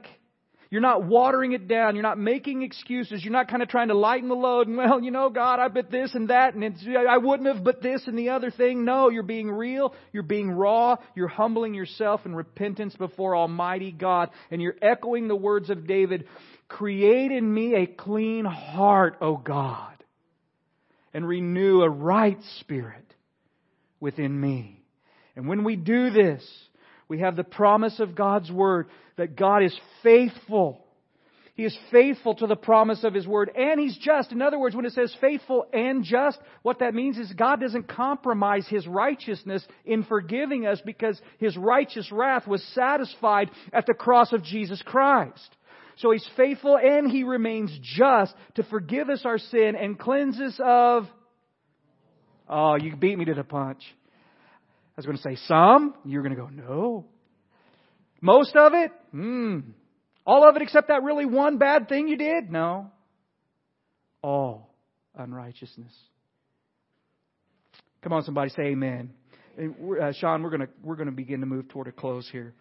You're 0.72 0.82
not 0.82 1.04
watering 1.04 1.54
it 1.54 1.68
down. 1.68 1.96
You're 1.96 2.04
not 2.04 2.20
making 2.20 2.62
excuses. 2.62 3.24
You're 3.24 3.34
not 3.34 3.50
kind 3.50 3.64
of 3.64 3.70
trying 3.70 3.88
to 3.88 3.98
lighten 3.98 4.30
the 4.30 4.36
load. 4.36 4.68
And, 4.68 4.78
well, 4.78 5.02
you 5.02 5.10
know, 5.10 5.32
God, 5.32 5.60
I 5.60 5.68
bet 5.68 5.90
this 5.90 6.14
and 6.14 6.30
that, 6.30 6.54
and 6.54 6.64
I 7.10 7.18
wouldn't 7.18 7.48
have, 7.54 7.64
but 7.64 7.82
this 7.82 8.04
and 8.06 8.18
the 8.18 8.30
other 8.30 8.52
thing. 8.52 8.86
No, 8.86 9.10
you're 9.10 9.24
being 9.24 9.50
real. 9.50 9.96
You're 10.14 10.22
being 10.22 10.52
raw. 10.52 10.98
You're 11.16 11.28
humbling 11.28 11.74
yourself 11.74 12.22
in 12.26 12.36
repentance 12.36 12.96
before 12.96 13.36
Almighty 13.36 13.92
God. 13.92 14.30
And 14.52 14.62
you're 14.62 14.76
echoing 14.80 15.28
the 15.28 15.36
words 15.36 15.72
of 15.72 15.88
David 15.88 16.26
Create 16.70 17.32
in 17.32 17.54
me 17.54 17.76
a 17.76 17.86
clean 17.86 18.46
heart, 18.46 19.18
O 19.20 19.36
God 19.36 19.90
and 21.14 21.28
renew 21.28 21.82
a 21.82 21.90
right 21.90 22.40
spirit 22.60 23.06
within 24.00 24.40
me. 24.40 24.82
And 25.36 25.48
when 25.48 25.64
we 25.64 25.76
do 25.76 26.10
this, 26.10 26.46
we 27.08 27.20
have 27.20 27.36
the 27.36 27.44
promise 27.44 28.00
of 28.00 28.16
God's 28.16 28.52
Word 28.52 28.88
that 29.18 29.36
God 29.36 29.64
is 29.64 29.78
faithful. 30.04 30.86
He 31.56 31.66
is 31.66 31.78
faithful 31.92 32.36
to 32.36 32.48
the 32.48 32.56
promise 32.56 33.04
of 33.04 33.14
His 33.14 33.28
Word 33.28 33.52
and 33.56 33.80
He's 33.80 33.98
just. 33.98 34.32
In 34.32 34.42
other 34.42 34.60
words, 34.60 34.76
when 34.76 34.86
it 34.86 34.94
says 34.94 35.16
faithful 35.20 35.66
and 35.74 36.04
just, 36.04 36.40
what 36.62 36.80
that 36.80 36.94
means 36.94 37.18
is 37.18 37.32
God 37.34 37.60
doesn't 37.60 37.88
compromise 37.88 38.68
His 38.68 38.88
righteousness 38.88 39.66
in 39.86 40.04
forgiving 40.04 40.68
us 40.68 40.82
because 40.86 41.20
His 41.40 41.58
righteous 41.58 42.12
wrath 42.12 42.48
was 42.48 42.64
satisfied 42.76 43.50
at 43.74 43.88
the 43.88 43.94
cross 43.94 44.32
of 44.32 44.44
Jesus 44.44 44.82
Christ. 44.84 45.56
So 46.00 46.12
he's 46.12 46.28
faithful 46.38 46.78
and 46.78 47.12
he 47.12 47.24
remains 47.24 47.78
just 47.82 48.34
to 48.56 48.64
forgive 48.64 49.10
us 49.10 49.22
our 49.26 49.38
sin 49.38 49.76
and 49.80 50.00
cleanse 50.00 50.40
us 50.40 50.60
of. 50.64 51.06
Oh, 52.48 52.76
you 52.76 52.96
beat 52.96 53.18
me 53.18 53.26
to 53.26 53.34
the 53.34 53.44
punch. 53.44 53.84
I 53.84 54.94
was 54.96 55.06
going 55.06 55.18
to 55.18 55.24
say 55.24 55.38
some. 55.48 55.94
You're 56.06 56.24
going 56.24 56.36
to 56.36 56.42
go, 56.42 56.48
no. 56.48 57.06
Most 58.22 58.56
of 58.56 58.74
it? 58.74 58.92
Hmm. 59.12 59.60
All 60.26 60.48
of 60.48 60.56
it 60.56 60.62
except 60.62 60.88
that 60.88 61.04
really 61.04 61.26
one 61.26 61.58
bad 61.58 61.90
thing 61.90 62.08
you 62.08 62.18
did? 62.18 62.50
No. 62.50 62.92
All 64.22 64.74
unrighteousness. 65.18 65.94
Come 68.02 68.14
on, 68.14 68.24
somebody 68.24 68.52
say 68.52 68.68
amen. 68.68 69.12
Uh, 69.60 70.14
Sean, 70.14 70.42
we're 70.44 70.50
going 70.50 70.68
we're 70.82 70.96
going 70.96 71.08
to 71.10 71.16
begin 71.16 71.42
to 71.42 71.46
move 71.46 71.68
toward 71.68 71.88
a 71.88 71.92
close 71.92 72.30
here. 72.32 72.54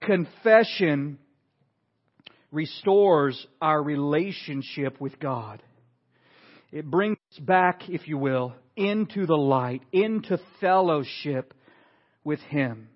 Confession 0.00 1.18
restores 2.52 3.46
our 3.60 3.82
relationship 3.82 5.00
with 5.00 5.18
God. 5.18 5.62
It 6.70 6.88
brings 6.88 7.18
us 7.32 7.38
back, 7.40 7.88
if 7.88 8.06
you 8.06 8.18
will, 8.18 8.54
into 8.76 9.26
the 9.26 9.36
light, 9.36 9.82
into 9.92 10.38
fellowship 10.60 11.54
with 12.24 12.40
Him. 12.40 12.88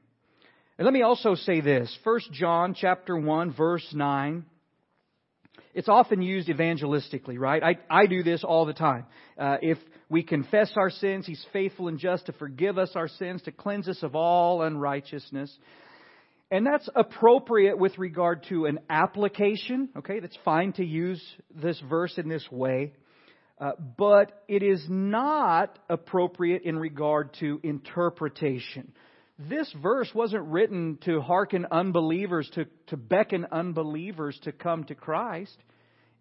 And 0.78 0.84
let 0.84 0.94
me 0.94 1.02
also 1.02 1.34
say 1.34 1.61
this. 1.61 1.94
1 2.04 2.20
John 2.32 2.74
chapter 2.74 3.16
1 3.16 3.54
verse 3.54 3.86
9. 3.92 4.44
It's 5.74 5.88
often 5.88 6.22
used 6.22 6.48
evangelistically, 6.48 7.38
right? 7.38 7.62
I, 7.62 7.78
I 7.90 8.07
do 8.07 8.22
this 8.22 8.44
all 8.44 8.64
the 8.64 8.72
time. 8.72 9.04
Uh, 9.38 9.57
if 9.61 9.78
we 10.09 10.22
confess 10.22 10.72
our 10.76 10.88
sins, 10.88 11.26
He's 11.26 11.44
faithful 11.52 11.88
and 11.88 11.98
just 11.98 12.26
to 12.26 12.32
forgive 12.32 12.78
us 12.78 12.92
our 12.94 13.09
sins, 13.09 13.42
to 13.42 13.52
cleanse 13.52 13.88
us 13.88 14.02
of 14.02 14.14
all 14.14 14.62
unrighteousness. 14.62 15.54
And 16.51 16.64
that's 16.64 16.88
appropriate 16.94 17.76
with 17.76 17.99
regard 17.99 18.44
to 18.51 18.66
an 18.66 18.78
application. 18.88 19.88
Okay, 19.97 20.20
that's 20.20 20.38
fine 20.44 20.72
to 20.74 20.84
use 20.84 21.22
this 21.55 21.80
verse 21.88 22.16
in 22.18 22.28
this 22.28 22.47
way. 22.51 22.92
Uh, 23.59 23.72
but 23.97 24.44
it 24.49 24.62
is 24.62 24.84
not 24.88 25.78
appropriate 25.88 26.62
in 26.62 26.78
regard 26.78 27.34
to 27.40 27.59
interpretation. 27.62 28.92
This 29.38 29.72
verse 29.82 30.11
wasn't 30.14 30.44
written 30.44 30.99
to 31.05 31.20
hearken 31.20 31.66
unbelievers, 31.70 32.49
to, 32.55 32.66
to 32.88 32.97
beckon 32.97 33.47
unbelievers 33.51 34.38
to 34.44 34.53
come 34.53 34.84
to 34.84 34.94
Christ. 34.94 35.57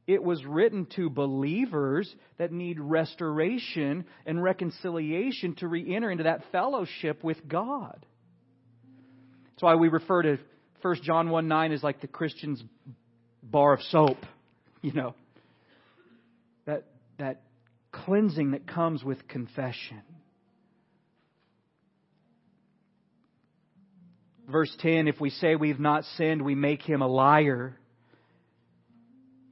It 0.08 0.24
was 0.24 0.44
written 0.46 0.88
to 0.96 1.10
believers 1.10 2.14
that 2.38 2.52
need 2.52 2.80
restoration 2.80 4.06
and 4.26 4.42
reconciliation 4.42 5.56
to 5.56 5.68
re 5.68 5.96
enter 5.96 6.12
into 6.12 6.26
that 6.26 6.44
fellowship 6.52 7.24
with 7.24 7.48
God. 7.48 8.06
That's 9.56 9.64
why 9.64 9.76
we 9.76 9.88
refer 9.88 10.22
to 10.22 10.38
1 10.82 10.96
John 11.04 11.30
1 11.30 11.48
9 11.48 11.72
as 11.72 11.82
like 11.82 12.02
the 12.02 12.08
Christian's 12.08 12.62
bar 13.42 13.74
of 13.74 13.82
soap, 13.84 14.18
you 14.82 14.92
know. 14.92 15.16
That, 16.66 16.84
that 17.20 17.42
cleansing 17.92 18.52
that 18.52 18.68
comes 18.68 19.02
with 19.02 19.28
confession. 19.30 20.02
Verse 24.50 24.76
10 24.80 25.08
If 25.08 25.22
we 25.22 25.30
say 25.30 25.56
we've 25.56 25.80
not 25.80 26.04
sinned, 26.18 26.42
we 26.42 26.54
make 26.54 26.82
him 26.82 27.02
a 27.02 27.08
liar, 27.08 27.78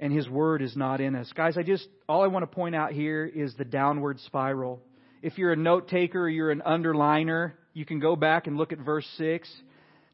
and 0.02 0.12
his 0.12 0.28
word 0.28 0.62
is 0.62 0.76
not 0.76 1.00
in 1.00 1.16
us. 1.16 1.32
Guys, 1.34 1.58
I 1.58 1.64
just, 1.64 1.88
all 2.10 2.24
I 2.24 2.28
want 2.28 2.44
to 2.44 2.54
point 2.54 2.76
out 2.76 2.92
here 2.92 3.26
is 3.26 3.56
the 3.56 3.66
downward 3.66 4.20
spiral. 4.20 4.82
If 5.22 5.38
you're 5.38 5.54
a 5.54 5.58
note 5.58 5.88
taker 5.88 6.24
or 6.24 6.30
you're 6.30 6.52
an 6.52 6.62
underliner, 6.68 7.54
you 7.74 7.86
can 7.86 8.00
go 8.00 8.18
back 8.18 8.48
and 8.48 8.58
look 8.58 8.74
at 8.74 8.80
verse 8.80 9.08
6. 9.18 9.50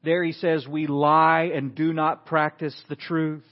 There 0.04 0.24
he 0.24 0.32
says, 0.32 0.68
We 0.68 0.88
lie 0.88 1.52
and 1.54 1.76
do 1.76 1.93
not 1.93 2.26
practice 2.26 2.76
the 2.88 2.95
truth. 2.95 3.43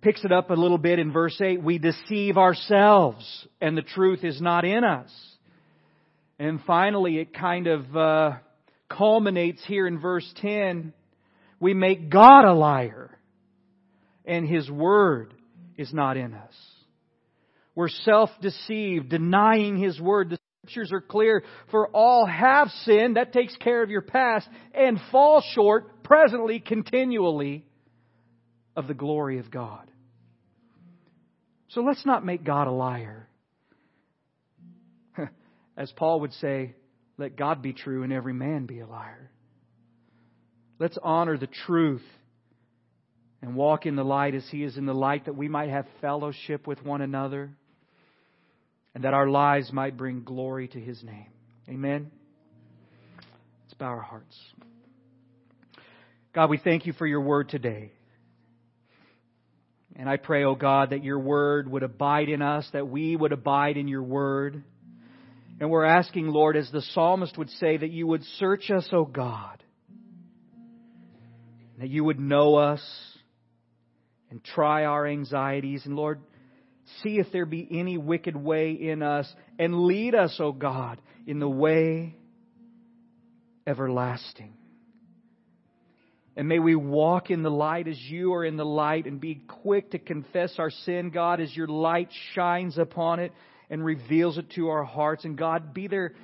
Picks 0.00 0.24
it 0.24 0.32
up 0.32 0.50
a 0.50 0.54
little 0.54 0.78
bit 0.78 0.98
in 0.98 1.12
verse 1.12 1.40
8. 1.40 1.62
We 1.62 1.78
deceive 1.78 2.36
ourselves 2.36 3.46
and 3.60 3.76
the 3.76 3.82
truth 3.82 4.22
is 4.22 4.40
not 4.40 4.64
in 4.64 4.84
us. 4.84 5.10
And 6.38 6.60
finally, 6.66 7.18
it 7.18 7.32
kind 7.32 7.66
of 7.66 7.96
uh, 7.96 8.32
culminates 8.90 9.64
here 9.66 9.86
in 9.86 9.98
verse 9.98 10.30
10. 10.42 10.92
We 11.60 11.74
make 11.74 12.10
God 12.10 12.44
a 12.44 12.52
liar 12.52 13.16
and 14.24 14.46
His 14.46 14.70
Word 14.70 15.34
is 15.76 15.92
not 15.92 16.16
in 16.16 16.34
us. 16.34 16.54
We're 17.74 17.88
self-deceived, 17.88 19.08
denying 19.08 19.78
His 19.78 20.00
Word. 20.00 20.38
Scriptures 20.64 20.92
are 20.92 21.00
clear. 21.00 21.42
For 21.70 21.88
all 21.88 22.26
have 22.26 22.68
sinned, 22.84 23.16
that 23.16 23.32
takes 23.32 23.54
care 23.56 23.82
of 23.82 23.90
your 23.90 24.00
past, 24.00 24.48
and 24.72 24.98
fall 25.12 25.42
short 25.54 26.02
presently, 26.02 26.58
continually, 26.58 27.66
of 28.74 28.88
the 28.88 28.94
glory 28.94 29.38
of 29.38 29.50
God. 29.50 29.90
So 31.68 31.82
let's 31.82 32.06
not 32.06 32.24
make 32.24 32.44
God 32.44 32.66
a 32.66 32.72
liar. 32.72 33.28
As 35.76 35.92
Paul 35.92 36.20
would 36.20 36.32
say, 36.34 36.74
let 37.18 37.36
God 37.36 37.60
be 37.60 37.72
true 37.72 38.02
and 38.02 38.12
every 38.12 38.32
man 38.32 38.64
be 38.64 38.80
a 38.80 38.86
liar. 38.86 39.30
Let's 40.78 40.98
honor 41.02 41.36
the 41.36 41.48
truth 41.66 42.04
and 43.42 43.54
walk 43.54 43.84
in 43.84 43.96
the 43.96 44.04
light 44.04 44.34
as 44.34 44.44
He 44.50 44.64
is 44.64 44.78
in 44.78 44.86
the 44.86 44.94
light, 44.94 45.26
that 45.26 45.36
we 45.36 45.48
might 45.48 45.68
have 45.68 45.86
fellowship 46.00 46.66
with 46.66 46.82
one 46.82 47.02
another 47.02 47.50
and 48.94 49.04
that 49.04 49.14
our 49.14 49.28
lives 49.28 49.72
might 49.72 49.96
bring 49.96 50.22
glory 50.22 50.68
to 50.68 50.80
His 50.80 51.02
name. 51.02 51.26
Amen. 51.68 52.10
Let's 53.64 53.74
bow 53.74 53.86
our 53.86 54.00
hearts. 54.00 54.36
God, 56.34 56.50
we 56.50 56.58
thank 56.58 56.86
you 56.86 56.92
for 56.92 57.06
your 57.06 57.20
word 57.20 57.48
today. 57.48 57.92
And 59.96 60.08
I 60.08 60.16
pray, 60.16 60.44
O 60.44 60.50
oh 60.50 60.54
God, 60.56 60.90
that 60.90 61.04
your 61.04 61.18
word 61.18 61.70
would 61.70 61.84
abide 61.84 62.28
in 62.28 62.42
us, 62.42 62.68
that 62.72 62.88
we 62.88 63.14
would 63.14 63.32
abide 63.32 63.76
in 63.76 63.86
your 63.86 64.02
word. 64.02 64.64
And 65.60 65.70
we're 65.70 65.84
asking, 65.84 66.28
Lord, 66.28 66.56
as 66.56 66.68
the 66.72 66.82
psalmist 66.82 67.38
would 67.38 67.50
say, 67.50 67.76
that 67.76 67.90
you 67.90 68.06
would 68.08 68.24
search 68.38 68.70
us, 68.70 68.88
O 68.90 68.98
oh 68.98 69.04
God, 69.04 69.62
that 71.78 71.88
you 71.88 72.02
would 72.02 72.18
know 72.18 72.56
us 72.56 72.82
and 74.30 74.42
try 74.42 74.84
our 74.84 75.06
anxieties. 75.06 75.82
And 75.86 75.94
Lord, 75.94 76.20
see 77.02 77.18
if 77.18 77.32
there 77.32 77.46
be 77.46 77.66
any 77.70 77.98
wicked 77.98 78.36
way 78.36 78.72
in 78.72 79.02
us 79.02 79.32
and 79.58 79.84
lead 79.84 80.14
us, 80.14 80.36
O 80.40 80.52
God, 80.52 81.00
in 81.26 81.38
the 81.38 81.48
way 81.48 82.16
everlasting. 83.66 84.54
And 86.36 86.48
may 86.48 86.58
we 86.58 86.74
walk 86.74 87.30
in 87.30 87.42
the 87.42 87.50
light 87.50 87.86
as 87.86 87.98
you 87.98 88.34
are 88.34 88.44
in 88.44 88.56
the 88.56 88.64
light 88.64 89.06
and 89.06 89.20
be 89.20 89.36
quick 89.62 89.92
to 89.92 89.98
confess 89.98 90.54
our 90.58 90.70
sin, 90.70 91.10
God, 91.10 91.40
as 91.40 91.56
your 91.56 91.68
light 91.68 92.08
shines 92.34 92.76
upon 92.76 93.20
it 93.20 93.32
and 93.70 93.84
reveals 93.84 94.36
it 94.36 94.50
to 94.52 94.68
our 94.68 94.84
hearts. 94.84 95.24
And 95.24 95.38
God, 95.38 95.72
be 95.72 95.86
there 95.86 96.14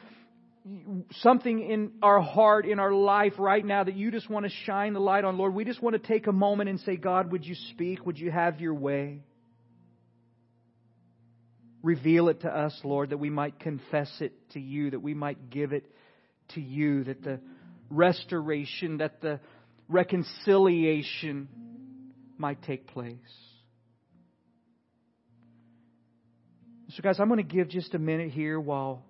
something 1.20 1.61
in 1.61 1.92
our 2.02 2.20
heart, 2.20 2.66
in 2.66 2.80
our 2.80 2.92
life 2.92 3.34
right 3.38 3.64
now 3.64 3.84
that 3.84 3.94
you 3.94 4.11
just 4.11 4.28
want 4.28 4.46
to 4.46 4.52
shine 4.66 4.92
the 4.92 5.00
light 5.00 5.24
on, 5.24 5.38
Lord, 5.38 5.54
we 5.54 5.64
just 5.64 5.80
want 5.80 5.94
to 5.94 6.06
take 6.06 6.26
a 6.26 6.32
moment 6.32 6.68
and 6.68 6.80
say, 6.80 6.96
God, 6.96 7.30
would 7.32 7.46
you 7.46 7.54
speak? 7.70 8.04
Would 8.04 8.18
you 8.18 8.30
have 8.30 8.61
your 8.61 8.74
way? 8.74 9.20
Reveal 11.83 12.28
it 12.28 12.43
to 12.43 12.49
us, 12.49 12.78
Lord, 12.85 13.11
that 13.11 13.18
we 13.18 13.31
might 13.31 13.59
confess 13.59 14.11
it 14.20 14.33
to 14.51 14.61
you, 14.61 14.91
that 14.91 15.01
we 15.01 15.14
might 15.14 15.51
give 15.51 15.72
it 15.72 15.91
to 16.55 16.61
you, 16.61 17.05
that 17.05 17.22
the 17.22 17.41
restoration, 17.89 18.99
that 18.99 19.20
the 19.20 19.41
reconciliation 19.89 21.49
might 22.37 22.62
take 22.62 22.87
place. 22.87 23.16
So, 26.91 27.03
guys, 27.03 27.20
I'm 27.20 27.28
going 27.28 27.39
to 27.39 27.55
give 27.55 27.68
just 27.68 27.95
a 27.95 27.99
minute 27.99 28.31
here 28.31 28.59
while 28.59 29.05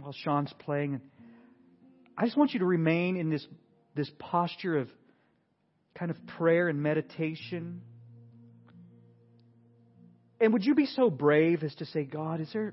while 0.00 0.14
Sean's 0.24 0.52
playing. 0.60 1.00
I 2.16 2.24
just 2.24 2.36
want 2.36 2.52
you 2.52 2.60
to 2.60 2.66
remain 2.66 3.16
in 3.16 3.30
this, 3.30 3.46
this 3.94 4.10
posture 4.18 4.78
of 4.78 4.88
kind 5.94 6.10
of 6.10 6.16
prayer 6.38 6.68
and 6.68 6.82
meditation. 6.82 7.82
And 10.40 10.52
would 10.52 10.64
you 10.64 10.74
be 10.74 10.86
so 10.86 11.10
brave 11.10 11.62
as 11.62 11.74
to 11.76 11.84
say, 11.86 12.04
God, 12.04 12.40
is 12.40 12.50
there. 12.52 12.72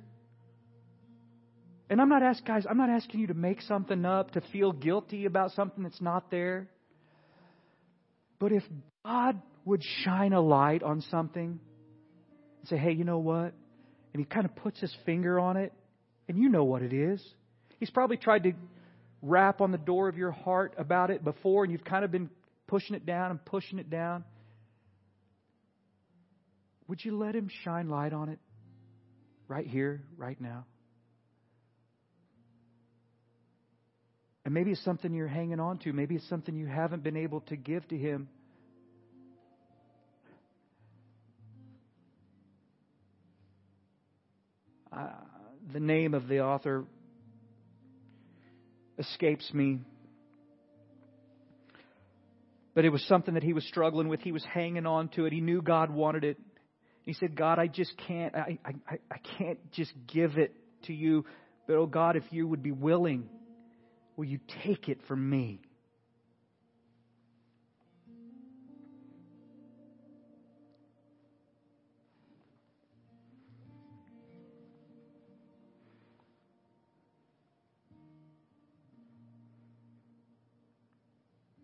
And 1.90 2.02
I'm 2.02 2.10
not 2.10 2.24
asking, 2.24 2.46
guys, 2.46 2.66
I'm 2.70 2.78
not 2.78 2.90
asking 2.90 3.20
you 3.20 3.28
to 3.28 3.34
make 3.34 3.62
something 3.62 4.06
up, 4.06 4.32
to 4.32 4.42
feel 4.52 4.72
guilty 4.72 5.26
about 5.26 5.52
something 5.52 5.84
that's 5.84 6.02
not 6.02 6.32
there. 6.32 6.68
But 8.40 8.52
if 8.52 8.64
God 9.06 9.42
would 9.66 9.84
shine 10.04 10.34
a 10.34 10.42
light 10.42 10.84
on 10.84 11.02
something 11.12 11.60
and 12.60 12.68
say, 12.70 12.78
hey, 12.78 12.92
you 12.92 13.04
know 13.04 13.20
what? 13.20 13.54
And 14.14 14.20
He 14.20 14.26
kind 14.26 14.46
of 14.46 14.56
puts 14.56 14.80
His 14.80 14.96
finger 15.06 15.40
on 15.40 15.58
it 15.58 15.74
and 16.28 16.38
you 16.38 16.50
know 16.50 16.64
what 16.64 16.82
it 16.82 16.94
is. 16.94 17.24
He's 17.80 17.90
probably 17.90 18.18
tried 18.18 18.44
to 18.44 18.54
rap 19.22 19.62
on 19.62 19.72
the 19.72 19.78
door 19.78 20.08
of 20.10 20.18
your 20.18 20.32
heart 20.32 20.74
about 20.78 21.10
it 21.10 21.24
before, 21.24 21.64
and 21.64 21.72
you've 21.72 21.84
kind 21.84 22.04
of 22.04 22.12
been 22.12 22.30
pushing 22.68 22.96
it 22.96 23.06
down 23.06 23.32
and 23.32 23.44
pushing 23.44 23.80
it 23.80 23.90
down. 23.90 24.24
Would 26.88 27.04
you 27.04 27.18
let 27.18 27.36
Him 27.36 27.50
shine 27.64 27.90
light 27.90 28.14
on 28.14 28.30
it 28.30 28.40
right 29.48 29.68
here, 29.68 30.04
right 30.18 30.40
now? 30.40 30.66
And 34.46 34.54
maybe 34.54 34.72
it's 34.72 34.84
something 34.86 35.14
you're 35.14 35.28
hanging 35.28 35.60
on 35.60 35.80
to. 35.80 35.92
Maybe 35.92 36.16
it's 36.16 36.30
something 36.30 36.56
you 36.56 36.68
haven't 36.68 37.04
been 37.04 37.18
able 37.18 37.42
to 37.42 37.58
give 37.58 37.86
to 37.90 37.98
Him. 37.98 38.30
Uh, 44.92 45.10
the 45.74 45.82
name 45.82 46.14
of 46.14 46.30
the 46.30 46.40
author 46.40 46.86
escapes 48.98 49.54
me. 49.54 49.80
But 52.74 52.86
it 52.86 52.90
was 52.90 53.04
something 53.08 53.34
that 53.34 53.44
he 53.44 53.54
was 53.54 53.66
struggling 53.66 54.08
with. 54.08 54.22
He 54.22 54.32
was 54.32 54.46
hanging 54.46 54.86
on 54.86 55.10
to 55.10 55.26
it. 55.26 55.34
He 55.34 55.42
knew 55.42 55.62
God 55.62 55.92
wanted 55.92 56.24
it. 56.24 56.38
He 57.08 57.14
said, 57.14 57.38
God, 57.38 57.58
I 57.58 57.68
just 57.68 57.94
can't, 58.06 58.36
I, 58.36 58.60
I, 58.66 59.00
I 59.10 59.18
can't 59.38 59.72
just 59.72 59.94
give 60.08 60.38
it 60.38 60.54
to 60.88 60.94
you. 60.94 61.24
But, 61.66 61.78
oh 61.78 61.86
God, 61.86 62.18
if 62.18 62.24
you 62.32 62.46
would 62.46 62.62
be 62.62 62.74
willing, 62.74 63.30
will 64.18 64.26
you 64.26 64.40
take 64.66 64.90
it 64.90 65.00
from 65.08 65.30
me? 65.30 65.62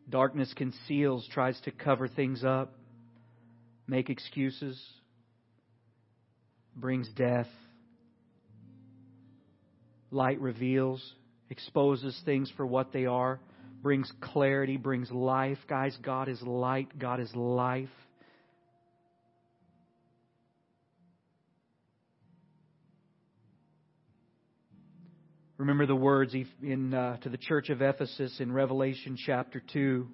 Darkness 0.09 0.53
conceals, 0.55 1.27
tries 1.33 1.59
to 1.61 1.71
cover 1.71 2.07
things 2.07 2.45
up, 2.45 2.71
make 3.87 4.09
excuses, 4.09 4.81
brings 6.75 7.09
death. 7.09 7.47
Light 10.11 10.39
reveals, 10.39 11.01
exposes 11.49 12.19
things 12.25 12.51
for 12.55 12.65
what 12.65 12.93
they 12.93 13.05
are, 13.05 13.39
brings 13.81 14.11
clarity, 14.21 14.77
brings 14.77 15.11
life. 15.11 15.57
Guys, 15.67 15.97
God 16.01 16.29
is 16.29 16.41
light, 16.41 16.97
God 16.97 17.19
is 17.19 17.33
life. 17.35 17.89
Remember 25.57 25.85
the 25.85 25.95
words 25.95 26.35
in, 26.61 26.93
uh, 26.93 27.17
to 27.17 27.29
the 27.29 27.37
church 27.37 27.69
of 27.69 27.81
Ephesus 27.81 28.39
in 28.39 28.51
Revelation 28.51 29.15
chapter 29.17 29.63
2. 29.71 30.07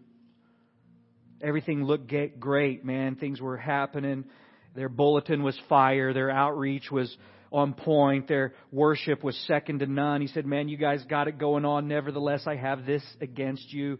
Everything 1.41 1.85
looked 1.85 2.13
great, 2.39 2.85
man. 2.85 3.15
Things 3.15 3.41
were 3.41 3.57
happening. 3.57 4.25
Their 4.75 4.89
bulletin 4.89 5.43
was 5.43 5.59
fire. 5.67 6.13
Their 6.13 6.29
outreach 6.29 6.91
was, 6.91 7.15
on 7.51 7.73
point. 7.73 8.27
Their 8.27 8.53
worship 8.71 9.23
was 9.23 9.35
second 9.47 9.79
to 9.79 9.87
none. 9.87 10.21
He 10.21 10.27
said, 10.27 10.45
Man, 10.45 10.69
you 10.69 10.77
guys 10.77 11.03
got 11.09 11.27
it 11.27 11.37
going 11.37 11.65
on. 11.65 11.87
Nevertheless, 11.87 12.43
I 12.45 12.55
have 12.55 12.85
this 12.85 13.03
against 13.21 13.71
you. 13.71 13.99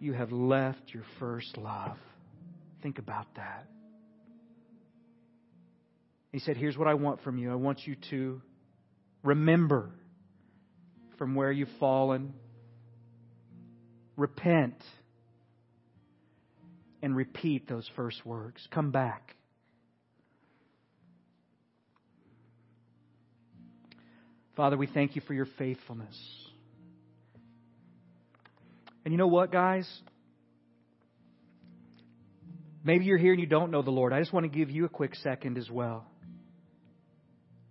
You 0.00 0.12
have 0.14 0.32
left 0.32 0.82
your 0.88 1.04
first 1.18 1.56
love. 1.56 1.96
Think 2.82 2.98
about 2.98 3.26
that. 3.36 3.66
He 6.32 6.40
said, 6.40 6.56
Here's 6.56 6.76
what 6.76 6.88
I 6.88 6.94
want 6.94 7.22
from 7.22 7.38
you. 7.38 7.52
I 7.52 7.56
want 7.56 7.86
you 7.86 7.96
to 8.10 8.42
remember 9.22 9.90
from 11.18 11.34
where 11.34 11.52
you've 11.52 11.68
fallen, 11.78 12.34
repent, 14.16 14.82
and 17.02 17.14
repeat 17.14 17.68
those 17.68 17.88
first 17.94 18.24
words. 18.24 18.66
Come 18.72 18.90
back. 18.90 19.36
Father, 24.56 24.76
we 24.76 24.86
thank 24.86 25.16
you 25.16 25.22
for 25.26 25.34
your 25.34 25.46
faithfulness. 25.58 26.16
And 29.04 29.12
you 29.12 29.18
know 29.18 29.26
what, 29.26 29.50
guys? 29.50 29.88
Maybe 32.84 33.04
you're 33.04 33.18
here 33.18 33.32
and 33.32 33.40
you 33.40 33.46
don't 33.46 33.70
know 33.70 33.82
the 33.82 33.90
Lord. 33.90 34.12
I 34.12 34.20
just 34.20 34.32
want 34.32 34.44
to 34.44 34.56
give 34.56 34.70
you 34.70 34.84
a 34.84 34.88
quick 34.88 35.14
second 35.16 35.56
as 35.56 35.70
well. 35.70 36.04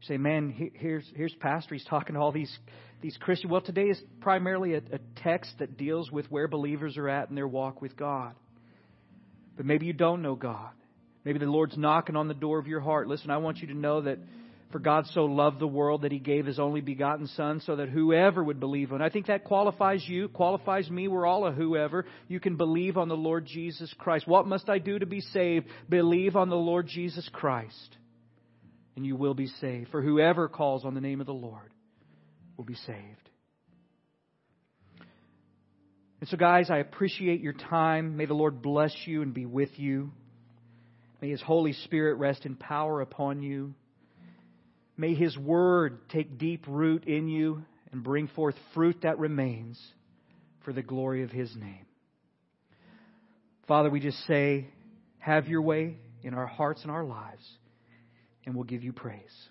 You 0.02 0.08
say, 0.08 0.18
man, 0.18 0.72
here's, 0.74 1.06
here's 1.16 1.36
Pastor. 1.36 1.76
He's 1.76 1.86
talking 1.86 2.16
to 2.16 2.22
all 2.22 2.32
these, 2.32 2.52
these 3.02 3.16
Christians. 3.18 3.52
Well, 3.52 3.62
today 3.62 3.90
is 3.90 4.02
primarily 4.20 4.74
a, 4.74 4.78
a 4.78 5.00
text 5.18 5.54
that 5.60 5.78
deals 5.78 6.12
with 6.12 6.26
where 6.32 6.48
believers 6.48 6.98
are 6.98 7.10
at 7.10 7.30
in 7.30 7.36
their 7.36 7.48
walk 7.48 7.82
with 7.82 7.96
God. 7.96 8.34
But 9.56 9.66
maybe 9.66 9.86
you 9.86 9.94
don't 9.94 10.22
know 10.22 10.36
God. 10.36 10.72
Maybe 11.24 11.38
the 11.38 11.46
Lord's 11.46 11.78
knocking 11.78 12.16
on 12.16 12.28
the 12.28 12.34
door 12.34 12.58
of 12.58 12.66
your 12.68 12.80
heart. 12.80 13.08
Listen, 13.08 13.30
I 13.30 13.38
want 13.38 13.60
you 13.60 13.68
to 13.68 13.76
know 13.76 14.02
that 14.02 14.18
for 14.72 14.80
God 14.80 15.06
so 15.08 15.26
loved 15.26 15.60
the 15.60 15.68
world 15.68 16.04
that 16.04 16.12
he 16.12 16.20
gave 16.20 16.46
his 16.46 16.60
only 16.60 16.82
begotten 16.82 17.28
Son 17.28 17.62
so 17.66 17.76
that 17.76 17.90
whoever 17.90 18.44
would 18.44 18.60
believe 18.60 18.92
on. 18.92 19.02
I 19.02 19.10
think 19.10 19.28
that 19.28 19.44
qualifies 19.44 20.04
you, 20.08 20.28
qualifies 20.30 20.90
me. 20.90 21.08
We're 21.08 21.26
all 21.26 21.46
a 21.46 21.52
whoever. 21.52 22.06
You 22.28 22.40
can 22.40 22.56
believe 22.56 22.98
on 22.98 23.10
the 23.10 23.16
Lord 23.16 23.46
Jesus 23.46 23.94
Christ. 23.98 24.28
What 24.28 24.48
must 24.48 24.70
I 24.70 24.80
do 24.80 25.00
to 25.00 25.06
be 25.06 25.22
saved? 25.22 25.68
Believe 25.90 26.36
on 26.36 26.50
the 26.50 26.56
Lord 26.56 26.88
Jesus 26.88 27.30
Christ, 27.32 27.98
and 28.96 29.06
you 29.06 29.16
will 29.16 29.34
be 29.34 29.48
saved. 29.48 29.92
For 29.92 30.02
whoever 30.02 30.48
calls 30.48 30.86
on 30.86 30.94
the 30.94 31.02
name 31.02 31.22
of 31.22 31.28
the 31.28 31.34
Lord 31.34 31.72
will 32.58 32.66
be 32.66 32.76
saved. 32.76 33.30
And 36.20 36.30
so, 36.30 36.38
guys, 36.38 36.70
I 36.70 36.78
appreciate 36.78 37.42
your 37.42 37.54
time. 37.54 38.16
May 38.16 38.26
the 38.26 38.36
Lord 38.36 38.62
bless 38.62 38.96
you 39.06 39.24
and 39.24 39.34
be 39.34 39.48
with 39.48 39.72
you. 39.78 40.12
May 41.20 41.30
His 41.30 41.42
Holy 41.42 41.74
Spirit 41.74 42.20
rest 42.20 42.46
in 42.46 42.56
power 42.56 43.02
upon 43.02 43.42
you. 43.42 43.74
May 44.98 45.14
His 45.14 45.38
Word 45.38 46.10
take 46.10 46.38
deep 46.38 46.66
root 46.68 47.06
in 47.06 47.28
you 47.28 47.64
and 47.92 48.04
bring 48.04 48.28
forth 48.28 48.56
fruit 48.74 48.98
that 49.04 49.20
remains 49.20 49.80
for 50.64 50.74
the 50.74 50.82
glory 50.82 51.24
of 51.24 51.32
His 51.32 51.56
name. 51.56 51.86
Father, 53.68 53.90
we 53.90 54.00
just 54.00 54.20
say, 54.26 54.68
have 55.20 55.48
your 55.48 55.62
way 55.62 55.98
in 56.24 56.34
our 56.34 56.48
hearts 56.48 56.82
and 56.84 56.92
our 56.92 57.04
lives, 57.04 57.48
and 58.46 58.56
we'll 58.56 58.64
give 58.64 58.84
you 58.84 58.94
praise. 58.94 59.50